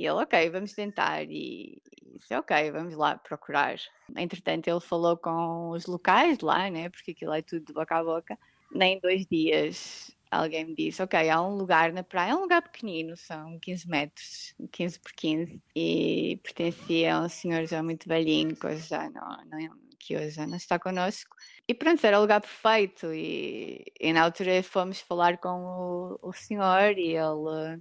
E 0.00 0.06
ele, 0.06 0.22
ok, 0.22 0.48
vamos 0.48 0.72
tentar. 0.72 1.24
E, 1.30 1.82
disse, 2.18 2.34
ok, 2.34 2.70
vamos 2.70 2.96
lá 2.96 3.18
procurar. 3.18 3.76
Entretanto, 4.16 4.66
ele 4.68 4.80
falou 4.80 5.14
com 5.16 5.70
os 5.70 5.84
locais 5.84 6.40
lá, 6.40 6.70
né? 6.70 6.88
Porque 6.88 7.10
aquilo 7.10 7.34
é 7.34 7.42
tudo 7.42 7.66
de 7.66 7.72
boca 7.74 7.96
a 7.96 8.02
boca. 8.02 8.38
Nem 8.72 8.98
dois 9.00 9.26
dias 9.26 10.10
alguém 10.30 10.64
me 10.64 10.74
disse, 10.74 11.02
ok, 11.02 11.28
há 11.28 11.42
um 11.42 11.56
lugar 11.56 11.92
na 11.92 12.02
praia, 12.02 12.30
é 12.30 12.34
um 12.34 12.42
lugar 12.42 12.62
pequenino, 12.62 13.16
são 13.16 13.58
15 13.58 13.88
metros, 13.88 14.54
15 14.70 15.00
por 15.00 15.12
15, 15.12 15.60
e 15.74 16.40
pertencia 16.42 17.16
a 17.16 17.20
um 17.22 17.28
senhor 17.28 17.66
já 17.66 17.82
muito 17.82 18.08
velhinho, 18.08 18.54
que 18.54 18.66
hoje 18.66 18.88
já 18.88 19.10
não, 19.10 19.44
não, 19.46 19.76
que 19.98 20.16
hoje 20.16 20.30
já 20.30 20.46
não 20.46 20.56
está 20.56 20.78
connosco. 20.78 21.34
E 21.66 21.74
pronto, 21.74 22.04
era 22.06 22.18
o 22.18 22.22
lugar 22.22 22.40
perfeito, 22.40 23.12
e, 23.12 23.84
e 24.00 24.12
na 24.12 24.22
altura 24.22 24.62
fomos 24.62 25.00
falar 25.00 25.36
com 25.38 25.48
o, 25.50 26.18
o 26.22 26.32
senhor, 26.32 26.96
e 26.96 27.16
ele... 27.16 27.80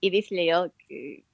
E 0.00 0.10
disse-lhe 0.10 0.48
ele 0.48 0.70
que, 0.78 1.24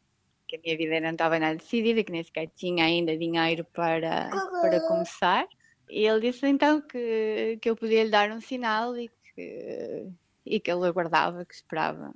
que 0.49 0.57
a 0.57 0.61
minha 0.61 0.77
vida 0.77 1.01
não 1.01 1.11
estava 1.11 1.39
nada 1.39 1.57
decidida, 1.57 2.03
que 2.03 2.13
nem 2.13 2.23
sequer 2.23 2.49
tinha 2.55 2.85
ainda 2.85 3.17
dinheiro 3.17 3.65
para, 3.73 4.31
para 4.61 4.81
começar. 4.89 5.47
E 5.89 6.07
ele 6.07 6.21
disse 6.21 6.47
então 6.47 6.81
que, 6.81 7.59
que 7.61 7.69
eu 7.69 7.77
podia 7.77 8.05
lhe 8.05 8.11
dar 8.11 8.31
um 8.31 8.41
sinal 8.41 8.97
e 8.97 9.09
que, 9.09 10.07
e 10.47 10.61
que 10.61 10.71
ele 10.71 10.87
aguardava, 10.87 11.45
que 11.45 11.55
esperava. 11.55 12.15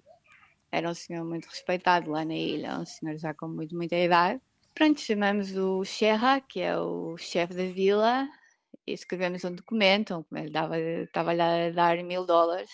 Era 0.70 0.90
um 0.90 0.94
senhor 0.94 1.24
muito 1.24 1.46
respeitado 1.46 2.10
lá 2.10 2.24
na 2.24 2.34
ilha, 2.34 2.78
um 2.78 2.86
senhor 2.86 3.16
já 3.16 3.32
com 3.34 3.48
muito, 3.48 3.74
muita 3.76 3.96
idade. 3.96 4.40
Pronto, 4.74 5.00
chamamos 5.00 5.56
o 5.56 5.84
Sherra, 5.84 6.40
que 6.40 6.60
é 6.60 6.78
o 6.78 7.16
chefe 7.16 7.54
da 7.54 7.64
vila, 7.64 8.28
e 8.86 8.92
escrevemos 8.92 9.44
um 9.44 9.54
documento, 9.54 10.24
ele 10.32 10.50
dava, 10.50 10.78
estava-lhe 10.78 11.42
a 11.42 11.70
dar 11.70 12.02
mil 12.04 12.24
dólares 12.24 12.70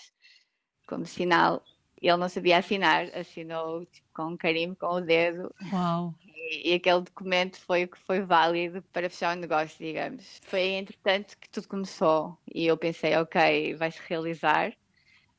como 0.87 1.07
sinal. 1.07 1.65
Ele 2.01 2.17
não 2.17 2.29
sabia 2.29 2.59
assinar, 2.59 3.07
assinou 3.15 3.85
tipo, 3.87 4.07
com 4.15 4.25
um 4.25 4.37
carimbo 4.37 4.77
com 4.77 4.97
o 4.97 5.01
dedo. 5.01 5.55
Uau! 5.73 6.15
E, 6.23 6.71
e, 6.71 6.75
aquele 6.75 7.01
documento 7.01 7.59
foi 7.59 7.85
o 7.85 7.89
que 7.89 7.99
foi 7.99 8.21
válido 8.21 8.83
para 8.93 9.09
fechar 9.09 9.37
o 9.37 9.41
negócio, 9.41 9.79
digamos. 9.79 10.41
Foi 10.45 10.61
entretanto 10.61 11.39
que 11.39 11.49
tudo 11.49 11.69
começou 11.69 12.39
e 12.53 12.67
eu 12.67 12.77
pensei, 12.77 13.17
ok, 13.17 13.75
vai-se 13.75 14.01
realizar, 14.07 14.75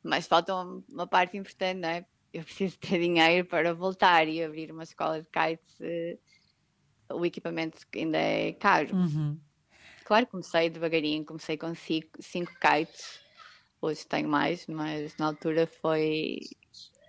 mas 0.04 0.28
falta 0.28 0.54
uma 0.90 1.08
parte 1.08 1.38
importante, 1.38 1.80
não 1.80 1.90
é? 1.90 2.06
Eu 2.34 2.44
preciso 2.44 2.78
ter 2.80 3.00
dinheiro 3.00 3.48
para 3.48 3.74
voltar 3.74 4.28
e 4.28 4.44
abrir 4.44 4.72
uma 4.72 4.84
escola 4.84 5.22
de 5.22 5.28
kites. 5.30 5.80
Eh, 5.80 6.18
o 7.14 7.26
equipamento 7.26 7.80
ainda 7.96 8.18
é 8.18 8.52
caro. 8.54 8.96
Uhum. 8.96 9.40
Claro, 10.04 10.28
comecei 10.28 10.70
devagarinho, 10.70 11.26
comecei 11.26 11.58
com 11.58 11.74
cinco, 11.74 12.10
cinco 12.20 12.52
kites. 12.60 13.25
Hoje 13.82 14.06
tenho 14.08 14.28
mais, 14.28 14.66
mas 14.68 15.16
na 15.18 15.28
altura 15.28 15.68
foi 15.82 16.40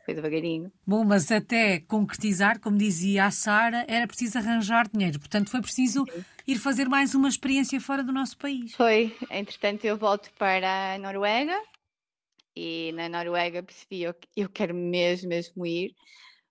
foi 0.05 0.15
devagarinho. 0.15 0.71
Bom, 0.87 1.05
mas 1.05 1.33
até 1.33 1.81
concretizar, 1.81 2.61
como 2.61 2.79
dizia 2.79 3.25
a 3.25 3.31
Sara, 3.33 3.85
era 3.89 4.07
preciso 4.07 4.39
arranjar 4.39 4.89
dinheiro. 4.89 5.19
Portanto, 5.19 5.51
foi 5.51 5.61
preciso 5.61 6.05
ir 6.47 6.59
fazer 6.59 6.89
mais 6.89 7.13
uma 7.13 7.29
experiência 7.29 7.81
fora 7.81 8.05
do 8.05 8.13
nosso 8.13 8.39
país. 8.39 8.73
Foi. 8.73 9.13
Entretanto, 9.29 9.85
eu 9.85 9.97
volto 9.97 10.31
para 10.39 10.95
a 10.95 10.99
Noruega 10.99 11.61
e 12.55 12.93
na 12.93 13.09
Noruega 13.09 13.65
percebi 13.65 14.03
eu, 14.03 14.15
eu 14.37 14.49
quero 14.49 14.75
mesmo, 14.75 15.29
mesmo 15.29 15.67
ir. 15.67 15.93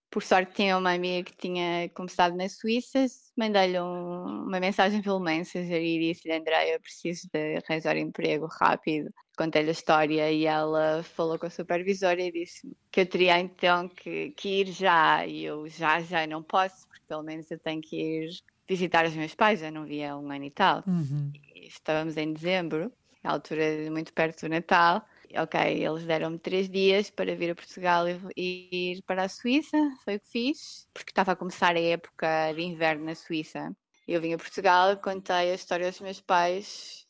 Por 0.09 0.23
sorte, 0.23 0.53
tinha 0.53 0.77
uma 0.77 0.93
amiga 0.93 1.29
que 1.29 1.35
tinha 1.35 1.89
começado 1.89 2.35
na 2.35 2.47
Suíça, 2.47 3.05
mandei-lhe 3.37 3.79
um, 3.79 4.45
uma 4.45 4.59
mensagem 4.59 5.01
pelo 5.01 5.19
Messenger 5.19 5.81
e 5.81 5.99
disse-lhe: 5.99 6.33
André, 6.33 6.73
eu 6.73 6.79
preciso 6.79 7.27
de 7.33 7.57
arranjar 7.57 7.97
emprego 7.97 8.47
rápido. 8.47 9.09
Contei-lhe 9.37 9.69
a 9.69 9.73
história 9.73 10.31
e 10.31 10.45
ela 10.45 11.03
falou 11.03 11.37
com 11.37 11.45
a 11.45 11.49
supervisora 11.49 12.21
e 12.21 12.31
disse 12.31 12.71
que 12.89 13.01
eu 13.01 13.05
teria 13.05 13.37
então 13.39 13.89
que, 13.89 14.31
que 14.31 14.61
ir 14.61 14.67
já. 14.67 15.25
E 15.25 15.43
eu 15.43 15.67
já, 15.67 15.99
já 15.99 16.25
não 16.25 16.41
posso, 16.41 16.87
porque 16.87 17.03
pelo 17.07 17.23
menos 17.23 17.51
eu 17.51 17.59
tenho 17.59 17.81
que 17.81 17.97
ir 17.97 18.29
visitar 18.67 19.05
os 19.05 19.13
meus 19.13 19.35
pais, 19.35 19.59
já 19.59 19.69
não 19.69 19.83
via 19.83 20.15
um 20.15 20.31
ano 20.31 20.45
e 20.45 20.51
tal. 20.51 20.83
Uhum. 20.87 21.31
E 21.53 21.67
estávamos 21.67 22.15
em 22.15 22.31
dezembro, 22.31 22.91
a 23.23 23.33
altura 23.33 23.63
muito 23.91 24.13
perto 24.13 24.41
do 24.41 24.49
Natal 24.49 25.05
ok, 25.37 25.59
eles 25.59 26.05
deram-me 26.05 26.39
três 26.39 26.69
dias 26.69 27.09
para 27.09 27.35
vir 27.35 27.51
a 27.51 27.55
Portugal 27.55 28.05
e 28.35 28.95
ir 28.97 29.01
para 29.03 29.23
a 29.23 29.29
Suíça, 29.29 29.77
foi 30.03 30.15
o 30.15 30.19
que 30.19 30.29
fiz, 30.29 30.87
porque 30.93 31.11
estava 31.11 31.33
a 31.33 31.35
começar 31.35 31.75
a 31.75 31.79
época 31.79 32.53
de 32.53 32.61
inverno 32.61 33.05
na 33.05 33.15
Suíça. 33.15 33.75
Eu 34.07 34.21
vim 34.21 34.33
a 34.33 34.37
Portugal, 34.37 34.97
contei 34.97 35.51
a 35.51 35.55
história 35.55 35.87
aos 35.87 35.99
meus 35.99 36.21
pais, 36.21 37.05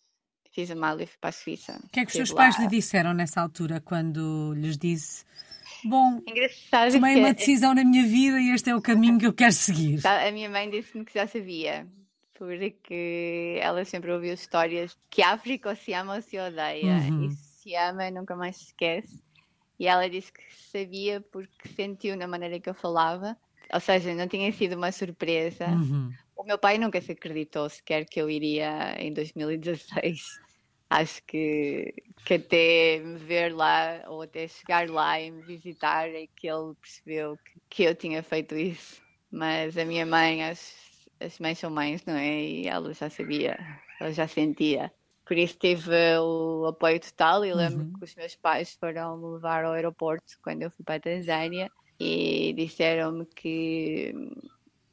fiz 0.51 0.71
a 0.71 0.75
mala 0.75 1.03
e 1.03 1.07
fui 1.07 1.17
para 1.19 1.29
a 1.29 1.33
Suíça. 1.33 1.79
O 1.83 1.89
que 1.89 1.99
é 1.99 2.05
que 2.05 2.09
os 2.09 2.15
seus 2.15 2.31
pais 2.31 2.57
lhe 2.59 2.67
disseram 2.67 3.13
nessa 3.13 3.41
altura, 3.41 3.81
quando 3.81 4.53
lhes 4.55 4.77
disse 4.77 5.25
Bom, 5.83 6.19
Engraçado 6.25 6.93
tomei 6.93 7.17
uma 7.17 7.33
decisão 7.33 7.75
na 7.75 7.83
minha 7.83 8.03
vida 8.03 8.39
e 8.39 8.49
este 8.49 8.69
é 8.69 8.75
o 8.75 8.81
caminho 8.81 9.19
que 9.19 9.27
eu 9.27 9.33
quero 9.33 9.53
seguir. 9.53 10.05
A 10.07 10.31
minha 10.31 10.49
mãe 10.49 10.69
disse-me 10.69 11.05
que 11.05 11.13
já 11.13 11.27
sabia, 11.27 11.85
porque 12.33 13.59
ela 13.61 13.85
sempre 13.85 14.11
ouviu 14.11 14.33
histórias 14.33 14.97
que 15.09 15.21
a 15.21 15.33
África 15.33 15.69
ou 15.69 15.75
se 15.75 15.93
ama 15.93 16.15
ou 16.15 16.21
se 16.21 16.39
odeia. 16.39 16.93
Uhum. 16.93 17.27
Isso 17.27 17.44
se 17.65 17.75
ama, 17.75 18.11
nunca 18.11 18.35
mais 18.35 18.57
se 18.57 18.65
esquece. 18.65 19.23
E 19.79 19.87
ela 19.87 20.07
disse 20.07 20.31
que 20.31 20.41
sabia 20.71 21.19
porque 21.19 21.67
sentiu 21.69 22.15
na 22.15 22.27
maneira 22.27 22.59
que 22.59 22.69
eu 22.69 22.75
falava. 22.75 23.35
Ou 23.73 23.79
seja, 23.79 24.13
não 24.13 24.27
tinha 24.27 24.51
sido 24.53 24.75
uma 24.75 24.91
surpresa. 24.91 25.67
Uhum. 25.67 26.13
O 26.35 26.43
meu 26.43 26.57
pai 26.57 26.77
nunca 26.77 27.01
se 27.01 27.11
acreditou 27.11 27.67
sequer 27.67 28.05
que 28.05 28.21
eu 28.21 28.29
iria 28.29 28.95
em 28.99 29.11
2016. 29.11 30.39
Acho 30.87 31.23
que, 31.23 31.91
que 32.23 32.35
até 32.35 32.99
me 32.99 33.17
ver 33.17 33.53
lá 33.53 34.03
ou 34.07 34.21
até 34.21 34.47
chegar 34.47 34.87
lá 34.87 35.19
e 35.19 35.31
me 35.31 35.41
visitar 35.41 36.07
é 36.07 36.27
que 36.35 36.47
ele 36.47 36.75
percebeu 36.79 37.37
que, 37.37 37.59
que 37.69 37.83
eu 37.83 37.95
tinha 37.95 38.21
feito 38.21 38.55
isso. 38.55 39.01
Mas 39.31 39.77
a 39.77 39.83
minha 39.83 40.05
mãe, 40.05 40.43
as, 40.43 40.75
as 41.19 41.39
mães 41.39 41.57
são 41.57 41.71
mães, 41.71 42.05
não 42.05 42.13
é? 42.13 42.39
E 42.39 42.67
ela 42.67 42.93
já 42.93 43.09
sabia, 43.09 43.57
ela 43.99 44.13
já 44.13 44.27
sentia. 44.27 44.93
Por 45.25 45.37
isso 45.37 45.57
tive 45.59 46.17
o 46.19 46.67
apoio 46.67 46.99
total 46.99 47.43
e 47.43 47.53
lembro 47.53 47.85
uhum. 47.85 47.93
que 47.93 48.05
os 48.05 48.15
meus 48.15 48.35
pais 48.35 48.77
foram 48.79 49.17
me 49.17 49.33
levar 49.33 49.65
ao 49.65 49.73
aeroporto 49.73 50.37
quando 50.43 50.61
eu 50.61 50.69
fui 50.69 50.85
para 50.85 50.95
a 50.95 50.99
Tanzânia 50.99 51.71
e 51.99 52.53
disseram-me 52.55 53.25
que 53.25 54.13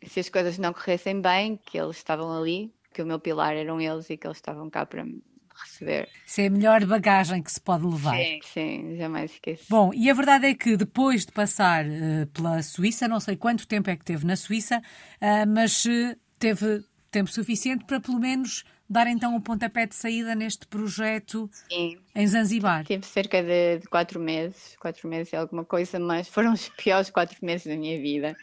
se 0.07 0.21
as 0.21 0.29
coisas 0.29 0.59
não 0.59 0.73
corressem 0.73 1.21
bem, 1.21 1.59
que 1.65 1.79
eles 1.79 1.97
estavam 1.97 2.33
ali, 2.33 2.73
que 2.93 3.03
o 3.03 3.07
meu 3.07 3.19
pilar 3.21 3.55
eram 3.55 3.81
eles 3.81 4.09
e 4.11 4.17
que 4.17 4.27
eles 4.27 4.39
estavam 4.39 4.71
cá 4.71 4.87
para 4.87 5.05
me 5.05 5.23
receber. 5.55 6.09
Isso 6.27 6.41
é 6.41 6.47
a 6.47 6.51
melhor 6.51 6.85
bagagem 6.87 7.43
que 7.43 7.53
se 7.53 7.61
pode 7.61 7.85
levar. 7.85 8.17
Sim, 8.17 8.41
sim, 8.43 8.97
jamais 8.97 9.33
esqueço. 9.33 9.67
Bom, 9.69 9.93
e 9.95 10.11
a 10.11 10.15
verdade 10.15 10.47
é 10.47 10.55
que 10.55 10.77
depois 10.77 11.27
de 11.27 11.33
passar 11.33 11.85
uh, 11.85 12.27
pela 12.33 12.63
Suíça, 12.63 13.07
não 13.07 13.21
sei 13.21 13.37
quanto 13.37 13.67
tempo 13.67 13.91
é 13.91 13.97
que 13.97 14.05
teve 14.05 14.27
na 14.27 14.37
Suíça, 14.37 14.79
uh, 14.79 15.49
mas 15.49 15.85
uh, 15.85 16.17
teve 16.39 16.83
tempo 17.11 17.31
suficiente 17.31 17.85
para 17.85 18.01
pelo 18.01 18.19
menos 18.19 18.65
dar 18.93 19.07
então 19.07 19.35
o 19.35 19.41
pontapé 19.41 19.87
de 19.87 19.95
saída 19.95 20.35
neste 20.35 20.67
projeto 20.67 21.49
Sim. 21.51 21.99
em 22.15 22.27
Zanzibar? 22.27 22.85
Tive 22.85 23.05
cerca 23.07 23.43
de, 23.43 23.79
de, 23.79 23.89
quatro 23.89 24.21
meses, 24.21 24.77
quatro 24.79 25.09
meses 25.09 25.33
é 25.33 25.39
alguma 25.39 25.65
coisa, 25.65 25.99
mas 25.99 26.29
foram 26.31 26.53
os 26.53 26.69
piores 26.69 27.11
quatro 27.11 27.39
meses 27.45 27.67
da 27.67 27.77
minha 27.77 28.01
vida. 28.01 28.37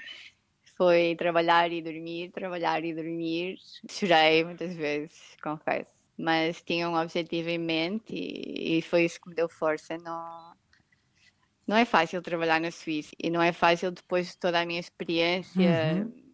Foi 0.75 1.15
trabalhar 1.17 1.71
e 1.71 1.81
dormir, 1.81 2.31
trabalhar 2.31 2.83
e 2.83 2.93
dormir. 2.93 3.57
Chorei 3.89 4.43
muitas 4.43 4.75
vezes, 4.75 5.37
confesso. 5.41 5.89
Mas 6.17 6.61
tinha 6.61 6.89
um 6.89 6.95
objetivo 6.95 7.49
em 7.49 7.57
mente 7.57 8.13
e, 8.13 8.79
e 8.79 8.81
foi 8.81 9.05
isso 9.05 9.21
que 9.21 9.29
me 9.29 9.35
deu 9.35 9.47
força. 9.47 9.97
Não, 9.97 10.53
não 11.67 11.77
é 11.77 11.85
fácil 11.85 12.21
trabalhar 12.21 12.59
na 12.59 12.71
Suíça 12.71 13.11
e 13.21 13.29
não 13.29 13.41
é 13.41 13.53
fácil 13.53 13.91
depois 13.91 14.29
de 14.29 14.37
toda 14.37 14.59
a 14.59 14.65
minha 14.65 14.79
experiência. 14.79 16.05
Uhum 16.05 16.28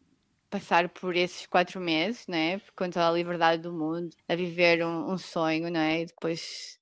passar 0.55 0.87
por 0.87 1.15
esses 1.17 1.45
quatro 1.45 1.81
meses, 1.81 2.25
né, 2.27 2.59
com 2.77 2.89
toda 2.89 3.09
a 3.09 3.11
liberdade 3.11 3.61
do 3.61 3.73
mundo, 3.73 4.15
a 4.27 4.35
viver 4.35 4.85
um, 4.85 5.11
um 5.11 5.17
sonho, 5.17 5.69
né, 5.69 6.01
e 6.01 6.05
depois. 6.05 6.79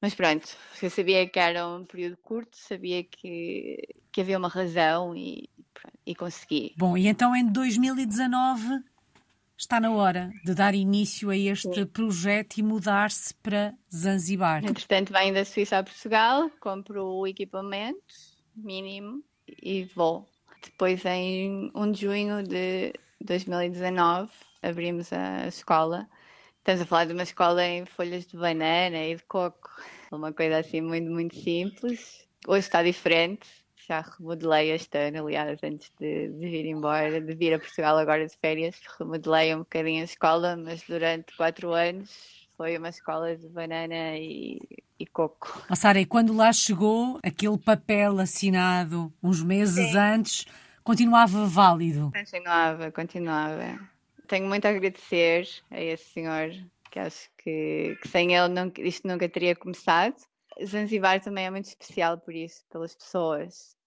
Mas 0.00 0.14
pronto, 0.14 0.46
eu 0.82 0.90
sabia 0.90 1.26
que 1.26 1.38
era 1.38 1.66
um 1.66 1.84
período 1.86 2.18
curto, 2.18 2.56
sabia 2.56 3.02
que, 3.02 3.78
que 4.12 4.20
havia 4.20 4.38
uma 4.38 4.48
razão 4.48 5.16
e, 5.16 5.48
e 6.06 6.14
consegui. 6.14 6.74
Bom, 6.76 6.96
e 6.98 7.08
então 7.08 7.34
em 7.34 7.50
2019 7.50 8.62
está 9.56 9.80
na 9.80 9.90
hora 9.90 10.30
de 10.44 10.54
dar 10.54 10.74
início 10.74 11.30
a 11.30 11.36
este 11.36 11.80
Sim. 11.80 11.86
projeto 11.86 12.58
e 12.58 12.62
mudar-se 12.62 13.34
para 13.36 13.74
Zanzibar. 13.92 14.64
Entretanto, 14.64 15.12
venho 15.12 15.34
da 15.34 15.44
Suíça 15.44 15.78
a 15.78 15.82
Portugal, 15.82 16.50
compro 16.60 17.04
o 17.04 17.26
equipamento 17.26 18.14
mínimo 18.54 19.24
e 19.62 19.84
vou. 19.84 20.28
Depois, 20.62 21.04
em 21.04 21.70
1 21.74 21.92
de 21.92 22.00
junho 22.00 22.42
de 22.42 22.92
2019, 23.20 24.30
abrimos 24.62 25.12
a 25.12 25.46
escola. 25.46 26.08
Estamos 26.58 26.82
a 26.82 26.86
falar 26.86 27.06
de 27.06 27.12
uma 27.12 27.22
escola 27.22 27.64
em 27.64 27.86
folhas 27.86 28.26
de 28.26 28.36
banana 28.36 28.98
e 29.04 29.16
de 29.16 29.22
coco. 29.24 29.70
Uma 30.12 30.32
coisa 30.32 30.58
assim 30.58 30.80
muito, 30.80 31.10
muito 31.10 31.36
simples. 31.36 32.26
Hoje 32.46 32.60
está 32.60 32.82
diferente 32.82 33.48
já 33.88 34.02
remodelei 34.02 34.70
este 34.72 34.98
ano, 34.98 35.26
aliás, 35.26 35.58
antes 35.62 35.90
de, 35.98 36.28
de, 36.28 36.46
vir 36.50 36.66
embora, 36.66 37.20
de 37.20 37.34
vir 37.34 37.54
a 37.54 37.58
Portugal 37.58 37.96
agora 37.96 38.26
de 38.26 38.36
férias, 38.36 38.78
remodelei 38.98 39.54
um 39.54 39.60
bocadinho 39.60 40.02
a 40.02 40.04
escola, 40.04 40.56
mas 40.56 40.82
durante 40.82 41.34
quatro 41.36 41.72
anos 41.72 42.37
foi 42.58 42.76
uma 42.76 42.88
escola 42.88 43.36
de 43.36 43.48
banana 43.48 44.18
e, 44.18 44.58
e 44.98 45.06
coco. 45.06 45.64
Oh, 45.70 45.76
Sara, 45.76 46.00
e 46.00 46.04
quando 46.04 46.34
lá 46.34 46.52
chegou, 46.52 47.20
aquele 47.22 47.56
papel 47.56 48.18
assinado 48.18 49.12
uns 49.22 49.40
meses 49.40 49.92
Sim. 49.92 49.96
antes 49.96 50.44
continuava 50.82 51.46
válido? 51.46 52.10
Continuava, 52.12 52.90
continuava. 52.90 53.78
Tenho 54.26 54.48
muito 54.48 54.66
a 54.66 54.70
agradecer 54.70 55.48
a 55.70 55.80
esse 55.80 56.04
senhor, 56.12 56.50
que 56.90 56.98
acho 56.98 57.30
que, 57.38 57.96
que 58.02 58.08
sem 58.08 58.34
ele 58.34 58.48
não, 58.48 58.72
isto 58.78 59.06
nunca 59.06 59.28
teria 59.28 59.54
começado. 59.54 60.16
Zanzibar 60.66 61.20
também 61.20 61.46
é 61.46 61.50
muito 61.50 61.66
especial 61.66 62.18
por 62.18 62.34
isso, 62.34 62.64
pelas 62.68 62.92
pessoas 62.92 63.78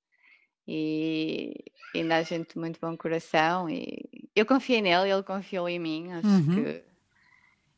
e 0.66 1.54
ainda 1.94 2.18
há 2.18 2.24
gente 2.24 2.54
de 2.54 2.60
muito 2.60 2.80
bom 2.80 2.96
coração 2.96 3.70
e 3.70 4.30
eu 4.34 4.46
confiei 4.46 4.82
nele, 4.82 5.12
ele 5.12 5.24
confiou 5.24 5.68
em 5.68 5.80
mim, 5.80 6.12
acho 6.14 6.28
uhum. 6.28 6.64
que 6.64 6.91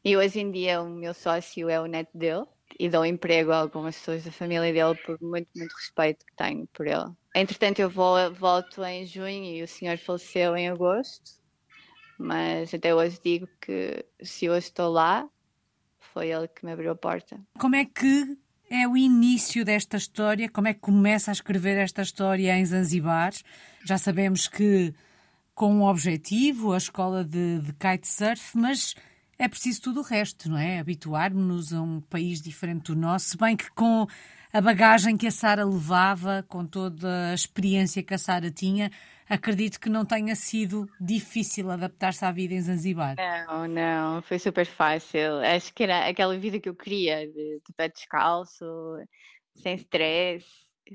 e 0.03 0.17
hoje 0.17 0.39
em 0.39 0.51
dia 0.51 0.81
o 0.81 0.89
meu 0.89 1.13
sócio 1.13 1.69
é 1.69 1.79
o 1.79 1.85
neto 1.85 2.17
dele 2.17 2.45
e 2.79 2.89
dou 2.89 3.05
emprego 3.05 3.51
a 3.51 3.57
algumas 3.57 3.95
pessoas 3.97 4.23
da 4.23 4.31
família 4.31 4.73
dele 4.73 4.99
por 5.05 5.21
muito, 5.21 5.47
muito 5.55 5.73
respeito 5.73 6.25
que 6.25 6.35
tenho 6.35 6.67
por 6.67 6.87
ele. 6.87 7.11
Entretanto, 7.35 7.79
eu 7.79 7.89
vou, 7.89 8.15
volto 8.33 8.83
em 8.83 9.05
junho 9.05 9.43
e 9.43 9.63
o 9.63 9.67
senhor 9.67 9.97
faleceu 9.97 10.55
em 10.55 10.69
agosto, 10.69 11.31
mas 12.17 12.73
até 12.73 12.93
hoje 12.93 13.19
digo 13.23 13.47
que 13.61 14.05
se 14.21 14.49
hoje 14.49 14.67
estou 14.67 14.91
lá, 14.91 15.27
foi 16.13 16.29
ele 16.29 16.47
que 16.47 16.65
me 16.65 16.71
abriu 16.71 16.91
a 16.91 16.95
porta. 16.95 17.39
Como 17.57 17.75
é 17.75 17.85
que 17.85 18.37
é 18.69 18.87
o 18.87 18.97
início 18.97 19.63
desta 19.63 19.97
história? 19.97 20.49
Como 20.49 20.67
é 20.67 20.73
que 20.73 20.79
começa 20.79 21.31
a 21.31 21.33
escrever 21.33 21.77
esta 21.77 22.01
história 22.01 22.57
em 22.57 22.65
Zanzibar? 22.65 23.33
Já 23.85 23.97
sabemos 23.97 24.47
que 24.47 24.93
com 25.55 25.73
um 25.73 25.83
objetivo, 25.83 26.73
a 26.73 26.77
escola 26.77 27.23
de, 27.23 27.59
de 27.59 27.73
kitesurf, 27.73 28.57
mas 28.57 28.95
é 29.37 29.47
preciso 29.47 29.81
tudo 29.81 29.99
o 29.99 30.03
resto, 30.03 30.49
não 30.49 30.57
é? 30.57 30.79
Habituarmos-nos 30.79 31.73
a 31.73 31.81
um 31.81 32.01
país 32.01 32.41
diferente 32.41 32.93
do 32.93 32.95
nosso, 32.95 33.29
se 33.29 33.37
bem 33.37 33.55
que 33.55 33.69
com 33.71 34.07
a 34.51 34.61
bagagem 34.61 35.17
que 35.17 35.27
a 35.27 35.31
Sara 35.31 35.65
levava, 35.65 36.45
com 36.47 36.65
toda 36.65 37.31
a 37.31 37.33
experiência 37.33 38.03
que 38.03 38.13
a 38.13 38.17
Sara 38.17 38.51
tinha, 38.51 38.91
acredito 39.27 39.79
que 39.79 39.89
não 39.89 40.05
tenha 40.05 40.35
sido 40.35 40.87
difícil 41.01 41.71
adaptar-se 41.71 42.23
à 42.23 42.31
vida 42.31 42.53
em 42.53 42.61
Zanzibar. 42.61 43.15
Não, 43.17 43.67
não, 43.67 44.21
foi 44.21 44.37
super 44.37 44.65
fácil. 44.65 45.39
Acho 45.39 45.73
que 45.73 45.83
era 45.83 46.07
aquela 46.07 46.37
vida 46.37 46.59
que 46.59 46.69
eu 46.69 46.75
queria, 46.75 47.27
de, 47.27 47.61
de 47.65 47.73
pé 47.75 47.89
descalço, 47.89 48.65
sem 49.55 49.75
stress, 49.75 50.45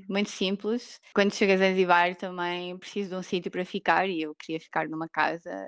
muito 0.07 0.29
simples. 0.29 0.99
Quando 1.13 1.33
chego 1.33 1.53
a 1.53 1.57
Zanzibar 1.57 2.15
também 2.15 2.77
preciso 2.77 3.09
de 3.09 3.15
um 3.15 3.23
sítio 3.23 3.51
para 3.51 3.65
ficar 3.65 4.07
e 4.07 4.21
eu 4.21 4.33
queria 4.35 4.59
ficar 4.59 4.87
numa 4.87 5.09
casa 5.09 5.67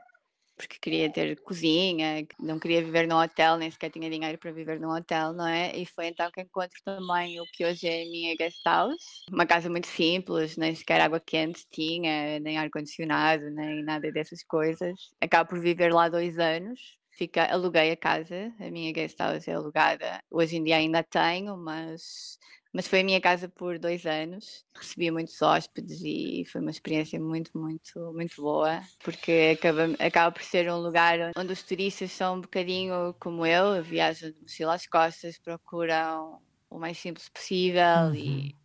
porque 0.61 0.79
queria 0.79 1.11
ter 1.11 1.39
cozinha, 1.41 2.25
não 2.39 2.59
queria 2.59 2.83
viver 2.83 3.07
num 3.07 3.17
hotel, 3.17 3.57
nem 3.57 3.69
sequer 3.69 3.89
tinha 3.89 4.09
dinheiro 4.09 4.37
para 4.37 4.51
viver 4.51 4.79
num 4.79 4.95
hotel, 4.95 5.33
não 5.33 5.47
é? 5.47 5.75
E 5.75 5.85
foi 5.85 6.07
então 6.07 6.29
que 6.31 6.41
encontro 6.41 6.79
também 6.85 7.39
o 7.39 7.45
que 7.53 7.65
hoje 7.65 7.87
é 7.87 8.03
a 8.03 8.05
minha 8.05 8.35
guest 8.35 8.59
house, 8.65 9.23
uma 9.31 9.45
casa 9.45 9.69
muito 9.69 9.87
simples, 9.87 10.57
nem 10.57 10.75
sequer 10.75 11.01
água 11.01 11.19
quente 11.19 11.65
tinha, 11.71 12.39
nem 12.39 12.57
ar-condicionado, 12.57 13.49
nem 13.51 13.83
nada 13.83 14.11
dessas 14.11 14.43
coisas. 14.43 14.93
Acabo 15.19 15.49
por 15.49 15.59
viver 15.59 15.93
lá 15.93 16.09
dois 16.09 16.37
anos, 16.39 16.79
Fica, 17.13 17.45
aluguei 17.45 17.91
a 17.91 17.97
casa, 17.97 18.53
a 18.59 18.71
minha 18.71 18.91
guest 18.91 19.19
house 19.19 19.47
é 19.47 19.53
alugada. 19.53 20.23
Hoje 20.31 20.55
em 20.55 20.63
dia 20.63 20.77
ainda 20.77 21.03
tenho, 21.03 21.57
mas 21.57 22.39
mas 22.73 22.87
foi 22.87 23.01
a 23.01 23.03
minha 23.03 23.19
casa 23.19 23.49
por 23.49 23.77
dois 23.77 24.05
anos. 24.05 24.65
Recebia 24.75 25.11
muitos 25.11 25.41
hóspedes 25.41 26.01
e 26.03 26.45
foi 26.45 26.61
uma 26.61 26.71
experiência 26.71 27.19
muito, 27.19 27.57
muito, 27.57 28.13
muito 28.13 28.41
boa, 28.41 28.81
porque 29.03 29.57
acaba, 29.57 29.89
acaba 29.99 30.31
por 30.31 30.43
ser 30.43 30.71
um 30.71 30.77
lugar 30.77 31.31
onde 31.35 31.51
os 31.51 31.63
turistas 31.63 32.11
são 32.11 32.35
um 32.37 32.41
bocadinho 32.41 33.13
como 33.19 33.45
eu, 33.45 33.83
viajam 33.83 34.31
de 34.31 34.39
mochila 34.41 34.75
às 34.75 34.87
costas, 34.87 35.37
procuram 35.37 36.39
o 36.69 36.79
mais 36.79 36.97
simples 36.97 37.27
possível 37.27 38.07
uhum. 38.07 38.15
e, 38.15 38.55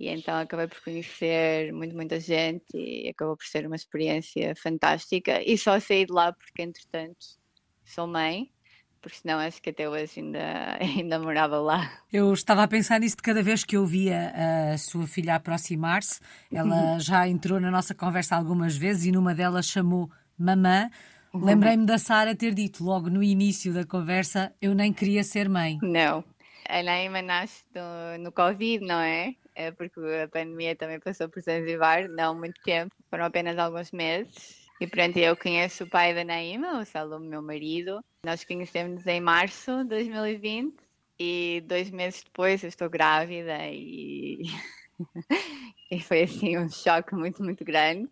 e 0.00 0.08
então 0.08 0.36
acabei 0.36 0.66
por 0.66 0.82
conhecer 0.82 1.72
muito, 1.72 1.94
muita 1.94 2.18
gente 2.18 2.64
e 2.74 3.08
acabou 3.08 3.36
por 3.36 3.46
ser 3.46 3.64
uma 3.66 3.76
experiência 3.76 4.54
fantástica. 4.56 5.40
E 5.42 5.56
só 5.56 5.78
saí 5.78 6.04
de 6.04 6.12
lá 6.12 6.32
porque, 6.32 6.62
entretanto, 6.62 7.24
sou 7.84 8.08
mãe 8.08 8.50
porque 9.00 9.18
senão 9.18 9.38
acho 9.38 9.60
que 9.62 9.70
até 9.70 9.88
hoje 9.88 10.20
ainda, 10.20 10.78
ainda 10.80 11.18
morava 11.18 11.58
lá. 11.58 11.90
Eu 12.12 12.32
estava 12.32 12.62
a 12.62 12.68
pensar 12.68 13.00
nisso 13.00 13.16
de 13.16 13.22
cada 13.22 13.42
vez 13.42 13.64
que 13.64 13.76
eu 13.76 13.86
via 13.86 14.32
a 14.72 14.78
sua 14.78 15.06
filha 15.06 15.34
aproximar-se. 15.34 16.20
Ela 16.52 16.74
uhum. 16.74 17.00
já 17.00 17.28
entrou 17.28 17.60
na 17.60 17.70
nossa 17.70 17.94
conversa 17.94 18.36
algumas 18.36 18.76
vezes 18.76 19.06
e 19.06 19.12
numa 19.12 19.34
delas 19.34 19.66
chamou 19.66 20.10
mamã. 20.38 20.90
Uhum. 21.32 21.44
Lembrei-me 21.44 21.86
da 21.86 21.98
Sara 21.98 22.34
ter 22.34 22.54
dito 22.54 22.82
logo 22.82 23.10
no 23.10 23.22
início 23.22 23.72
da 23.72 23.84
conversa: 23.84 24.52
eu 24.60 24.74
nem 24.74 24.92
queria 24.92 25.22
ser 25.22 25.48
mãe. 25.48 25.78
Não. 25.82 26.24
A 26.68 26.82
Naima 26.82 27.22
nasce 27.22 27.64
no, 27.74 28.24
no 28.24 28.32
Covid, 28.32 28.84
não 28.84 29.00
é? 29.00 29.34
é? 29.54 29.70
Porque 29.70 30.00
a 30.22 30.28
pandemia 30.28 30.76
também 30.76 31.00
passou 31.00 31.28
por 31.28 31.40
Zanzibar, 31.40 32.08
não 32.08 32.34
muito 32.34 32.60
tempo, 32.62 32.94
foram 33.10 33.24
apenas 33.24 33.58
alguns 33.58 33.90
meses. 33.90 34.57
E 34.80 34.86
pronto, 34.86 35.16
eu 35.18 35.36
conheço 35.36 35.84
o 35.84 35.90
pai 35.90 36.14
da 36.14 36.24
Naima, 36.24 36.80
o 36.80 36.84
Salom, 36.84 37.18
meu 37.18 37.42
marido. 37.42 38.02
Nós 38.24 38.44
conhecemos 38.44 39.06
em 39.06 39.20
março 39.20 39.82
de 39.82 39.88
2020 39.88 40.76
e 41.18 41.62
dois 41.66 41.90
meses 41.90 42.22
depois 42.22 42.62
eu 42.62 42.68
estou 42.68 42.88
grávida 42.88 43.58
e, 43.66 44.42
e 45.90 46.00
foi 46.00 46.22
assim 46.22 46.56
um 46.56 46.68
choque 46.68 47.14
muito, 47.14 47.42
muito 47.42 47.64
grande. 47.64 48.08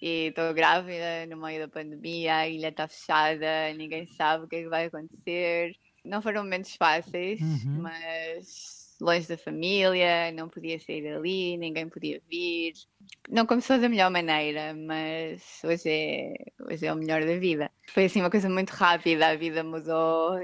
E 0.00 0.28
estou 0.28 0.54
grávida 0.54 1.26
no 1.28 1.36
meio 1.36 1.60
da 1.60 1.68
pandemia, 1.68 2.36
a 2.36 2.48
ilha 2.48 2.68
está 2.68 2.88
fechada, 2.88 3.74
ninguém 3.74 4.06
sabe 4.06 4.44
o 4.44 4.48
que, 4.48 4.56
é 4.56 4.62
que 4.62 4.68
vai 4.70 4.86
acontecer. 4.86 5.76
Não 6.02 6.22
foram 6.22 6.42
momentos 6.42 6.74
fáceis, 6.76 7.38
uhum. 7.42 7.82
mas 7.82 8.79
longe 9.00 9.26
da 9.26 9.36
família, 9.36 10.30
não 10.32 10.48
podia 10.48 10.78
sair 10.78 11.02
dali, 11.02 11.56
ninguém 11.56 11.88
podia 11.88 12.20
vir. 12.30 12.72
Não 13.28 13.46
começou 13.46 13.78
da 13.78 13.88
melhor 13.88 14.10
maneira, 14.10 14.74
mas 14.74 15.42
hoje 15.64 15.88
é, 15.88 16.34
hoje 16.60 16.86
é 16.86 16.92
o 16.92 16.96
melhor 16.96 17.24
da 17.24 17.38
vida. 17.38 17.70
Foi 17.88 18.04
assim 18.04 18.20
uma 18.20 18.30
coisa 18.30 18.48
muito 18.48 18.70
rápida, 18.70 19.28
a 19.28 19.36
vida 19.36 19.64
mudou 19.64 20.38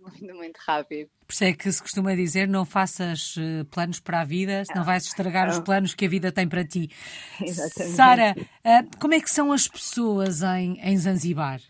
muito, 0.00 0.34
muito 0.34 0.56
rápido. 0.64 1.10
Por 1.26 1.32
isso 1.32 1.44
é 1.44 1.52
que 1.52 1.70
se 1.70 1.82
costuma 1.82 2.14
dizer: 2.14 2.46
não 2.46 2.64
faças 2.64 3.34
eh, 3.38 3.64
planos 3.64 3.98
para 3.98 4.20
a 4.20 4.24
vida, 4.24 4.64
senão 4.64 4.84
vais 4.84 5.04
estragar 5.04 5.48
os 5.48 5.58
planos 5.58 5.94
que 5.94 6.06
a 6.06 6.08
vida 6.08 6.30
tem 6.30 6.48
para 6.48 6.64
ti. 6.64 6.88
Exatamente. 7.42 7.96
Sara, 7.96 8.36
eh, 8.62 8.82
como 9.00 9.14
é 9.14 9.20
que 9.20 9.30
são 9.30 9.52
as 9.52 9.66
pessoas 9.66 10.42
em, 10.42 10.78
em 10.80 10.96
Zanzibar? 10.96 11.60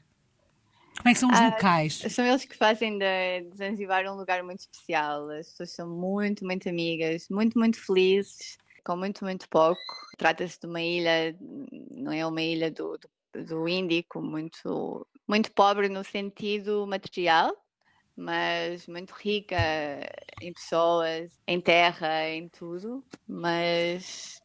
Como 0.99 1.09
é 1.09 1.13
que 1.13 1.21
são 1.21 1.31
os 1.31 1.39
ah, 1.39 1.49
locais? 1.49 1.95
São 2.11 2.25
eles 2.25 2.45
que 2.45 2.57
fazem 2.57 2.99
de, 2.99 3.43
de 3.51 3.57
Zanzibar 3.57 4.05
um 4.07 4.17
lugar 4.17 4.43
muito 4.43 4.61
especial. 4.61 5.29
As 5.31 5.49
pessoas 5.51 5.71
são 5.73 5.89
muito, 5.89 6.45
muito 6.45 6.69
amigas, 6.69 7.29
muito, 7.31 7.59
muito 7.59 7.85
felizes, 7.85 8.59
com 8.85 8.97
muito, 8.97 9.25
muito 9.25 9.49
pouco. 9.49 9.81
Trata-se 10.17 10.59
de 10.61 10.67
uma 10.67 10.81
ilha, 10.81 11.37
não 11.91 12.13
é 12.13 12.27
uma 12.27 12.43
ilha 12.43 12.71
do, 12.71 12.99
do, 13.33 13.45
do 13.45 13.69
Índico, 13.69 14.21
muito, 14.21 15.07
muito 15.29 15.53
pobre 15.53 15.89
no 15.89 16.03
sentido 16.03 16.87
material, 16.87 17.55
mas 18.17 18.87
muito 18.87 19.13
rica 19.13 19.59
em 20.41 20.53
pessoas, 20.53 21.31
em 21.47 21.61
terra, 21.61 22.29
em 22.29 22.49
tudo. 22.49 23.05
Mas 23.29 24.41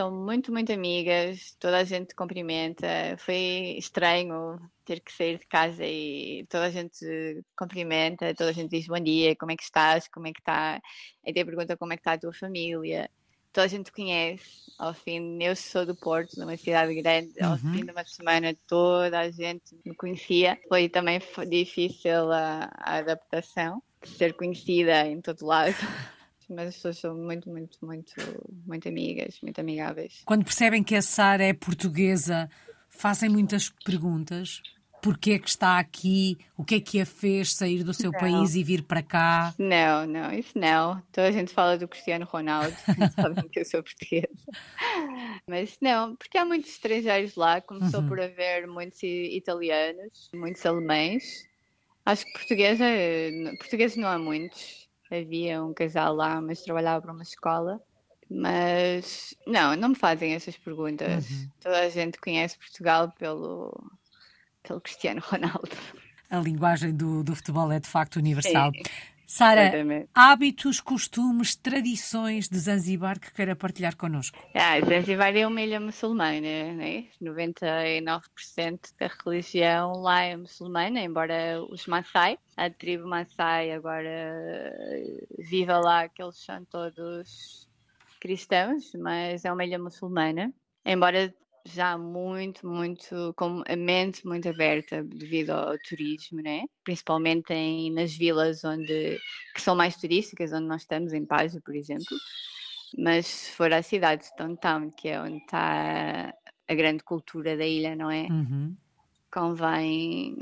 são 0.00 0.10
muito, 0.10 0.50
muito 0.50 0.72
amigas, 0.72 1.54
toda 1.60 1.76
a 1.76 1.84
gente 1.84 2.14
cumprimenta. 2.14 2.86
Foi 3.18 3.76
estranho 3.76 4.58
ter 4.82 4.98
que 5.00 5.12
sair 5.12 5.38
de 5.38 5.46
casa 5.46 5.84
e 5.84 6.46
toda 6.48 6.64
a 6.64 6.70
gente 6.70 7.44
cumprimenta, 7.54 8.34
toda 8.34 8.48
a 8.48 8.52
gente 8.52 8.70
diz 8.70 8.86
bom 8.86 8.98
dia, 8.98 9.36
como 9.36 9.52
é 9.52 9.56
que 9.56 9.62
estás, 9.62 10.08
como 10.08 10.26
é 10.26 10.32
que 10.32 10.40
está, 10.40 10.80
até 11.26 11.44
pergunta 11.44 11.76
como 11.76 11.92
é 11.92 11.96
que 11.96 12.00
está 12.00 12.14
a 12.14 12.18
tua 12.18 12.32
família. 12.32 13.10
Toda 13.52 13.66
a 13.66 13.68
gente 13.68 13.92
conhece. 13.92 14.72
Ao 14.78 14.94
fim, 14.94 15.42
eu 15.42 15.54
sou 15.54 15.84
do 15.84 15.94
Porto, 15.94 16.40
numa 16.40 16.56
cidade 16.56 16.94
grande, 16.94 17.34
ao 17.42 17.52
uhum. 17.52 17.58
fim 17.58 17.84
de 17.84 17.92
uma 17.92 18.04
semana 18.06 18.56
toda 18.66 19.18
a 19.20 19.30
gente 19.30 19.76
me 19.84 19.94
conhecia. 19.94 20.58
Foi 20.66 20.88
também 20.88 21.20
difícil 21.46 22.32
a, 22.32 22.70
a 22.74 22.96
adaptação, 22.96 23.82
ser 24.02 24.32
conhecida 24.32 25.06
em 25.06 25.20
todo 25.20 25.44
lado. 25.44 25.74
mas 26.52 26.68
as 26.68 26.74
pessoas 26.76 26.98
são 26.98 27.16
muito, 27.16 27.48
muito, 27.48 27.78
muito, 27.84 28.14
muito 28.66 28.88
amigas, 28.88 29.38
muito 29.42 29.60
amigáveis. 29.60 30.22
Quando 30.24 30.44
percebem 30.44 30.82
que 30.82 30.94
a 30.96 31.02
Sara 31.02 31.44
é 31.44 31.52
portuguesa, 31.52 32.48
fazem 32.88 33.28
muitas 33.28 33.70
perguntas? 33.84 34.62
Porquê 35.02 35.32
é 35.32 35.38
que 35.38 35.48
está 35.48 35.78
aqui? 35.78 36.36
O 36.58 36.62
que 36.62 36.74
é 36.74 36.80
que 36.80 37.00
a 37.00 37.06
fez 37.06 37.54
sair 37.54 37.82
do 37.82 37.94
seu 37.94 38.12
Não. 38.12 38.18
país 38.20 38.54
e 38.54 38.62
vir 38.62 38.82
para 38.82 39.02
cá? 39.02 39.54
Não, 39.58 40.06
não, 40.06 40.30
isso 40.30 40.58
não. 40.58 41.00
Toda 41.10 41.28
a 41.28 41.32
gente 41.32 41.54
fala 41.54 41.78
do 41.78 41.88
Cristiano 41.88 42.26
Ronaldo, 42.26 42.76
sabem 43.16 43.48
que 43.48 43.60
eu 43.60 43.64
sou 43.64 43.82
portuguesa. 43.82 44.28
Mas 45.46 45.76
não, 45.80 46.14
porque 46.16 46.36
há 46.36 46.44
muitos 46.44 46.70
estrangeiros 46.72 47.34
lá, 47.34 47.62
começou 47.62 48.00
Uhum. 48.02 48.08
por 48.08 48.20
haver 48.20 48.66
muitos 48.66 49.02
italianos, 49.02 50.28
muitos 50.34 50.64
alemães. 50.66 51.48
Acho 52.04 52.24
que 52.26 52.32
portuguesa, 52.32 52.84
eh, 52.84 53.30
portugueses 53.58 53.96
não 53.96 54.08
há 54.08 54.18
muitos. 54.18 54.79
Havia 55.10 55.62
um 55.62 55.74
casal 55.74 56.14
lá, 56.14 56.40
mas 56.40 56.62
trabalhava 56.62 57.02
para 57.02 57.12
uma 57.12 57.22
escola. 57.22 57.80
Mas 58.30 59.34
não, 59.44 59.74
não 59.74 59.88
me 59.88 59.94
fazem 59.96 60.34
essas 60.34 60.56
perguntas. 60.56 61.28
Uhum. 61.28 61.48
Toda 61.60 61.80
a 61.80 61.88
gente 61.88 62.18
conhece 62.20 62.56
Portugal 62.56 63.12
pelo, 63.18 63.90
pelo 64.62 64.80
Cristiano 64.80 65.20
Ronaldo. 65.20 65.76
A 66.30 66.38
linguagem 66.38 66.94
do, 66.94 67.24
do 67.24 67.34
futebol 67.34 67.72
é 67.72 67.80
de 67.80 67.88
facto 67.88 68.16
universal. 68.16 68.70
Sim, 68.72 68.82
Sara, 69.32 69.70
hábitos, 70.12 70.80
costumes, 70.80 71.54
tradições 71.54 72.48
de 72.48 72.58
Zanzibar 72.58 73.20
que 73.20 73.32
queira 73.32 73.54
partilhar 73.54 73.96
connosco? 73.96 74.36
Ah, 74.52 74.80
Zanzibar 74.84 75.36
é 75.36 75.46
uma 75.46 75.62
ilha 75.62 75.78
muçulmana, 75.78 76.72
né? 76.72 77.06
99% 77.22 78.92
da 78.98 79.08
religião 79.24 79.92
lá 79.92 80.22
é 80.22 80.36
muçulmana, 80.36 81.00
embora 81.00 81.62
os 81.62 81.86
Maasai, 81.86 82.40
a 82.56 82.68
tribo 82.68 83.06
Maasai 83.06 83.70
agora 83.70 84.10
eh, 84.10 85.24
viva 85.38 85.78
lá, 85.78 86.08
que 86.08 86.20
eles 86.20 86.36
são 86.38 86.64
todos 86.64 87.68
cristãos, 88.20 88.90
mas 88.98 89.44
é 89.44 89.52
uma 89.52 89.64
ilha 89.64 89.78
muçulmana, 89.78 90.52
embora 90.84 91.32
já 91.64 91.96
muito, 91.98 92.66
muito, 92.66 93.34
com 93.36 93.62
a 93.66 93.76
mente 93.76 94.26
muito 94.26 94.48
aberta 94.48 95.02
devido 95.02 95.50
ao 95.50 95.78
turismo, 95.78 96.40
né? 96.42 96.64
Principalmente 96.84 97.52
em, 97.52 97.92
nas 97.92 98.12
vilas 98.12 98.64
onde, 98.64 99.18
que 99.54 99.60
são 99.60 99.76
mais 99.76 99.96
turísticas, 99.96 100.52
onde 100.52 100.66
nós 100.66 100.82
estamos, 100.82 101.12
em 101.12 101.24
Págio, 101.24 101.60
por 101.62 101.74
exemplo. 101.74 102.16
Mas 102.98 103.26
se 103.26 103.52
for 103.52 103.72
à 103.72 103.82
cidade 103.82 104.22
de 104.22 104.28
Stone 104.28 104.56
Town, 104.56 104.90
que 104.90 105.08
é 105.08 105.20
onde 105.20 105.38
está 105.38 106.34
a 106.68 106.74
grande 106.74 107.02
cultura 107.02 107.56
da 107.56 107.66
ilha, 107.66 107.94
não 107.94 108.10
é? 108.10 108.22
Uhum. 108.30 108.76
Convém 109.32 110.36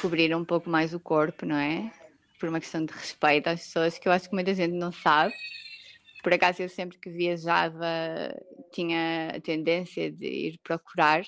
cobrir 0.00 0.34
um 0.34 0.44
pouco 0.44 0.68
mais 0.68 0.92
o 0.94 1.00
corpo, 1.00 1.46
não 1.46 1.56
é? 1.56 1.92
Por 2.38 2.48
uma 2.48 2.60
questão 2.60 2.84
de 2.84 2.92
respeito 2.92 3.48
às 3.48 3.60
pessoas, 3.60 3.98
que 3.98 4.08
eu 4.08 4.12
acho 4.12 4.28
que 4.28 4.34
muita 4.34 4.54
gente 4.54 4.74
não 4.74 4.92
sabe. 4.92 5.34
Por 6.22 6.32
acaso, 6.34 6.62
eu 6.62 6.68
sempre 6.68 6.98
que 6.98 7.10
viajava 7.10 7.86
tinha 8.72 9.30
a 9.36 9.40
tendência 9.40 10.10
de 10.10 10.26
ir 10.26 10.58
procurar 10.62 11.22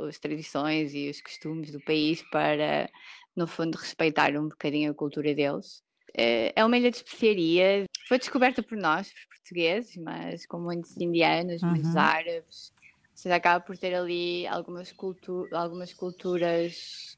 as 0.00 0.18
tradições 0.18 0.94
e 0.94 1.08
os 1.10 1.20
costumes 1.20 1.72
do 1.72 1.80
país 1.80 2.22
para, 2.30 2.88
no 3.36 3.46
fundo, 3.46 3.76
respeitar 3.76 4.36
um 4.36 4.48
bocadinho 4.48 4.90
a 4.92 4.94
cultura 4.94 5.34
deles. 5.34 5.82
Eh, 6.16 6.52
É 6.56 6.64
uma 6.64 6.76
ilha 6.76 6.90
de 6.90 6.98
especiaria, 6.98 7.84
foi 8.08 8.18
descoberta 8.18 8.62
por 8.62 8.76
nós, 8.78 9.08
por 9.12 9.36
portugueses, 9.38 9.96
mas 9.96 10.46
com 10.46 10.60
muitos 10.60 10.96
indianos, 11.00 11.64
muitos 11.64 11.94
Uhum. 11.94 11.96
árabes. 11.96 12.72
Ou 13.16 13.22
seja, 13.22 13.36
acaba 13.36 13.64
por 13.64 13.76
ter 13.78 13.94
ali 13.94 14.46
algumas, 14.46 14.92
cultu 14.92 15.48
algumas 15.52 15.92
culturas 15.94 17.16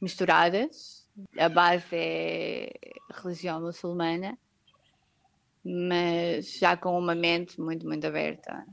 misturadas. 0.00 1.06
A 1.38 1.48
base 1.48 1.86
é 1.96 2.70
religião 3.22 3.60
muçulmana, 3.60 4.38
mas 5.68 6.58
já 6.58 6.76
com 6.76 6.96
uma 6.96 7.14
mente 7.14 7.60
muito, 7.60 7.86
muito 7.86 8.06
aberta. 8.06 8.64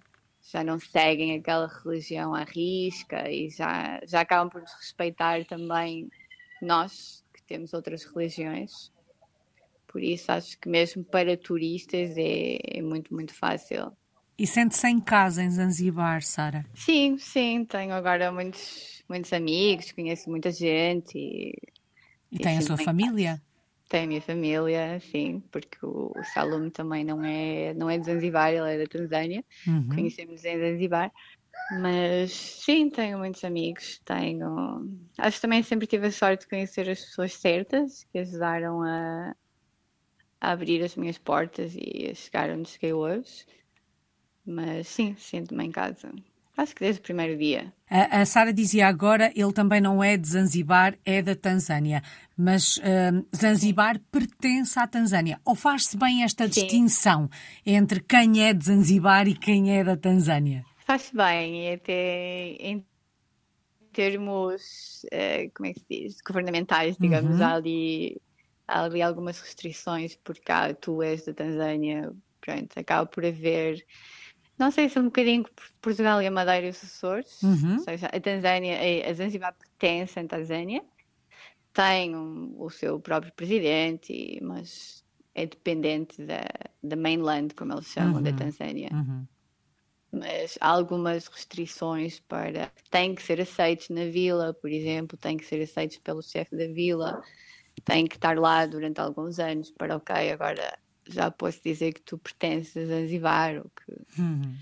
Já 0.52 0.64
não 0.64 0.80
seguem 0.80 1.36
aquela 1.36 1.68
religião 1.68 2.36
à 2.36 2.44
risca 2.44 3.30
e 3.32 3.50
já, 3.50 4.00
já 4.06 4.22
acabam 4.22 4.50
por 4.50 4.62
nos 4.62 4.74
respeitar 4.74 5.44
também 5.46 6.10
nós, 6.62 7.24
que 7.34 7.42
temos 7.44 7.74
outras 7.74 8.04
religiões. 8.04 8.92
Por 9.88 10.04
isso, 10.04 10.32
acho 10.32 10.60
que 10.60 10.70
mesmo 10.70 11.04
para 11.04 11.36
turistas 11.36 12.16
é, 12.16 12.58
é 12.78 12.82
muito, 12.82 13.14
muito 13.14 13.34
fácil. 13.34 13.92
E 14.38 14.46
sente-se 14.46 14.88
em 14.88 15.00
casa 15.00 15.44
em 15.44 15.50
Zanzibar, 15.50 16.22
Sara? 16.22 16.66
Sim, 16.76 17.18
sim, 17.18 17.66
tenho 17.66 17.94
agora 17.94 18.32
muitos, 18.32 19.04
muitos 19.08 19.32
amigos, 19.34 19.92
conheço 19.92 20.30
muita 20.30 20.52
gente 20.52 21.18
e 21.18 21.54
E 22.32 22.40
tem 22.40 22.58
a 22.58 22.62
sua 22.62 22.78
família? 22.78 23.36
tenho 23.36 23.53
a 24.02 24.08
minha 24.08 24.22
família, 24.22 25.00
sim, 25.00 25.42
porque 25.52 25.78
o, 25.84 26.12
o 26.16 26.24
Salum 26.24 26.70
também 26.70 27.04
não 27.04 27.24
é, 27.24 27.74
não 27.74 27.90
é 27.90 27.98
de 27.98 28.06
Zanzibar, 28.06 28.52
ele 28.52 28.74
é 28.74 28.78
da 28.78 28.88
Tanzânia. 28.88 29.44
Uhum. 29.68 29.90
Conhecemos 29.90 30.44
em 30.44 30.60
Zanzibar. 30.60 31.12
Mas 31.82 32.32
sim, 32.32 32.90
tenho 32.90 33.18
muitos 33.18 33.44
amigos. 33.44 34.00
Tenho. 34.06 34.90
Acho 35.18 35.38
que 35.38 35.42
também 35.42 35.64
sempre 35.64 35.88
tive 35.88 36.08
a 36.08 36.12
sorte 36.12 36.42
de 36.42 36.50
conhecer 36.50 36.90
as 36.90 37.00
pessoas 37.00 37.34
certas 37.34 38.04
que 38.12 38.20
ajudaram 38.20 38.82
a, 38.84 39.36
a 40.42 40.52
abrir 40.52 40.84
as 40.84 40.96
minhas 40.96 41.18
portas 41.18 41.74
e 41.76 42.10
a 42.12 42.16
chegar 42.16 42.50
onde 42.50 42.70
cheguei 42.70 42.94
hoje. 42.94 43.46
Mas 44.46 44.88
sim, 44.88 45.16
sinto-me 45.18 45.66
em 45.66 45.72
casa. 45.72 46.12
Acho 46.56 46.76
que 46.76 46.82
desde 46.82 47.00
o 47.00 47.04
primeiro 47.04 47.38
dia. 47.38 47.74
A, 47.90 48.22
a 48.22 48.26
Sara 48.26 48.54
dizia 48.54 48.88
agora, 48.88 49.32
ele 49.36 49.52
também 49.52 49.82
não 49.82 50.04
é 50.04 50.16
de 50.16 50.28
Zanzibar, 50.28 50.96
é 51.04 51.22
da 51.22 51.36
Tanzânia. 51.36 52.02
Mas 52.38 52.78
hum, 52.80 53.26
Zanzibar 53.36 54.00
pertence 54.12 54.78
à 54.78 54.86
Tanzânia. 54.88 55.40
Ou 55.44 55.56
faz-se 55.56 55.98
bem 55.98 56.24
esta 56.24 56.44
Sim. 56.46 56.62
distinção 56.62 57.30
entre 57.66 58.00
quem 58.02 58.44
é 58.48 58.54
de 58.54 58.66
Zanzibar 58.66 59.28
e 59.28 59.34
quem 59.36 59.78
é 59.78 59.84
da 59.84 59.98
Tanzânia? 59.98 60.64
Faz 60.86 61.12
bem, 61.14 61.66
e 61.70 61.74
até 61.74 62.50
em 62.60 62.86
termos, 63.92 65.06
eh, 65.12 65.50
como 65.56 65.70
é 65.70 65.74
que 65.74 65.80
se 65.80 65.86
diz, 65.90 66.18
governamentais, 66.26 66.98
digamos, 66.98 67.40
Uhum. 67.40 67.46
há 67.46 67.54
ali, 67.54 68.22
há 68.68 68.84
ali 68.84 69.02
algumas 69.02 69.40
restrições, 69.40 70.16
porque 70.24 70.42
cá 70.42 70.74
tu 70.74 71.02
és 71.02 71.24
da 71.26 71.34
Tanzânia, 71.34 72.12
pronto, 72.42 72.78
acaba 72.78 73.06
por 73.06 73.26
haver, 73.26 73.84
não 74.64 74.72
sei 74.72 74.90
se 74.90 74.98
é 74.98 75.02
um 75.02 75.06
bocadinho 75.06 75.44
por 75.44 75.66
Portugal 75.82 76.22
e 76.22 76.28
a 76.28 76.32
Madeira 76.32 76.68
e 76.68 76.70
os 76.70 76.84
Açores, 76.84 77.32
Uhum. 77.44 77.78
ou 77.78 77.84
seja, 77.84 78.08
a 78.08 78.20
Tanzânia, 78.22 78.78
a 79.10 79.14
Zanzibar 79.14 79.54
pertence 79.58 80.20
à 80.20 80.28
Tanzânia, 80.28 80.84
tem 81.74 82.16
um- 82.16 82.56
o 82.62 82.70
seu 82.70 83.00
próprio 83.02 83.34
presidente, 83.34 84.40
mas 84.44 85.06
é 85.36 85.46
dependente 85.48 86.24
da, 86.26 86.44
da 86.84 86.96
mainland, 86.96 87.54
como 87.56 87.74
eles 87.74 87.88
chamam, 87.88 88.22
da 88.22 88.32
Uhum. 88.32 88.36
Tanzânia 88.36 88.92
Uhum. 88.92 89.28
mas 90.12 90.58
há 90.62 90.70
algumas 90.70 91.28
restrições 91.28 92.20
para 92.20 92.72
têm 92.92 93.16
que 93.16 93.22
ser 93.24 93.42
aceitos 93.42 93.90
na 93.90 94.06
vila, 94.06 94.54
por 94.54 94.70
exemplo, 94.70 95.18
têm 95.18 95.38
que 95.38 95.46
ser 95.46 95.62
aceitos 95.62 95.98
pelo 95.98 96.22
chefe 96.22 96.56
da 96.56 96.68
vila, 96.68 97.20
têm 97.86 98.08
que 98.08 98.16
estar 98.16 98.38
lá 98.38 98.66
durante 98.66 99.00
alguns 99.02 99.40
anos 99.40 99.72
para 99.72 99.96
ok, 99.98 100.32
agora 100.32 100.78
já 101.10 101.30
posso 101.32 101.60
dizer 101.64 101.94
que 101.94 102.02
tu 102.02 102.18
pertences 102.18 102.76
a 102.78 102.86
Zanzibar 102.86 103.56
ou 103.58 103.64
que 103.76 104.22
Uhum. 104.22 104.56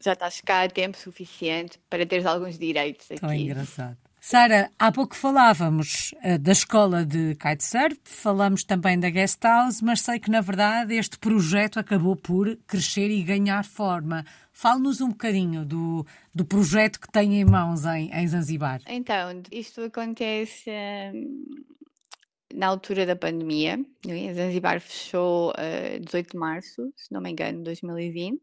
já 0.00 0.12
estás 0.14 0.40
cá 0.40 0.62
há 0.64 0.68
tempo 0.68 0.96
suficiente 0.96 1.78
para 1.88 2.04
teres 2.06 2.26
alguns 2.26 2.58
direitos 2.58 3.06
Tão 3.20 3.28
aqui. 3.30 3.42
engraçado. 3.42 3.96
Sara, 4.24 4.70
há 4.78 4.92
pouco 4.92 5.16
falávamos 5.16 6.14
eh, 6.22 6.38
da 6.38 6.52
escola 6.52 7.04
de 7.04 7.34
kitesurf, 7.34 7.98
falamos 8.04 8.62
também 8.62 8.96
da 8.98 9.10
guest 9.10 9.42
house, 9.42 9.80
mas 9.82 10.00
sei 10.00 10.20
que 10.20 10.30
na 10.30 10.40
verdade 10.40 10.94
este 10.94 11.18
projeto 11.18 11.80
acabou 11.80 12.14
por 12.14 12.56
crescer 12.68 13.10
e 13.10 13.24
ganhar 13.24 13.64
forma. 13.64 14.24
Fale-nos 14.52 15.00
um 15.00 15.08
bocadinho 15.08 15.64
do, 15.64 16.06
do 16.32 16.44
projeto 16.44 17.00
que 17.00 17.10
tem 17.10 17.40
em 17.40 17.44
mãos 17.44 17.84
em, 17.84 18.12
em 18.12 18.28
Zanzibar. 18.28 18.80
Então, 18.86 19.42
isto 19.50 19.80
acontece 19.80 20.70
hum, 21.12 21.44
na 22.54 22.66
altura 22.68 23.06
da 23.06 23.16
pandemia. 23.16 23.78
é? 24.08 24.34
Zanzibar 24.34 24.80
fechou 24.80 25.52
a 25.56 25.98
18 25.98 26.32
de 26.32 26.38
março, 26.38 26.92
se 26.96 27.12
não 27.12 27.20
me 27.20 27.30
engano, 27.30 27.58
de 27.58 27.64
2020. 27.64 28.40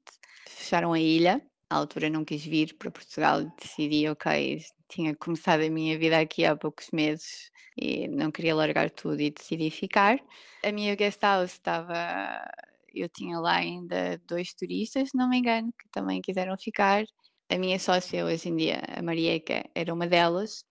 Fecharam 0.47 0.93
a 0.93 0.99
ilha. 0.99 1.41
À 1.69 1.75
altura 1.75 2.09
não 2.09 2.25
quis 2.25 2.43
vir 2.43 2.75
para 2.77 2.89
Portugal, 2.89 3.43
decidi, 3.61 4.09
ok, 4.09 4.59
tinha 4.87 5.15
começado 5.15 5.61
a 5.61 5.69
minha 5.69 5.99
vida 5.99 6.19
aqui 6.19 6.43
há 6.43 6.55
poucos 6.55 6.87
meses 6.91 7.51
e 7.77 8.07
não 8.07 8.31
queria 8.31 8.55
largar 8.55 8.89
tudo 8.89 9.21
e 9.21 9.29
decidi 9.29 9.69
ficar. 9.69 10.19
A 10.63 10.71
minha 10.71 10.95
guest 10.95 11.21
house 11.21 11.51
estava. 11.51 11.93
Eu 12.93 13.07
tinha 13.07 13.39
lá 13.39 13.57
ainda 13.57 14.19
dois 14.27 14.51
turistas, 14.53 15.09
se 15.09 15.17
não 15.17 15.29
me 15.29 15.37
engano, 15.37 15.71
que 15.79 15.87
também 15.91 16.21
quiseram 16.21 16.57
ficar. 16.57 17.03
A 17.51 17.57
minha 17.57 17.79
sócia 17.79 18.25
hoje 18.25 18.49
em 18.49 18.55
dia, 18.55 18.81
a 18.95 19.01
Marieca, 19.01 19.63
era 19.75 19.93
uma 19.93 20.07
delas, 20.07 20.63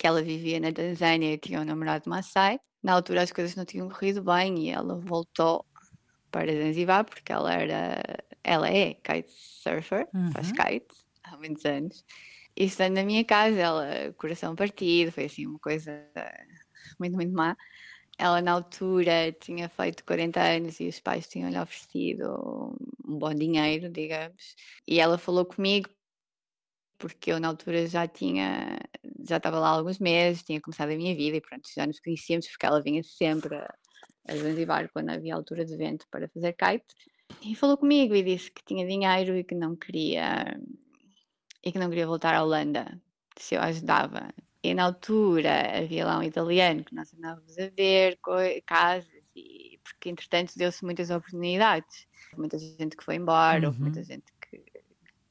que 0.00 0.08
ela 0.08 0.22
vivia 0.24 0.60
na 0.60 0.72
Tanzânia 0.72 1.34
e 1.34 1.38
tinha 1.38 1.60
um 1.62 1.66
namorado 1.66 2.10
Maasai. 2.10 2.58
Na 2.82 2.94
altura 2.94 3.22
as 3.24 3.32
coisas 3.32 3.56
não 3.56 3.66
tinham 3.66 3.90
corrido 3.90 4.24
bem 4.24 4.66
e 4.68 4.70
ela 4.70 4.98
voltou 4.98 5.66
para 6.32 6.52
Zanzibar 6.52 7.04
porque 7.04 7.32
ela 7.32 7.52
era, 7.54 8.02
ela 8.44 8.68
é 8.70 8.94
kitesurfer, 8.94 10.08
faz 10.32 10.52
Uhum. 10.52 10.52
kite 10.52 10.94
há 11.24 11.36
muitos 11.38 11.64
anos. 11.66 12.04
E 12.56 12.64
estando 12.66 12.94
na 12.96 13.04
minha 13.04 13.24
casa, 13.24 13.58
ela, 13.60 14.14
coração 14.18 14.56
partido, 14.56 15.12
foi 15.12 15.26
assim 15.26 15.46
uma 15.46 15.58
coisa 15.60 15.92
muito, 16.98 17.14
muito 17.16 17.32
má. 17.34 17.56
Ela 18.18 18.42
na 18.42 18.52
altura 18.52 19.32
tinha 19.32 19.68
feito 19.68 20.04
40 20.04 20.42
anos 20.42 20.80
e 20.80 20.88
os 20.88 21.00
pais 21.00 21.28
tinham-lhe 21.28 21.58
oferecido 21.58 22.76
um 23.06 23.18
bom 23.18 23.34
dinheiro, 23.34 23.90
digamos. 23.90 24.56
E 24.86 25.00
ela 25.00 25.18
falou 25.18 25.46
comigo 25.46 25.88
porque 27.00 27.32
eu 27.32 27.40
na 27.40 27.48
altura 27.48 27.86
já 27.86 28.06
tinha, 28.06 28.78
já 29.26 29.38
estava 29.38 29.58
lá 29.58 29.68
há 29.68 29.72
alguns 29.72 29.98
meses, 29.98 30.42
tinha 30.44 30.60
começado 30.60 30.90
a 30.90 30.96
minha 30.96 31.16
vida 31.16 31.38
e 31.38 31.40
pronto, 31.40 31.68
já 31.74 31.86
nos 31.86 31.98
conhecíamos 31.98 32.46
porque 32.46 32.66
ela 32.66 32.82
vinha 32.82 33.02
sempre 33.02 33.56
a, 33.56 33.74
a 34.28 34.36
Zanzibar 34.36 34.88
quando 34.92 35.08
havia 35.10 35.34
altura 35.34 35.64
de 35.64 35.76
vento 35.76 36.06
para 36.10 36.28
fazer 36.28 36.52
kite 36.52 36.94
e 37.42 37.54
falou 37.56 37.76
comigo 37.78 38.14
e 38.14 38.22
disse 38.22 38.50
que 38.50 38.62
tinha 38.64 38.86
dinheiro 38.86 39.34
e 39.36 39.42
que 39.42 39.54
não 39.54 39.74
queria 39.74 40.60
e 41.64 41.72
que 41.72 41.78
não 41.78 41.88
queria 41.88 42.06
voltar 42.06 42.34
à 42.34 42.42
Holanda 42.42 43.00
se 43.36 43.54
eu 43.54 43.62
ajudava. 43.62 44.32
E 44.62 44.74
na 44.74 44.84
altura 44.84 45.78
havia 45.78 46.04
lá 46.04 46.18
um 46.18 46.22
italiano 46.22 46.84
que 46.84 46.94
nós 46.94 47.14
andávamos 47.14 47.58
a 47.58 47.68
ver 47.74 48.18
casas 48.66 49.08
e 49.34 49.78
porque 49.82 50.10
entretanto 50.10 50.52
deu-se 50.56 50.84
muitas 50.84 51.10
oportunidades. 51.10 52.06
Muita 52.36 52.58
gente 52.58 52.96
que 52.96 53.04
foi 53.04 53.16
embora, 53.16 53.68
Uhum. 53.68 53.76
muita 53.78 54.04
gente 54.04 54.24
que, 54.42 54.58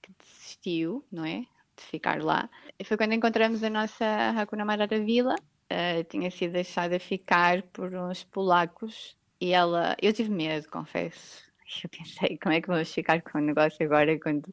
que 0.02 0.12
desistiu, 0.20 1.06
não 1.12 1.26
é? 1.26 1.46
De 1.80 1.86
ficar 1.86 2.22
lá. 2.22 2.50
E 2.78 2.84
foi 2.84 2.98
quando 2.98 3.14
encontramos 3.14 3.64
a 3.64 3.70
nossa 3.70 4.06
Hakuna 4.38 4.66
Matata 4.66 5.00
Vila. 5.00 5.36
eh, 5.70 6.04
tinha 6.04 6.30
sido 6.30 6.54
deixada 6.54 7.00
ficar 7.00 7.64
por 7.64 7.94
uns 7.94 8.24
polacos 8.26 9.16
e 9.40 9.54
ela. 9.54 9.96
Eu 10.02 10.12
tive 10.12 10.30
medo, 10.30 10.68
confesso. 10.70 11.44
Eu 11.84 11.90
pensei, 11.90 12.38
como 12.38 12.54
é 12.54 12.62
que 12.62 12.68
vamos 12.68 12.92
ficar 12.94 13.22
com 13.22 13.38
o 13.38 13.42
negócio 13.42 13.86
agora 13.86 14.20
quando 14.20 14.52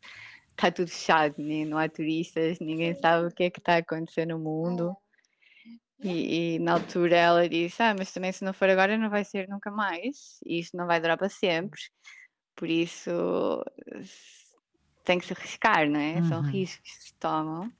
está 0.51 0.71
tudo 0.71 0.89
fechado, 0.89 1.35
né? 1.39 1.65
não 1.65 1.79
há 1.79 1.89
turistas, 1.89 2.59
ninguém 2.61 2.95
sabe 2.95 3.27
o 3.29 3.31
que 3.31 3.45
é 3.45 3.51
que 3.51 3.59
está 3.59 3.75
a 3.75 3.79
acontecer 3.79 4.27
no 4.27 4.39
mundo. 4.39 4.97
E, 6.03 6.57
e 6.57 6.59
na 6.59 6.75
altura 6.75 7.17
ela 7.17 7.49
disse: 7.49 7.83
Ah, 7.83 7.95
mas 7.99 8.13
também 8.13 8.33
se 8.33 8.45
não 8.45 8.53
for 8.53 8.69
agora, 8.69 8.99
não 8.99 9.11
vai 9.11 9.25
ser 9.25 9.49
nunca 9.49 9.71
mais. 9.71 10.39
E 10.45 10.61
isto 10.61 10.77
não 10.77 10.87
vai 10.87 11.01
durar 11.01 11.17
para 11.17 11.29
sempre. 11.29 11.81
Por 12.55 12.69
isso 12.69 13.11
tem 15.07 15.19
que 15.19 15.27
se 15.27 15.33
arriscar, 15.33 15.89
não 15.89 16.01
é? 16.01 16.21
São 16.25 16.41
Uhum. 16.43 16.51
riscos 16.51 16.91
que 16.91 17.05
se 17.05 17.15
tomam. 17.15 17.73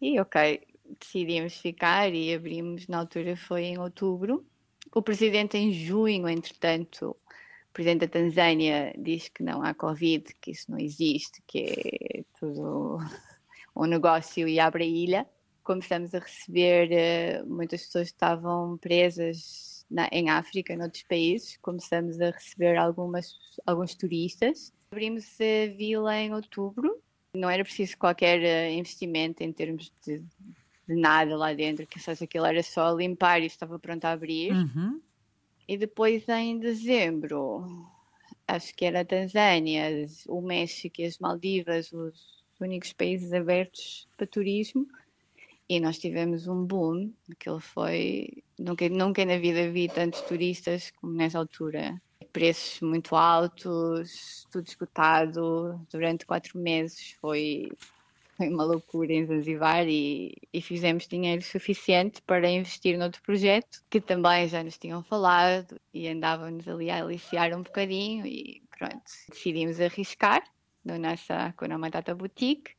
E 0.00 0.18
ok, 0.18 0.60
decidimos 0.98 1.54
ficar 1.60 2.12
e 2.14 2.34
abrimos, 2.34 2.88
na 2.88 2.98
altura 2.98 3.36
foi 3.36 3.64
em 3.64 3.78
outubro. 3.78 4.44
O 4.94 5.02
presidente 5.02 5.56
em 5.58 5.72
junho, 5.72 6.28
entretanto, 6.28 7.10
o 7.10 7.72
presidente 7.72 8.00
da 8.00 8.08
Tanzânia 8.08 8.94
diz 8.98 9.28
que 9.28 9.42
não 9.42 9.62
há 9.62 9.74
Covid, 9.74 10.24
que 10.40 10.52
isso 10.52 10.70
não 10.70 10.78
existe, 10.78 11.42
que 11.46 11.58
é 12.18 12.24
tudo 12.40 12.96
um 13.76 13.84
negócio 13.84 14.48
e 14.48 14.58
abre 14.58 14.84
a 14.84 14.86
ilha. 14.86 15.26
Começamos 15.62 16.14
a 16.14 16.18
receber, 16.18 16.90
eh, 16.92 17.42
muitas 17.44 17.82
pessoas 17.82 18.06
estavam 18.06 18.78
presas 18.78 19.84
na- 19.90 20.08
em 20.10 20.30
África, 20.30 20.74
noutros 20.74 21.02
países. 21.02 21.58
Começamos 21.60 22.18
a 22.22 22.30
receber 22.30 22.76
algumas, 22.78 23.34
alguns 23.66 23.94
turistas. 23.94 24.72
Abrimos 24.90 25.26
a 25.40 25.74
vila 25.74 26.16
em 26.16 26.34
outubro. 26.34 27.00
Não 27.34 27.48
era 27.48 27.62
preciso 27.62 27.96
qualquer 27.98 28.42
eh, 28.42 28.72
investimento 28.72 29.42
em 29.42 29.52
termos 29.52 29.92
de, 30.04 30.18
de 30.88 30.94
nada 30.94 31.36
lá 31.36 31.52
dentro, 31.52 31.86
que 31.86 32.00
só 32.00 32.12
aquilo 32.12 32.46
era 32.46 32.62
só 32.62 32.92
limpar 32.94 33.42
e 33.42 33.46
estava 33.46 33.78
pronto 33.78 34.04
a 34.06 34.12
abrir. 34.12 34.52
Uhum. 34.52 35.00
E 35.68 35.76
depois 35.76 36.26
em 36.28 36.58
dezembro, 36.58 37.86
acho 38.46 38.74
que 38.74 38.86
era 38.86 39.00
a 39.00 39.04
Tanzânia, 39.04 40.06
o 40.26 40.40
México 40.40 41.02
e 41.02 41.04
as 41.04 41.18
Maldivas, 41.18 41.92
os 41.92 42.42
únicos 42.58 42.92
países 42.94 43.32
abertos 43.34 44.08
para 44.16 44.26
turismo. 44.26 44.86
E 45.68 45.78
nós 45.78 45.98
tivemos 45.98 46.48
um 46.48 46.64
boom, 46.64 47.12
aquilo 47.30 47.60
foi. 47.60 48.42
Nunca, 48.58 48.88
nunca 48.88 49.24
na 49.26 49.36
vida 49.36 49.70
vi 49.70 49.86
tantos 49.86 50.22
turistas 50.22 50.90
como 50.92 51.12
nessa 51.12 51.38
altura. 51.38 52.00
Preços 52.38 52.80
muito 52.80 53.16
altos, 53.16 54.46
tudo 54.52 54.64
esgotado. 54.64 55.84
Durante 55.90 56.24
quatro 56.24 56.56
meses 56.56 57.16
foi, 57.20 57.72
foi 58.36 58.48
uma 58.48 58.62
loucura 58.62 59.12
em 59.12 59.26
Zanzibar 59.26 59.88
e, 59.88 60.36
e 60.52 60.62
fizemos 60.62 61.08
dinheiro 61.08 61.42
suficiente 61.42 62.22
para 62.22 62.48
investir 62.48 62.96
noutro 62.96 63.20
projeto 63.22 63.82
que 63.90 64.00
também 64.00 64.46
já 64.46 64.62
nos 64.62 64.78
tinham 64.78 65.02
falado 65.02 65.80
e 65.92 66.06
andávamos 66.06 66.68
ali 66.68 66.88
a 66.90 67.02
aliciar 67.02 67.52
um 67.58 67.62
bocadinho 67.64 68.24
e 68.24 68.62
pronto, 68.78 69.02
decidimos 69.28 69.80
arriscar 69.80 70.44
na 70.84 70.96
nossa 70.96 71.34
Hakuna 71.46 71.76
Matata 71.76 72.14
Boutique 72.14 72.70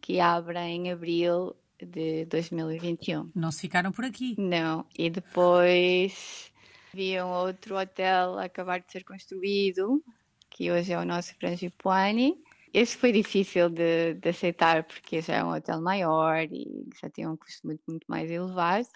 que 0.00 0.18
abre 0.18 0.58
em 0.58 0.90
abril 0.90 1.54
de 1.80 2.24
2021. 2.24 3.30
Não 3.32 3.52
se 3.52 3.60
ficaram 3.60 3.92
por 3.92 4.04
aqui. 4.04 4.34
Não, 4.36 4.84
e 4.98 5.08
depois 5.08 6.52
havia 6.92 7.24
um 7.24 7.30
outro 7.30 7.76
hotel 7.78 8.38
a 8.38 8.44
acabar 8.44 8.80
de 8.80 8.90
ser 8.90 9.04
construído, 9.04 10.02
que 10.50 10.70
hoje 10.70 10.92
é 10.92 10.98
o 10.98 11.04
nosso 11.04 11.34
Frangipane. 11.36 12.36
Este 12.72 12.96
foi 12.96 13.12
difícil 13.12 13.70
de, 13.70 14.14
de 14.14 14.28
aceitar 14.28 14.84
porque 14.84 15.20
já 15.20 15.36
é 15.36 15.44
um 15.44 15.54
hotel 15.54 15.80
maior 15.80 16.44
e 16.50 16.86
já 17.00 17.08
tem 17.08 17.26
um 17.26 17.36
custo 17.36 17.66
muito, 17.66 17.82
muito 17.86 18.04
mais 18.06 18.30
elevado, 18.30 18.88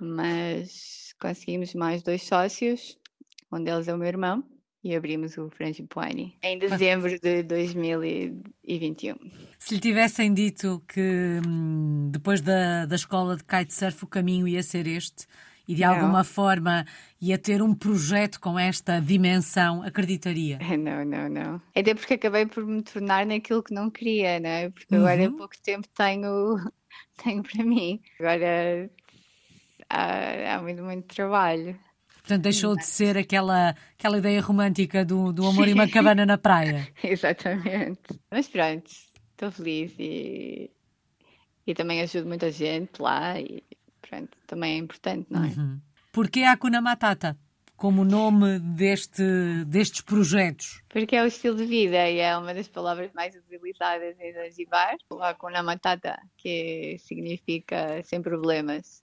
mas 0.00 1.14
conseguimos 1.20 1.74
mais 1.74 2.02
dois 2.02 2.22
sócios, 2.22 2.98
um 3.52 3.62
deles 3.62 3.86
é 3.86 3.94
o 3.94 3.98
meu 3.98 4.08
irmão, 4.08 4.44
e 4.82 4.96
abrimos 4.96 5.38
o 5.38 5.48
Frangipane 5.50 6.36
em 6.42 6.58
dezembro 6.58 7.16
de 7.20 7.44
2021. 7.44 9.14
Se 9.58 9.74
lhe 9.74 9.80
tivessem 9.80 10.34
dito 10.34 10.82
que 10.88 11.40
hum, 11.46 12.08
depois 12.10 12.40
da, 12.40 12.84
da 12.86 12.96
escola 12.96 13.36
de 13.36 13.44
kitesurf 13.44 14.02
o 14.04 14.08
caminho 14.08 14.48
ia 14.48 14.62
ser 14.62 14.88
este 14.88 15.26
e 15.66 15.74
de 15.74 15.84
Não. 15.84 15.90
alguma 15.90 16.24
forma 16.24 16.84
ia 17.20 17.38
ter 17.38 17.62
um 17.62 17.74
projeto 17.74 18.40
com 18.40 18.58
esta 18.58 19.00
dimensão, 19.00 19.82
acreditaria? 19.82 20.58
Não, 20.78 21.04
não, 21.04 21.28
não. 21.28 21.62
Até 21.74 21.94
porque 21.94 22.14
acabei 22.14 22.46
por 22.46 22.64
me 22.66 22.82
tornar 22.82 23.26
naquilo 23.26 23.62
que 23.62 23.74
não 23.74 23.90
queria, 23.90 24.38
né? 24.40 24.70
Porque 24.70 24.94
agora 24.94 25.26
há 25.26 25.30
Uhum. 25.30 25.36
pouco 25.36 25.54
tempo 25.62 25.88
tenho, 25.94 26.56
tenho 27.22 27.42
para 27.42 27.64
mim. 27.64 28.00
Agora 28.18 28.90
há, 29.88 30.54
há 30.56 30.62
muito, 30.62 30.82
muito 30.82 31.06
trabalho. 31.14 31.78
Portanto, 32.20 32.42
deixou 32.42 32.76
de 32.76 32.84
ser 32.86 33.16
aquela, 33.18 33.74
aquela 33.98 34.18
ideia 34.18 34.40
romântica 34.40 35.04
do, 35.04 35.32
do 35.32 35.46
amor 35.46 35.68
e 35.68 35.72
uma 35.72 35.88
cabana 35.88 36.24
na 36.24 36.38
praia. 36.38 36.88
Exatamente. 37.02 38.20
Mas 38.30 38.48
pronto, 38.48 38.90
estou 39.32 39.50
feliz 39.52 39.94
e, 39.98 40.70
e 41.66 41.74
também 41.74 42.00
ajudo 42.02 42.26
muita 42.28 42.50
gente 42.50 43.00
lá 43.00 43.40
e 43.40 43.62
pronto, 44.12 44.36
também 44.46 44.74
é 44.74 44.78
importante, 44.78 45.26
não 45.30 45.44
é? 45.44 45.48
Uhum. 45.48 45.80
Porquê 46.12 46.42
a 46.42 46.52
Hakuna 46.52 46.82
Matata? 46.82 47.36
Como 47.74 48.04
nome 48.04 48.60
deste, 48.60 49.64
destes 49.66 50.02
projetos? 50.02 50.82
Porque 50.88 51.16
é 51.16 51.22
o 51.22 51.26
estilo 51.26 51.56
de 51.56 51.64
vida 51.64 52.08
e 52.08 52.18
é 52.18 52.36
uma 52.36 52.54
das 52.54 52.68
palavras 52.68 53.10
mais 53.12 53.34
utilizadas 53.34 54.14
em 54.20 54.32
Zanzibar. 54.32 54.96
O 55.10 55.20
Hakuna 55.20 55.62
Matata, 55.62 56.16
que 56.36 56.96
significa 56.98 58.02
sem 58.04 58.22
problemas. 58.22 59.02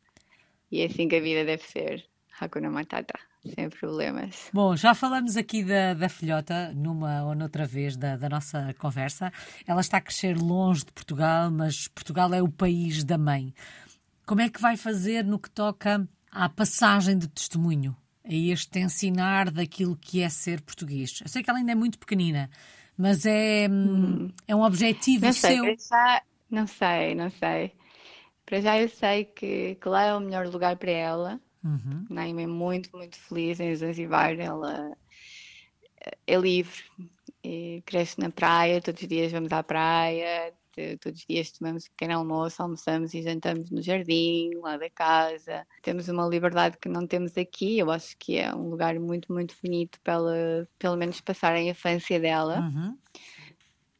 E 0.71 0.81
é 0.81 0.85
assim 0.85 1.09
que 1.09 1.17
a 1.17 1.21
vida 1.21 1.43
deve 1.43 1.63
ser. 1.63 2.05
Hakuna 2.39 2.69
Matata, 2.69 3.19
sem 3.53 3.69
problemas. 3.69 4.49
Bom, 4.53 4.77
já 4.77 4.93
falamos 4.93 5.35
aqui 5.35 5.61
da, 5.61 5.93
da 5.93 6.07
filhota 6.07 6.71
numa 6.73 7.25
ou 7.25 7.35
noutra 7.35 7.65
vez 7.65 7.97
da, 7.97 8.15
da 8.15 8.29
nossa 8.29 8.73
conversa. 8.77 9.29
Ela 9.67 9.81
está 9.81 9.97
a 9.97 10.01
crescer 10.01 10.37
longe 10.37 10.85
de 10.85 10.93
Portugal, 10.93 11.51
mas 11.51 11.89
Portugal 11.89 12.33
é 12.33 12.41
o 12.41 12.47
país 12.47 13.03
da 13.03 13.17
mãe. 13.17 13.53
Como 14.29 14.41
é 14.41 14.47
que 14.47 14.61
vai 14.61 14.77
fazer 14.77 15.25
no 15.25 15.39
que 15.39 15.49
toca 15.49 16.07
à 16.31 16.47
passagem 16.47 17.17
de 17.17 17.27
testemunho? 17.27 17.97
A 18.23 18.31
este 18.31 18.77
ensinar 18.77 19.49
daquilo 19.49 19.97
que 19.97 20.21
é 20.21 20.29
ser 20.29 20.61
português? 20.61 21.19
Eu 21.19 21.27
sei 21.27 21.41
que 21.41 21.49
ela 21.49 21.57
ainda 21.57 21.71
é 21.71 21.75
muito 21.75 21.97
pequenina, 21.97 22.47
mas 22.95 23.25
é, 23.25 23.67
hum, 23.67 24.31
é 24.47 24.55
um 24.55 24.61
objetivo 24.61 25.25
Não 25.25 25.33
sei, 25.33 25.55
seu. 25.55 25.65
já, 25.89 26.21
não 26.47 26.67
sei, 26.67 27.15
não 27.15 27.31
sei. 27.31 27.73
Para 28.45 28.61
já 28.61 28.79
eu 28.79 28.87
sei 28.87 29.25
que, 29.25 29.73
que 29.81 29.89
lá 29.89 30.03
é 30.03 30.13
o 30.13 30.19
melhor 30.19 30.45
lugar 30.45 30.75
para 30.75 30.91
ela. 30.91 31.41
Uhum. 31.63 32.05
Naima 32.07 32.43
é 32.43 32.47
muito, 32.47 32.95
muito 32.95 33.17
feliz 33.17 33.59
em 33.59 33.75
Zanzibar. 33.75 34.39
Ela 34.39 34.95
é 36.27 36.35
livre 36.35 36.83
e 37.43 37.81
cresce 37.83 38.19
na 38.19 38.29
praia. 38.29 38.79
Todos 38.79 39.01
os 39.01 39.07
dias 39.07 39.31
vamos 39.31 39.51
à 39.51 39.63
praia. 39.63 40.53
Te- 40.79 40.97
Todos 40.97 41.19
os 41.19 41.25
dias 41.27 41.51
tomamos 41.51 41.85
um 41.85 41.89
pequeno 41.89 42.17
almoço, 42.19 42.61
almoçamos 42.61 43.13
e 43.13 43.21
jantamos 43.21 43.69
no 43.69 43.81
jardim, 43.81 44.51
lá 44.55 44.77
da 44.77 44.89
casa. 44.89 45.65
Temos 45.81 46.07
uma 46.07 46.27
liberdade 46.27 46.77
que 46.81 46.87
não 46.89 47.05
temos 47.05 47.37
aqui. 47.37 47.77
Eu 47.79 47.91
acho 47.91 48.15
que 48.17 48.37
é 48.37 48.53
um 48.53 48.69
lugar 48.69 48.99
muito, 48.99 49.31
muito 49.31 49.55
bonito 49.61 49.99
para 50.03 50.19
pelo 50.77 50.95
menos, 50.95 51.19
passar 51.21 51.53
a 51.53 51.61
infância 51.61 52.19
dela 52.19 52.59
Uhum. 52.59 52.97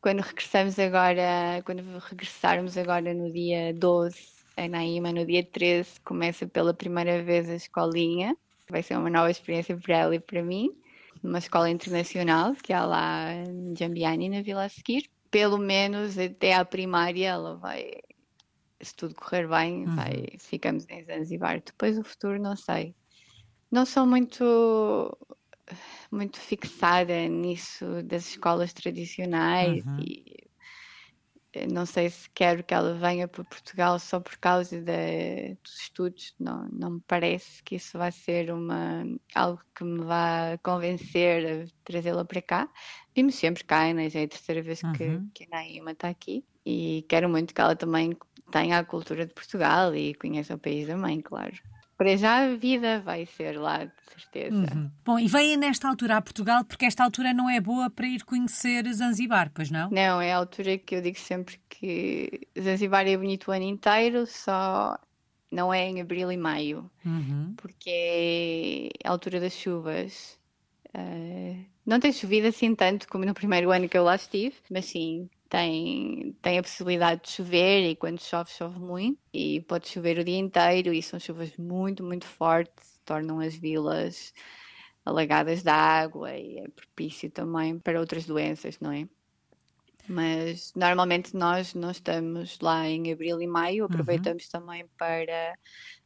quando 0.02 0.22
regressamos 0.22 0.80
agora, 0.80 1.62
quando 1.66 1.82
regressarmos 2.00 2.78
agora 2.78 3.14
no 3.14 3.32
dia 3.32 3.74
12 3.74 4.18
em 4.58 4.70
Naíma, 4.70 5.12
no 5.12 5.26
dia 5.26 5.44
13, 5.46 6.00
começa 6.02 6.48
pela 6.48 6.74
primeira 6.74 7.24
vez 7.24 7.50
a 7.50 7.56
escolinha. 7.56 8.36
Vai 8.70 8.84
ser 8.84 8.98
uma 8.98 9.10
nova 9.10 9.32
experiência 9.32 9.78
para 9.78 9.98
ela 9.98 10.16
e 10.16 10.20
para 10.20 10.44
mim. 10.44 10.70
Uma 11.24 11.40
escola 11.40 11.70
internacional 11.70 12.54
que 12.56 12.72
há 12.72 12.86
lá 12.86 13.34
em 13.34 13.76
Jambiani, 13.76 14.30
na 14.30 14.42
Vila 14.42 14.66
a 14.66 14.70
seguir. 14.70 15.04
Pelo 15.32 15.58
menos 15.60 16.18
até 16.18 16.54
à 16.56 16.66
primária 16.66 17.28
ela 17.30 17.58
vai, 17.58 17.92
se 18.82 18.96
tudo 18.96 19.16
correr 19.16 19.48
bem, 19.50 19.86
Uhum. 19.86 19.96
vai, 19.96 20.28
ficamos 20.40 20.86
em 20.90 21.04
Zanzibar. 21.06 21.62
Depois 21.66 21.98
o 22.00 22.04
futuro 22.04 22.42
não 22.42 22.56
sei. 22.56 22.96
Não 23.72 23.86
sou 23.86 24.08
muito 24.08 25.18
muito 26.12 26.40
fixada 26.40 27.28
nisso 27.28 28.04
das 28.04 28.28
escolas 28.30 28.74
tradicionais 28.74 29.86
Uhum. 29.86 29.98
e 29.98 30.49
não 31.72 31.86
sei 31.86 32.10
se 32.10 32.30
quero 32.30 32.64
que 32.64 32.74
ela 32.74 32.94
venha 32.94 33.28
para 33.28 33.44
Portugal 33.44 33.98
só 34.00 34.20
por 34.20 34.38
causa 34.38 34.80
de, 34.80 35.56
dos 35.64 35.82
estudos. 35.82 36.36
Não, 36.40 36.68
não 36.72 36.92
me 36.92 37.02
parece 37.08 37.64
que 37.64 37.76
isso 37.76 37.98
vai 37.98 38.12
ser 38.12 38.52
uma, 38.52 39.04
algo 39.34 39.62
que 39.76 39.84
me 39.84 40.04
vá 40.04 40.58
convencer 40.62 41.66
a 41.66 41.72
trazê-la 41.84 42.24
para 42.24 42.42
cá. 42.42 42.70
Vimos 43.16 43.36
sempre 43.36 43.64
cá, 43.64 43.88
Inês, 43.88 44.16
é 44.16 44.24
a 44.24 44.28
terceira 44.28 44.62
vez 44.62 44.82
que, 44.96 45.04
uhum. 45.04 45.30
que 45.34 45.46
a 45.46 45.48
Naima 45.50 45.92
está 45.92 46.10
aqui. 46.10 46.46
E 46.66 47.04
quero 47.10 47.28
muito 47.28 47.54
que 47.54 47.62
ela 47.62 47.76
também 47.76 48.16
tenha 48.52 48.78
a 48.78 48.86
cultura 48.86 49.26
de 49.26 49.34
Portugal 49.34 49.96
e 49.96 50.14
conheça 50.14 50.56
o 50.56 50.60
país 50.60 50.88
da 50.88 50.96
mãe, 50.96 51.20
claro 51.22 51.56
para 52.00 52.16
já 52.16 52.46
a 52.46 52.56
vida 52.56 53.02
vai 53.02 53.26
ser 53.26 53.60
lá, 53.60 53.84
de 53.84 53.92
certeza. 54.16 54.74
Uhum. 54.74 54.90
Bom, 55.04 55.20
e 55.20 55.28
vêm 55.28 55.58
nesta 55.58 55.90
altura 55.90 56.16
a 56.16 56.22
Portugal 56.22 56.64
porque 56.64 56.86
esta 56.86 57.04
altura 57.04 57.34
não 57.34 57.50
é 57.50 57.60
boa 57.60 57.90
para 57.90 58.08
ir 58.08 58.24
conhecer 58.24 58.88
Zanzibar, 58.94 59.52
pois 59.54 59.70
não? 59.70 59.90
Não, 59.90 60.22
é 60.22 60.32
a 60.32 60.38
altura 60.38 60.78
que 60.78 60.96
eu 60.96 61.02
digo 61.02 61.20
sempre 61.20 61.60
que 61.68 62.48
Zanzibar 62.58 63.06
é 63.06 63.18
bonito 63.18 63.50
o 63.50 63.52
ano 63.52 63.66
inteiro, 63.66 64.26
só 64.26 64.98
não 65.52 65.74
é 65.74 65.90
em 65.90 66.00
abril 66.00 66.32
e 66.32 66.38
maio, 66.38 66.90
uhum. 67.06 67.54
porque 67.58 67.90
é 69.04 69.08
a 69.08 69.12
altura 69.12 69.42
das 69.42 69.54
chuvas. 69.54 70.40
Uh, 70.96 71.66
não 71.86 72.00
tem 72.00 72.14
chovido 72.14 72.48
assim 72.48 72.74
tanto 72.76 73.10
como 73.10 73.26
no 73.26 73.34
primeiro 73.34 73.72
ano 73.72 73.90
que 73.90 73.98
eu 73.98 74.06
lá 74.06 74.16
estive, 74.16 74.56
mas 74.72 74.86
sim, 74.86 75.30
tem, 75.50 76.38
tem 76.42 76.60
a 76.60 76.62
possibilidade 76.62 77.24
de 77.24 77.32
chover 77.32 77.90
e 77.90 77.96
quando 77.96 78.22
chove, 78.22 78.52
chove 78.52 78.80
muito 78.80 79.20
e 79.34 79.62
pode 79.62 79.90
chover 79.90 80.20
o 80.20 80.24
dia 80.24 80.38
inteiro 80.38 80.94
e 80.94 81.02
são 81.02 81.20
chuvas 81.20 81.58
muito, 81.58 82.04
muito 82.04 82.26
fortes, 82.26 83.02
tornam 83.04 83.40
as 83.40 83.56
vilas 83.56 84.32
alagadas 85.04 85.64
de 85.64 85.70
água 85.70 86.38
e 86.38 86.60
é 86.60 86.68
propício 86.68 87.32
também 87.32 87.80
para 87.80 88.00
outras 88.00 88.26
doenças, 88.26 88.80
não 88.80 88.92
é? 88.92 89.08
Mas 90.08 90.72
normalmente 90.76 91.36
nós 91.36 91.74
não 91.74 91.90
estamos 91.90 92.60
lá 92.60 92.88
em 92.88 93.12
abril 93.12 93.42
e 93.42 93.48
maio, 93.48 93.86
uhum. 93.86 93.90
aproveitamos 93.92 94.46
uhum. 94.46 94.52
também 94.52 94.86
para 94.98 95.58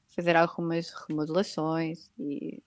fazer 0.09 0.37
algumas 0.37 0.93
remodelações 1.07 2.09
e 2.17 2.63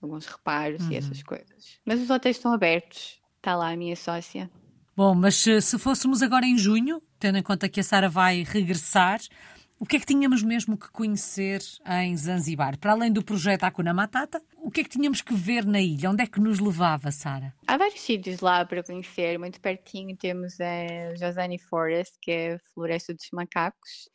alguns 0.00 0.26
reparos 0.26 0.84
uhum. 0.84 0.92
e 0.92 0.96
essas 0.96 1.22
coisas. 1.24 1.80
Mas 1.84 2.00
os 2.00 2.08
hotéis 2.08 2.36
estão 2.36 2.52
abertos, 2.52 3.20
está 3.36 3.56
lá 3.56 3.70
a 3.72 3.76
minha 3.76 3.96
sócia. 3.96 4.48
Bom, 4.96 5.14
mas 5.14 5.36
se 5.36 5.78
fôssemos 5.78 6.22
agora 6.22 6.44
em 6.44 6.58
junho, 6.58 7.02
tendo 7.18 7.38
em 7.38 7.42
conta 7.42 7.68
que 7.68 7.80
a 7.80 7.82
Sara 7.82 8.08
vai 8.08 8.42
regressar, 8.42 9.20
o 9.78 9.86
que 9.86 9.96
é 9.96 9.98
que 9.98 10.04
tínhamos 10.04 10.42
mesmo 10.42 10.76
que 10.76 10.90
conhecer 10.90 11.62
em 12.02 12.14
Zanzibar? 12.14 12.78
Para 12.78 12.92
além 12.92 13.10
do 13.10 13.24
projeto 13.24 13.64
Hakuna 13.64 13.94
Matata, 13.94 14.42
o 14.58 14.70
que 14.70 14.82
é 14.82 14.84
que 14.84 14.90
tínhamos 14.90 15.22
que 15.22 15.32
ver 15.32 15.64
na 15.64 15.80
ilha? 15.80 16.10
Onde 16.10 16.22
é 16.22 16.26
que 16.26 16.38
nos 16.38 16.58
levava, 16.58 17.10
Sara? 17.10 17.54
Há 17.66 17.78
vários 17.78 18.00
sítios 18.02 18.40
lá 18.40 18.62
para 18.66 18.82
conhecer. 18.82 19.38
Muito 19.38 19.58
pertinho 19.58 20.14
temos 20.18 20.60
a 20.60 21.14
Josani 21.16 21.58
Forest, 21.58 22.18
que 22.20 22.30
é 22.30 22.54
a 22.54 22.58
floresta 22.74 23.14
dos 23.14 23.26
macacos, 23.32 24.10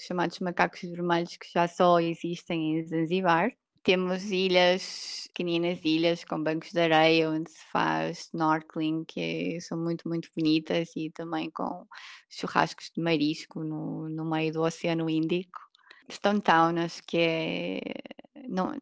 chamados 0.00 0.40
macacos 0.40 0.80
vermelhos, 0.82 1.36
que 1.36 1.46
já 1.54 1.68
só 1.68 2.00
existem 2.00 2.78
em 2.78 2.84
Zanzibar. 2.84 3.52
Temos 3.84 4.30
ilhas, 4.30 5.28
pequeninas 5.28 5.78
ilhas 5.84 6.24
com 6.24 6.42
bancos 6.42 6.72
de 6.72 6.80
areia 6.80 7.28
onde 7.30 7.50
se 7.50 7.64
faz 7.70 8.28
snorkeling, 8.28 9.04
que 9.04 9.60
são 9.60 9.78
muito, 9.78 10.08
muito 10.08 10.30
bonitas 10.34 10.90
e 10.96 11.10
também 11.10 11.50
com 11.50 11.86
churrascos 12.30 12.90
de 12.94 13.02
marisco 13.02 13.62
no, 13.62 14.08
no 14.08 14.24
meio 14.24 14.52
do 14.54 14.62
Oceano 14.62 15.10
Índico. 15.10 15.60
Stone 16.10 16.40
Town, 16.40 16.78
acho 16.78 17.02
que 17.04 17.18
é, 17.18 17.80
não, 18.48 18.74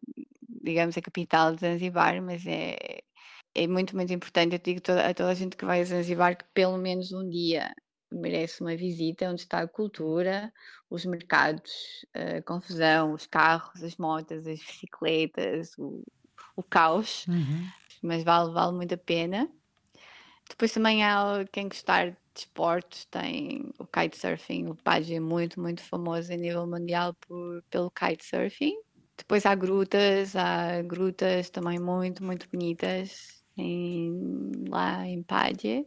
digamos, 0.63 0.97
a 0.97 1.01
capital 1.01 1.53
de 1.53 1.61
Zanzibar, 1.61 2.21
mas 2.21 2.45
é, 2.47 2.99
é 3.53 3.67
muito, 3.67 3.95
muito 3.97 4.13
importante. 4.13 4.53
Eu 4.53 4.59
digo 4.59 4.79
a 4.79 5.13
toda 5.13 5.29
a 5.31 5.33
gente 5.33 5.57
que 5.57 5.65
vai 5.65 5.81
a 5.81 5.85
Zanzibar 5.85 6.37
que 6.37 6.45
pelo 6.53 6.77
menos 6.77 7.11
um 7.11 7.29
dia 7.29 7.73
merece 8.13 8.61
uma 8.61 8.75
visita 8.75 9.29
onde 9.29 9.41
está 9.41 9.59
a 9.59 9.67
cultura, 9.67 10.51
os 10.89 11.05
mercados, 11.05 12.05
a 12.13 12.41
confusão, 12.41 13.13
os 13.13 13.25
carros, 13.25 13.83
as 13.83 13.97
motas, 13.97 14.47
as 14.47 14.59
bicicletas, 14.59 15.77
o, 15.77 16.03
o 16.55 16.63
caos, 16.63 17.25
uhum. 17.27 17.67
mas 18.01 18.23
vale, 18.23 18.53
vale 18.53 18.75
muito 18.75 18.93
a 18.93 18.97
pena. 18.97 19.49
Depois 20.49 20.71
também 20.71 21.03
há 21.03 21.45
quem 21.51 21.67
gostar 21.67 22.11
de 22.11 22.17
esportes, 22.35 23.05
tem 23.05 23.69
o 23.79 23.85
kitesurfing, 23.85 24.67
o 24.67 24.75
Paji 24.75 25.15
é 25.15 25.19
muito, 25.19 25.59
muito 25.59 25.81
famoso 25.81 26.31
a 26.31 26.35
nível 26.35 26.67
mundial 26.67 27.13
por, 27.15 27.63
pelo 27.69 27.91
kitesurfing. 27.91 28.75
Depois 29.17 29.45
há 29.45 29.55
grutas, 29.55 30.35
há 30.35 30.81
grutas 30.81 31.49
também 31.49 31.79
muito, 31.79 32.23
muito 32.23 32.47
bonitas 32.51 33.43
em, 33.57 34.51
lá 34.67 35.07
em 35.07 35.21
Paje. 35.23 35.85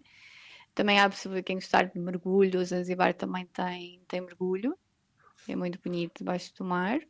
Também 0.76 1.00
há 1.00 1.08
possibilidade, 1.08 1.46
quem 1.46 1.56
gostar 1.56 1.84
de 1.84 1.98
mergulho, 1.98 2.62
Zanzibar 2.62 3.14
também 3.14 3.46
tem, 3.46 3.98
tem 4.06 4.20
mergulho, 4.20 4.76
é 5.48 5.56
muito 5.56 5.80
bonito 5.82 6.18
debaixo 6.18 6.54
do 6.54 6.64
mar. 6.64 7.00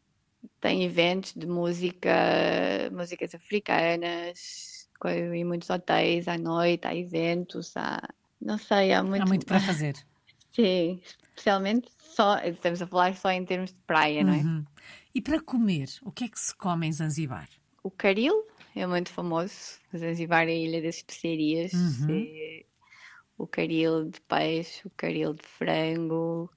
Tem 0.60 0.84
eventos 0.84 1.34
de 1.34 1.48
música, 1.48 2.12
músicas 2.92 3.34
africanas, 3.34 4.88
em 5.04 5.44
muitos 5.44 5.68
hotéis 5.68 6.28
à 6.28 6.38
noite, 6.38 6.86
há 6.86 6.94
eventos, 6.94 7.76
há, 7.76 8.00
não 8.40 8.56
sei, 8.56 8.92
há 8.92 9.02
muito, 9.02 9.24
há 9.24 9.26
muito 9.26 9.44
para 9.44 9.58
fazer. 9.58 9.96
Sim, 10.54 11.00
especialmente 11.02 11.88
só, 11.98 12.38
estamos 12.38 12.80
a 12.80 12.86
falar 12.86 13.16
só 13.16 13.32
em 13.32 13.44
termos 13.44 13.72
de 13.72 13.80
praia, 13.84 14.22
não 14.22 14.32
é? 14.32 14.36
Uhum. 14.36 14.64
E 15.12 15.20
para 15.20 15.40
comer, 15.40 15.88
o 16.02 16.12
que 16.12 16.22
é 16.22 16.28
que 16.28 16.38
se 16.38 16.54
come 16.54 16.86
em 16.86 16.92
Zanzibar? 16.92 17.48
O 17.82 17.90
caril 17.90 18.46
é 18.76 18.86
muito 18.86 19.10
famoso. 19.10 19.80
Zanzibar 19.96 20.44
é 20.44 20.52
a 20.52 20.54
ilha 20.54 20.80
das 20.80 20.98
especiarias. 20.98 21.72
Uhum. 21.72 22.06
É 22.10 22.65
o 23.38 23.46
caril 23.46 24.04
de 24.10 24.20
peixe, 24.22 24.86
o 24.86 24.90
caril 24.90 25.34
de 25.34 25.46
frango, 25.46 26.50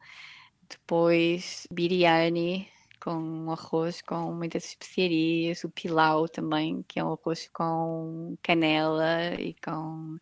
depois 0.69 1.67
biryani 1.71 2.67
com 2.99 3.51
arroz 3.51 4.01
com 4.01 4.34
muitas 4.34 4.65
especiarias, 4.65 5.63
o 5.63 5.69
pilau 5.69 6.27
também, 6.27 6.84
que 6.88 6.99
é 6.99 7.03
um 7.03 7.13
arroz 7.13 7.49
com 7.53 8.38
canela 8.43 9.34
e 9.39 9.55
com 9.63 10.17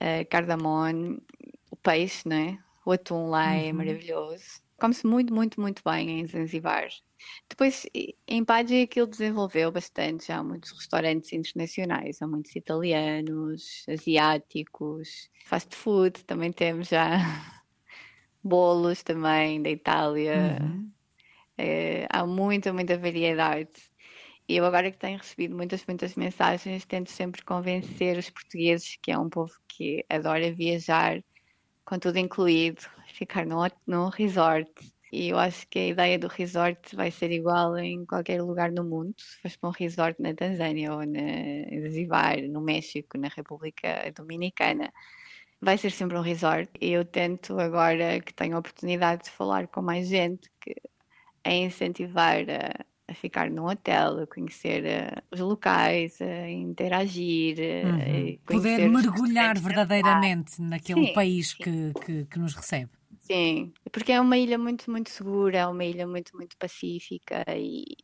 uh, 0.00 0.28
cardamom, 0.30 1.18
o 1.70 1.76
peixe, 1.76 2.28
né? 2.28 2.58
O 2.84 2.92
atum 2.92 3.28
lá 3.28 3.54
é 3.54 3.64
uhum. 3.64 3.68
é 3.68 3.72
maravilhoso. 3.72 4.63
Come-se 4.78 5.06
muito, 5.06 5.32
muito, 5.32 5.60
muito 5.60 5.82
bem 5.84 6.20
em 6.20 6.26
Zanzibar. 6.26 6.88
Depois, 7.48 7.86
em 8.26 8.44
Padre, 8.44 8.82
aquilo 8.82 9.06
desenvolveu 9.06 9.70
bastante. 9.70 10.32
Há 10.32 10.42
muitos 10.42 10.72
restaurantes 10.72 11.32
internacionais, 11.32 12.20
há 12.20 12.26
muitos 12.26 12.54
italianos, 12.56 13.84
asiáticos, 13.88 15.30
fast 15.44 15.74
food, 15.74 16.24
também 16.24 16.52
temos 16.52 16.88
já 16.88 17.18
bolos 18.42 19.02
também 19.02 19.62
da 19.62 19.70
Itália. 19.70 20.58
Uhum. 20.60 20.90
É, 21.56 22.06
há 22.10 22.26
muita, 22.26 22.72
muita 22.72 22.98
variedade. 22.98 23.70
E 24.46 24.56
eu 24.56 24.64
agora 24.66 24.90
que 24.90 24.98
tenho 24.98 25.18
recebido 25.18 25.56
muitas, 25.56 25.86
muitas 25.86 26.14
mensagens, 26.16 26.84
tento 26.84 27.10
sempre 27.10 27.42
convencer 27.42 28.18
os 28.18 28.28
portugueses 28.28 28.98
que 29.00 29.10
é 29.10 29.18
um 29.18 29.30
povo 29.30 29.54
que 29.68 30.04
adora 30.08 30.52
viajar, 30.52 31.24
com 31.84 31.98
tudo 31.98 32.18
incluído, 32.18 32.82
ficar 33.14 33.46
num, 33.46 33.66
num 33.86 34.08
resort 34.08 34.70
e 35.14 35.28
eu 35.28 35.38
acho 35.38 35.68
que 35.68 35.78
a 35.78 35.86
ideia 35.86 36.18
do 36.18 36.26
resort 36.26 36.96
vai 36.96 37.08
ser 37.08 37.30
igual 37.30 37.78
em 37.78 38.04
qualquer 38.04 38.42
lugar 38.42 38.72
no 38.72 38.82
mundo. 38.82 39.14
Se 39.16 39.40
fores 39.42 39.56
para 39.56 39.68
um 39.68 39.72
resort 39.72 40.20
na 40.20 40.34
Tanzânia 40.34 40.92
ou 40.92 41.06
na 41.06 41.82
Zanzibar, 41.82 42.42
no 42.48 42.60
México, 42.60 43.16
na 43.16 43.28
República 43.28 44.12
Dominicana, 44.12 44.92
vai 45.60 45.78
ser 45.78 45.92
sempre 45.92 46.18
um 46.18 46.20
resort. 46.20 46.68
E 46.80 46.90
eu 46.90 47.04
tento 47.04 47.60
agora 47.60 48.18
que 48.18 48.34
tenho 48.34 48.56
a 48.56 48.58
oportunidade 48.58 49.24
de 49.24 49.30
falar 49.30 49.68
com 49.68 49.80
mais 49.80 50.08
gente 50.08 50.50
que 50.60 50.74
a 51.44 51.52
incentivar 51.52 52.38
a, 52.50 52.84
a 53.06 53.14
ficar 53.14 53.48
num 53.48 53.66
hotel, 53.66 54.18
a 54.18 54.26
conhecer 54.26 54.82
uh, 54.82 55.22
os 55.30 55.38
locais, 55.38 56.20
a 56.20 56.50
interagir, 56.50 57.56
uhum. 57.60 58.36
a 58.48 58.52
poder 58.52 58.88
mergulhar 58.88 59.56
verdadeiramente 59.60 60.60
naquele 60.60 61.06
sim, 61.06 61.12
país 61.12 61.50
sim. 61.50 61.62
Que, 61.62 62.00
que, 62.04 62.24
que 62.24 62.38
nos 62.40 62.52
recebe. 62.52 62.90
Sim, 63.24 63.72
porque 63.90 64.12
é 64.12 64.20
uma 64.20 64.36
ilha 64.36 64.58
muito, 64.58 64.90
muito 64.90 65.08
segura, 65.08 65.58
é 65.58 65.66
uma 65.66 65.84
ilha 65.84 66.06
muito, 66.06 66.36
muito 66.36 66.56
pacífica 66.58 67.42
e, 67.48 67.96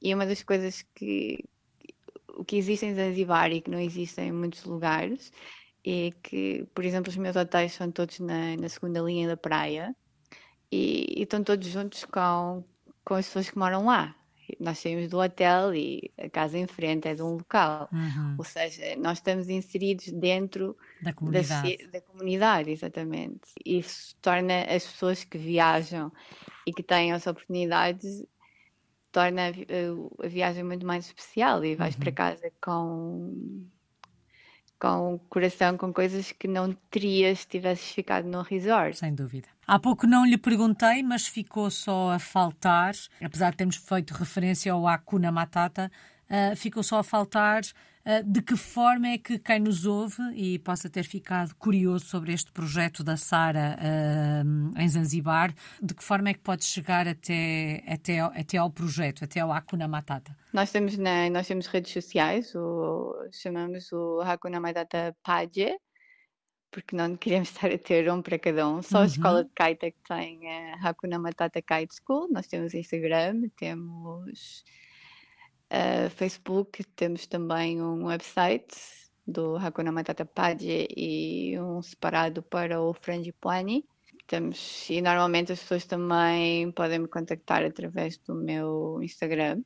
e 0.00 0.14
uma 0.14 0.24
das 0.24 0.42
coisas 0.42 0.82
que 0.94 1.44
o 2.28 2.42
que 2.42 2.56
existe 2.56 2.86
em 2.86 2.94
Zanzibar 2.94 3.52
e 3.52 3.60
que 3.60 3.70
não 3.70 3.78
existe 3.78 4.20
em 4.22 4.32
muitos 4.32 4.64
lugares 4.64 5.30
é 5.86 6.10
que, 6.22 6.66
por 6.74 6.84
exemplo, 6.86 7.10
os 7.10 7.16
meus 7.18 7.36
hotéis 7.36 7.74
são 7.74 7.90
todos 7.90 8.18
na, 8.20 8.56
na 8.56 8.68
segunda 8.70 9.00
linha 9.00 9.28
da 9.28 9.36
praia 9.36 9.94
e, 10.70 11.18
e 11.18 11.22
estão 11.24 11.44
todos 11.44 11.68
juntos 11.68 12.06
com, 12.06 12.64
com 13.04 13.14
as 13.14 13.26
pessoas 13.26 13.50
que 13.50 13.58
moram 13.58 13.84
lá 13.84 14.16
nós 14.58 14.78
saímos 14.78 15.08
do 15.08 15.18
hotel 15.18 15.74
e 15.74 16.10
a 16.18 16.28
casa 16.28 16.58
em 16.58 16.66
frente 16.66 17.08
é 17.08 17.14
de 17.14 17.22
um 17.22 17.34
local. 17.36 17.88
Uhum. 17.92 18.34
Ou 18.38 18.44
seja, 18.44 18.96
nós 18.96 19.18
estamos 19.18 19.48
inseridos 19.48 20.08
dentro 20.08 20.76
da 21.02 21.12
comunidade. 21.12 21.76
Da, 21.78 21.90
da, 21.90 22.00
comunidade, 22.00 22.70
exatamente. 22.70 23.52
Isso 23.64 24.16
torna 24.22 24.62
as 24.62 24.86
pessoas 24.86 25.24
que 25.24 25.36
viajam 25.36 26.12
e 26.66 26.72
que 26.72 26.82
têm 26.82 27.12
essa 27.12 27.30
oportunidade 27.30 28.26
torna 29.10 29.48
a, 29.48 30.24
a 30.24 30.28
viagem 30.28 30.64
muito 30.64 30.86
mais 30.86 31.06
especial 31.06 31.64
e 31.64 31.74
vais 31.74 31.94
uhum. 31.94 32.00
para 32.00 32.12
casa 32.12 32.52
com 32.60 33.66
com 34.80 35.14
o 35.14 35.18
coração 35.20 35.78
com 35.78 35.92
coisas 35.92 36.32
que 36.32 36.48
não 36.48 36.72
terias 36.90 37.40
se 37.40 37.46
tivesses 37.46 37.92
ficado 37.92 38.26
no 38.26 38.42
resort. 38.42 38.98
Sem 38.98 39.14
dúvida. 39.14 39.46
Há 39.64 39.78
pouco 39.78 40.08
não 40.08 40.26
lhe 40.26 40.36
perguntei, 40.36 41.04
mas 41.04 41.24
ficou 41.24 41.70
só 41.70 42.10
a 42.10 42.18
faltar, 42.18 42.92
apesar 43.22 43.52
de 43.52 43.58
termos 43.58 43.76
feito 43.76 44.12
referência 44.12 44.72
ao 44.72 44.88
Hakuna 44.88 45.30
Matata, 45.30 45.88
uh, 46.28 46.56
ficou 46.56 46.82
só 46.82 46.98
a 46.98 47.04
faltar 47.04 47.62
de 48.24 48.42
que 48.42 48.56
forma 48.56 49.08
é 49.08 49.18
que 49.18 49.38
quem 49.38 49.60
nos 49.60 49.86
ouve 49.86 50.22
e 50.34 50.58
possa 50.58 50.90
ter 50.90 51.04
ficado 51.04 51.54
curioso 51.54 52.04
sobre 52.06 52.32
este 52.32 52.50
projeto 52.50 53.04
da 53.04 53.16
Sara 53.16 53.78
uh, 53.78 54.80
em 54.80 54.88
Zanzibar, 54.88 55.54
de 55.80 55.94
que 55.94 56.02
forma 56.02 56.30
é 56.30 56.34
que 56.34 56.40
pode 56.40 56.64
chegar 56.64 57.06
até, 57.06 57.82
até, 57.86 58.18
até 58.18 58.58
ao 58.58 58.70
projeto, 58.70 59.24
até 59.24 59.40
ao 59.40 59.52
Hakuna 59.52 59.86
Matata? 59.86 60.36
Nós 60.52 60.72
temos, 60.72 60.98
na, 60.98 61.30
nós 61.30 61.46
temos 61.46 61.66
redes 61.66 61.92
sociais, 61.92 62.52
o, 62.56 63.14
chamamos 63.30 63.92
o 63.92 64.20
Hakuna 64.20 64.58
Matata 64.58 65.16
Paje, 65.22 65.76
porque 66.72 66.96
não 66.96 67.16
queríamos 67.16 67.50
estar 67.54 67.70
a 67.70 67.78
ter 67.78 68.10
um 68.10 68.20
para 68.20 68.38
cada 68.38 68.68
um. 68.68 68.82
Só 68.82 68.98
uhum. 68.98 69.02
a 69.04 69.06
escola 69.06 69.44
de 69.44 69.50
kite 69.50 69.86
é 69.86 69.90
que 69.92 70.02
tem 70.08 70.50
a 70.50 70.88
Hakuna 70.88 71.20
Matata 71.20 71.62
Kite 71.62 71.94
School. 71.94 72.28
Nós 72.32 72.48
temos 72.48 72.74
Instagram, 72.74 73.48
temos 73.56 74.64
uh, 75.72 76.10
Facebook, 76.10 76.84
temos 76.94 77.26
também 77.26 77.82
um 77.82 78.04
website 78.04 78.76
do 79.26 79.56
Hakuna 79.56 79.90
Matata 79.90 80.24
Padre 80.24 80.86
e 80.94 81.58
um 81.58 81.80
separado 81.80 82.42
para 82.42 82.80
o 82.80 82.92
Frangipani. 82.92 83.84
Temos, 84.26 84.88
e 84.88 85.00
normalmente 85.00 85.52
as 85.52 85.60
pessoas 85.60 85.86
também 85.86 86.70
podem 86.72 87.00
me 87.00 87.08
contactar 87.08 87.64
através 87.64 88.18
do 88.18 88.34
meu 88.34 89.02
Instagram, 89.02 89.62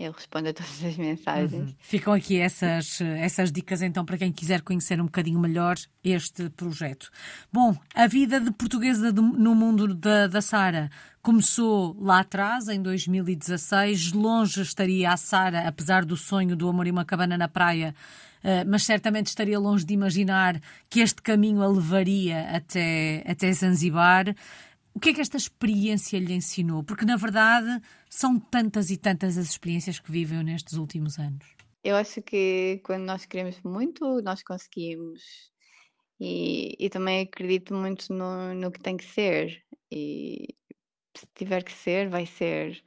eu 0.00 0.12
respondo 0.12 0.48
a 0.48 0.52
todas 0.54 0.82
as 0.82 0.96
mensagens. 0.96 1.52
Uhum. 1.52 1.74
Ficam 1.78 2.14
aqui 2.14 2.38
essas, 2.38 3.02
essas 3.02 3.52
dicas 3.52 3.82
então 3.82 4.02
para 4.02 4.16
quem 4.16 4.32
quiser 4.32 4.62
conhecer 4.62 4.98
um 4.98 5.04
bocadinho 5.04 5.38
melhor 5.38 5.76
este 6.02 6.48
projeto. 6.48 7.10
Bom, 7.52 7.76
a 7.94 8.06
vida 8.06 8.40
de 8.40 8.50
portuguesa 8.50 9.12
no 9.12 9.54
mundo 9.54 9.94
da, 9.94 10.26
da 10.26 10.40
Sara 10.40 10.90
começou 11.20 11.94
lá 12.00 12.20
atrás, 12.20 12.68
em 12.68 12.80
2016. 12.80 14.12
Longe 14.12 14.62
estaria 14.62 15.12
a 15.12 15.18
Sara, 15.18 15.68
apesar 15.68 16.06
do 16.06 16.16
sonho 16.16 16.56
do 16.56 16.66
amor 16.66 16.86
e 16.86 16.90
uma 16.90 17.04
cabana 17.04 17.36
na 17.36 17.46
praia, 17.46 17.94
uh, 18.42 18.66
mas 18.66 18.84
certamente 18.84 19.26
estaria 19.26 19.58
longe 19.58 19.84
de 19.84 19.92
imaginar 19.92 20.58
que 20.88 21.00
este 21.00 21.20
caminho 21.20 21.62
a 21.62 21.68
levaria 21.68 22.56
até, 22.56 23.22
até 23.28 23.52
Zanzibar. 23.52 24.34
O 24.94 24.98
que 25.00 25.10
é 25.10 25.14
que 25.14 25.20
esta 25.20 25.36
experiência 25.36 26.18
lhe 26.18 26.34
ensinou? 26.34 26.82
Porque, 26.82 27.04
na 27.04 27.16
verdade, 27.16 27.80
são 28.08 28.38
tantas 28.38 28.90
e 28.90 28.96
tantas 28.96 29.38
as 29.38 29.46
experiências 29.50 29.98
que 29.98 30.10
vivem 30.10 30.42
nestes 30.42 30.74
últimos 30.74 31.18
anos. 31.18 31.46
Eu 31.82 31.96
acho 31.96 32.20
que 32.22 32.80
quando 32.84 33.04
nós 33.04 33.24
queremos 33.24 33.60
muito, 33.62 34.20
nós 34.22 34.42
conseguimos. 34.42 35.50
E, 36.18 36.76
e 36.78 36.90
também 36.90 37.22
acredito 37.22 37.72
muito 37.72 38.12
no, 38.12 38.54
no 38.54 38.70
que 38.70 38.80
tem 38.80 38.96
que 38.96 39.04
ser. 39.04 39.62
E 39.90 40.48
se 41.16 41.26
tiver 41.34 41.62
que 41.62 41.72
ser, 41.72 42.08
vai 42.08 42.26
ser. 42.26 42.82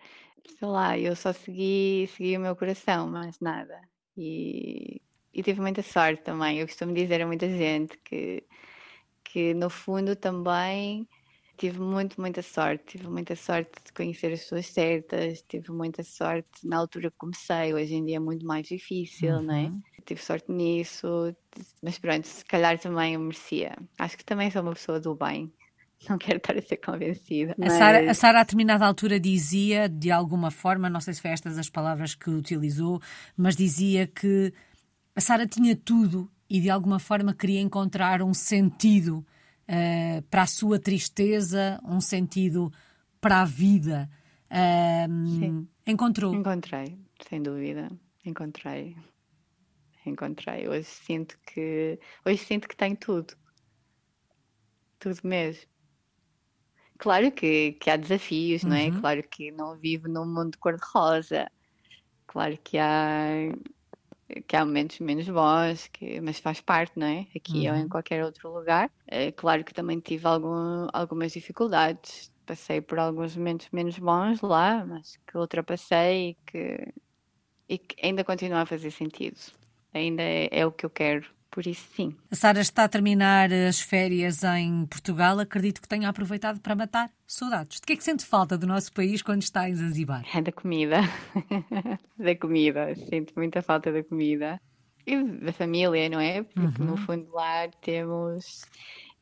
Sei 0.60 0.68
lá, 0.68 1.00
eu 1.00 1.16
só 1.16 1.32
segui, 1.34 2.08
segui 2.16 2.38
o 2.38 2.42
meu 2.42 2.56
coração, 2.56 3.08
mais 3.10 3.40
nada. 3.40 3.80
E, 4.16 5.02
e 5.34 5.42
tive 5.42 5.62
muita 5.62 5.82
sorte 5.82 6.22
também. 6.22 6.60
Eu 6.60 6.68
costumo 6.68 6.94
dizer 6.94 7.22
a 7.22 7.28
muita 7.28 7.50
gente 7.50 7.98
que, 8.00 8.44
que 9.24 9.54
no 9.54 9.70
fundo 9.70 10.16
também 10.16 11.08
tive 11.58 11.80
muito, 11.80 12.20
muita 12.20 12.42
sorte. 12.42 12.98
Tive 12.98 13.08
muita 13.08 13.36
sorte 13.36 13.72
de 13.86 13.94
conhecer 13.94 14.34
as 14.34 14.42
pessoas 14.42 14.68
certas, 14.68 15.44
tive 15.48 15.72
muita 15.72 16.04
sorte 16.04 16.66
na 16.68 16.78
altura 16.78 17.12
que 17.12 17.18
comecei. 17.18 17.74
Hoje 17.74 17.96
em 17.96 18.06
dia 18.06 18.18
é 18.18 18.20
muito 18.20 18.46
mais 18.46 18.68
difícil, 18.68 19.36
uhum. 19.36 19.42
não 19.44 19.56
é? 19.56 19.72
Tive 20.06 20.22
sorte 20.22 20.52
nisso, 20.52 21.34
mas 21.82 21.98
pronto, 21.98 22.28
se 22.28 22.44
calhar 22.46 22.78
também 22.78 23.14
eu 23.14 23.20
merecia. 23.20 23.78
Acho 23.98 24.18
que 24.18 24.26
também 24.26 24.52
sou 24.52 24.62
uma 24.62 24.74
pessoa 24.74 25.00
do 25.00 25.16
bem. 25.16 25.52
Não 26.10 26.18
quero 26.18 26.38
estar 26.38 26.58
a 26.58 26.62
ser 26.62 26.78
convencida. 26.78 27.56
Mas... 27.58 27.74
A 27.74 28.14
Sara, 28.14 28.40
a 28.40 28.44
determinada 28.44 28.86
altura, 28.86 29.18
dizia, 29.18 29.88
de 29.88 30.12
alguma 30.12 30.52
forma, 30.52 30.90
não 30.90 31.00
sei 31.00 31.14
se 31.14 31.22
foi 31.22 31.32
estas 31.32 31.58
as 31.58 31.70
palavras 31.70 32.14
que 32.14 32.30
utilizou, 32.30 33.02
mas 33.38 33.56
dizia 33.56 34.06
que 34.06 34.54
a 35.16 35.22
Sara 35.22 35.48
tinha 35.48 35.76
tudo 35.76 36.30
e 36.50 36.60
de 36.60 36.70
alguma 36.70 37.00
forma 37.00 37.34
queria 37.34 37.62
encontrar 37.62 38.22
um 38.22 38.34
sentido 38.34 39.26
uh, 39.70 40.22
para 40.30 40.44
a 40.44 40.48
sua 40.48 40.80
tristeza, 40.80 41.80
um 41.84 42.02
sentido 42.02 42.72
para 43.20 43.42
a 43.42 43.46
vida. 43.46 44.10
Sim. 45.40 45.68
Encontrou? 45.88 46.34
Encontrei, 46.34 46.98
sem 47.28 47.42
dúvida. 47.42 47.90
Encontrei. 48.24 48.96
Encontrei. 50.06 50.68
Hoje 50.68 50.86
sinto 50.86 51.38
que 51.46 52.00
hoje 52.26 52.38
sinto 52.38 52.68
que 52.68 52.76
tenho 52.76 52.96
tudo. 52.96 53.34
Tudo 55.00 55.20
mesmo. 55.24 55.64
Claro 56.98 57.32
que, 57.32 57.74
que 57.74 57.90
há 57.90 57.98
desafios, 57.98 58.64
uhum. 58.64 58.70
não 58.70 58.76
é? 58.76 58.86
Uhum. 58.86 59.02
Claro 59.02 59.24
que 59.24 59.52
não 59.52 59.78
vivo 59.78 60.08
num 60.08 60.26
mundo 60.26 60.58
cor-de-rosa. 60.58 61.50
Claro 62.28 62.58
que 62.64 62.78
há 62.78 63.52
que 64.48 64.56
há 64.56 64.66
momentos 64.66 65.00
menos 65.00 65.28
bons, 65.28 65.88
que, 65.88 66.20
mas 66.22 66.40
faz 66.40 66.62
parte, 66.62 66.98
não 66.98 67.08
é? 67.08 67.28
Aqui 67.36 67.68
uhum. 67.68 67.76
ou 67.76 67.82
em 67.82 67.88
qualquer 67.88 68.24
outro 68.24 68.54
lugar. 68.54 68.90
É 69.08 69.32
claro 69.32 69.64
que 69.64 69.74
também 69.74 70.00
tive 70.00 70.26
algum, 70.26 70.88
algumas 70.92 71.32
dificuldades. 71.32 72.32
Passei 72.46 72.82
por 72.82 73.00
alguns 73.00 73.36
momentos 73.38 73.68
menos 73.72 73.98
bons 73.98 74.42
lá, 74.42 74.86
mas 74.86 75.18
que 75.26 75.38
ultrapassei 75.38 76.30
e 76.30 76.38
que, 76.46 76.94
e 77.70 77.78
que 77.78 78.06
ainda 78.06 78.24
continua 78.24 78.62
a 78.62 78.66
fazer 78.66 78.92
sentido. 78.92 79.40
Ainda 79.94 80.24
é, 80.24 80.50
é 80.52 80.66
o 80.66 80.72
que 80.72 80.86
eu 80.86 80.90
quero 80.90 81.26
por 81.54 81.68
isso, 81.68 81.88
sim. 81.96 82.16
A 82.32 82.36
Sara 82.36 82.60
está 82.60 82.86
a 82.86 82.90
terminar 82.90 83.54
as 83.54 83.80
férias 83.80 84.44
em 84.44 84.88
Portugal. 84.88 85.40
Acredito 85.40 85.80
que 85.80 85.88
tenha 85.88 86.10
aproveitado 86.10 86.60
para 86.60 86.76
matar 86.76 87.12
saudades. 87.28 87.80
De 87.80 87.86
que 87.86 87.94
é 87.94 87.96
que 87.96 88.04
sente 88.04 88.26
falta 88.26 88.58
do 88.58 88.66
nosso 88.66 88.92
país 88.92 89.22
quando 89.22 89.44
está 89.44 89.70
em 89.70 89.76
Zanzibar? 89.76 90.26
É 90.36 90.42
da 90.42 90.52
comida. 90.52 91.02
da 92.18 92.36
comida. 92.36 92.96
Sinto 92.96 93.34
muita 93.36 93.62
falta 93.62 93.92
da 93.92 94.04
comida. 94.04 94.60
E 95.06 95.22
da 95.22 95.54
família, 95.54 96.10
não 96.10 96.20
é? 96.20 96.42
Porque 96.42 96.82
uhum. 96.82 96.88
no 96.88 96.98
fundo 96.98 97.32
lá 97.32 97.68
temos 97.82 98.64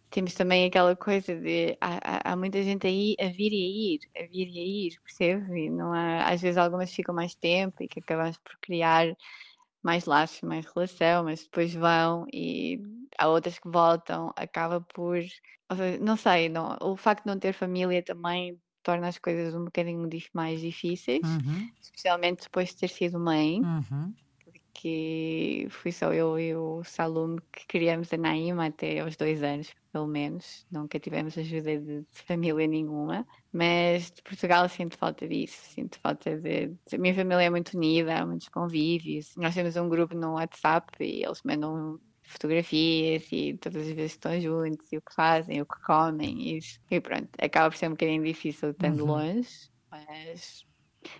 temos 0.09 0.33
também 0.33 0.65
aquela 0.65 0.95
coisa 0.95 1.35
de 1.35 1.77
há, 1.81 2.31
há, 2.31 2.35
muita 2.35 2.63
gente 2.63 2.87
aí 2.87 3.15
a 3.19 3.27
vir 3.27 3.51
e 3.51 3.65
a 3.65 3.95
ir, 3.95 3.99
a 4.17 4.27
vir 4.27 4.47
e 4.47 4.59
a 4.59 4.63
ir, 4.63 4.99
percebe? 5.03 5.69
Não 5.69 5.91
há, 5.91 6.29
às 6.29 6.41
vezes 6.41 6.57
algumas 6.57 6.93
ficam 6.93 7.13
mais 7.13 7.35
tempo 7.35 7.83
e 7.83 7.87
que 7.89 7.99
acabamos 7.99 8.37
por 8.37 8.57
criar 8.61 9.07
mais 9.83 10.05
laços, 10.05 10.41
mais 10.41 10.65
relação, 10.65 11.23
mas 11.23 11.43
depois 11.43 11.73
vão 11.73 12.25
e 12.33 12.79
há 13.17 13.27
outras 13.27 13.59
que 13.59 13.69
voltam, 13.69 14.31
acaba 14.35 14.81
por. 14.81 15.17
Seja, 15.75 15.99
não 16.01 16.17
sei, 16.17 16.49
não, 16.49 16.77
o 16.81 16.95
facto 16.95 17.23
de 17.23 17.31
não 17.31 17.39
ter 17.39 17.53
família 17.53 18.03
também 18.03 18.59
torna 18.83 19.07
as 19.07 19.17
coisas 19.17 19.53
um 19.55 19.65
bocadinho 19.65 20.07
mais 20.33 20.59
difíceis, 20.59 21.21
uhum. 21.23 21.69
especialmente 21.81 22.43
depois 22.43 22.69
de 22.69 22.77
ter 22.77 22.89
sido 22.89 23.19
mãe. 23.19 23.61
Uhum 23.61 24.13
que 24.73 25.67
fui 25.69 25.91
só 25.91 26.13
eu 26.13 26.39
e 26.39 26.55
o 26.55 26.83
Salum 26.83 27.37
que 27.51 27.65
criamos 27.67 28.11
a 28.13 28.17
Naima 28.17 28.67
até 28.67 28.99
aos 28.99 29.15
dois 29.15 29.43
anos, 29.43 29.73
pelo 29.91 30.07
menos. 30.07 30.65
Nunca 30.71 30.99
tivemos 30.99 31.37
ajuda 31.37 31.79
de, 31.79 32.01
de 32.01 32.21
família 32.25 32.67
nenhuma, 32.67 33.27
mas 33.51 34.11
de 34.11 34.21
Portugal 34.21 34.67
sinto 34.69 34.97
falta 34.97 35.27
disso. 35.27 35.57
Sinto 35.73 35.99
falta 35.99 36.37
de. 36.37 36.71
A 36.93 36.97
minha 36.97 37.13
família 37.13 37.43
é 37.43 37.49
muito 37.49 37.75
unida, 37.77 38.19
há 38.19 38.25
muitos 38.25 38.49
convívios. 38.49 39.35
Nós 39.37 39.53
temos 39.53 39.75
um 39.75 39.89
grupo 39.89 40.15
no 40.15 40.33
WhatsApp 40.33 40.87
e 40.99 41.23
eles 41.23 41.41
mandam 41.43 41.99
fotografias 42.23 43.31
e 43.31 43.57
todas 43.57 43.87
as 43.87 43.93
vezes 43.93 44.13
estão 44.13 44.39
juntos 44.39 44.91
e 44.91 44.97
o 44.97 45.01
que 45.01 45.13
fazem, 45.13 45.61
o 45.61 45.65
que 45.65 45.81
comem. 45.83 46.57
Isso. 46.57 46.79
E 46.89 46.99
pronto, 46.99 47.29
acaba 47.39 47.69
por 47.69 47.77
ser 47.77 47.87
um 47.87 47.91
bocadinho 47.91 48.23
difícil 48.23 48.71
estando 48.71 49.01
uhum. 49.01 49.07
longe, 49.07 49.69
mas 49.89 50.65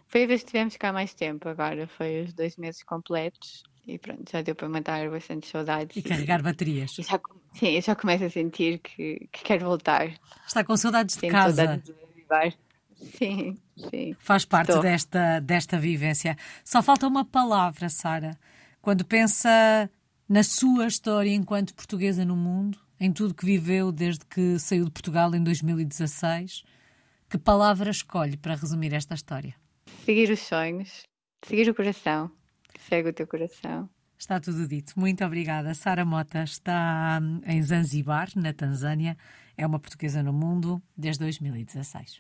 foi 0.08 0.24
a 0.24 0.28
vez 0.28 0.42
que 0.42 0.48
tivemos 0.48 0.78
cá 0.78 0.94
mais 0.94 1.14
tempo 1.14 1.50
agora, 1.50 1.88
foi 1.88 2.24
os 2.24 2.34
dois 2.34 2.58
meses 2.58 2.84
completos 2.84 3.64
e 3.88 3.98
pronto, 3.98 4.32
já 4.32 4.42
deu 4.42 4.56
para 4.56 4.70
matar 4.70 5.10
bastante 5.10 5.48
saudades. 5.48 5.98
E 5.98 6.02
carregar 6.02 6.42
baterias. 6.42 6.98
E 7.00 7.04
já, 7.04 7.20
sim, 7.54 7.70
eu 7.70 7.82
já 7.82 7.96
começo 7.96 8.24
a 8.24 8.30
sentir 8.30 8.80
que, 8.80 9.28
que 9.32 9.44
quero 9.44 9.66
voltar. 9.66 10.12
Está 10.46 10.64
com 10.64 10.78
saudades 10.78 11.18
de 11.18 11.28
casa. 11.28 11.56
Saudades 11.56 11.86
de 11.86 11.94
viver. 12.16 12.58
Sim, 13.18 13.58
sim. 13.90 14.16
Faz 14.20 14.46
parte 14.46 14.78
desta, 14.80 15.40
desta 15.40 15.80
vivência. 15.80 16.38
Só 16.64 16.84
falta 16.84 17.08
uma 17.08 17.26
palavra, 17.26 17.90
Sara. 17.90 18.38
Quando 18.80 19.04
pensa 19.04 19.90
na 20.30 20.44
sua 20.44 20.88
história 20.88 21.34
enquanto 21.34 21.74
portuguesa 21.74 22.24
no 22.24 22.36
mundo, 22.36 22.78
em 23.00 23.12
tudo 23.12 23.34
que 23.34 23.46
viveu 23.46 23.92
desde 23.92 24.24
que 24.26 24.60
saiu 24.60 24.86
de 24.86 24.92
Portugal 24.92 25.34
em 25.34 25.44
2016, 25.44 26.64
que 27.28 27.38
palavra 27.38 27.90
escolhe 27.90 28.38
para 28.38 28.56
resumir 28.56 28.94
esta 28.94 29.16
história? 29.16 29.56
Seguir 30.06 30.32
os 30.32 30.40
sonhos, 30.40 31.04
seguir 31.46 31.70
o 31.70 31.76
coração. 31.76 32.32
Segue 32.80 33.10
o 33.10 33.14
teu 33.14 33.28
coração. 33.28 33.88
Está 34.18 34.40
tudo 34.40 34.68
dito. 34.68 35.00
Muito 35.00 35.24
obrigada. 35.24 35.74
Sara 35.74 36.04
Mota 36.04 36.44
está 36.44 37.20
hum, 37.22 37.42
em 37.46 37.62
Zanzibar, 37.62 38.30
na 38.36 38.52
Tanzânia. 38.52 39.16
É 39.56 39.66
uma 39.66 39.80
portuguesa 39.80 40.24
no 40.24 40.34
mundo 40.34 40.82
desde 40.98 41.20
2016. 41.24 42.20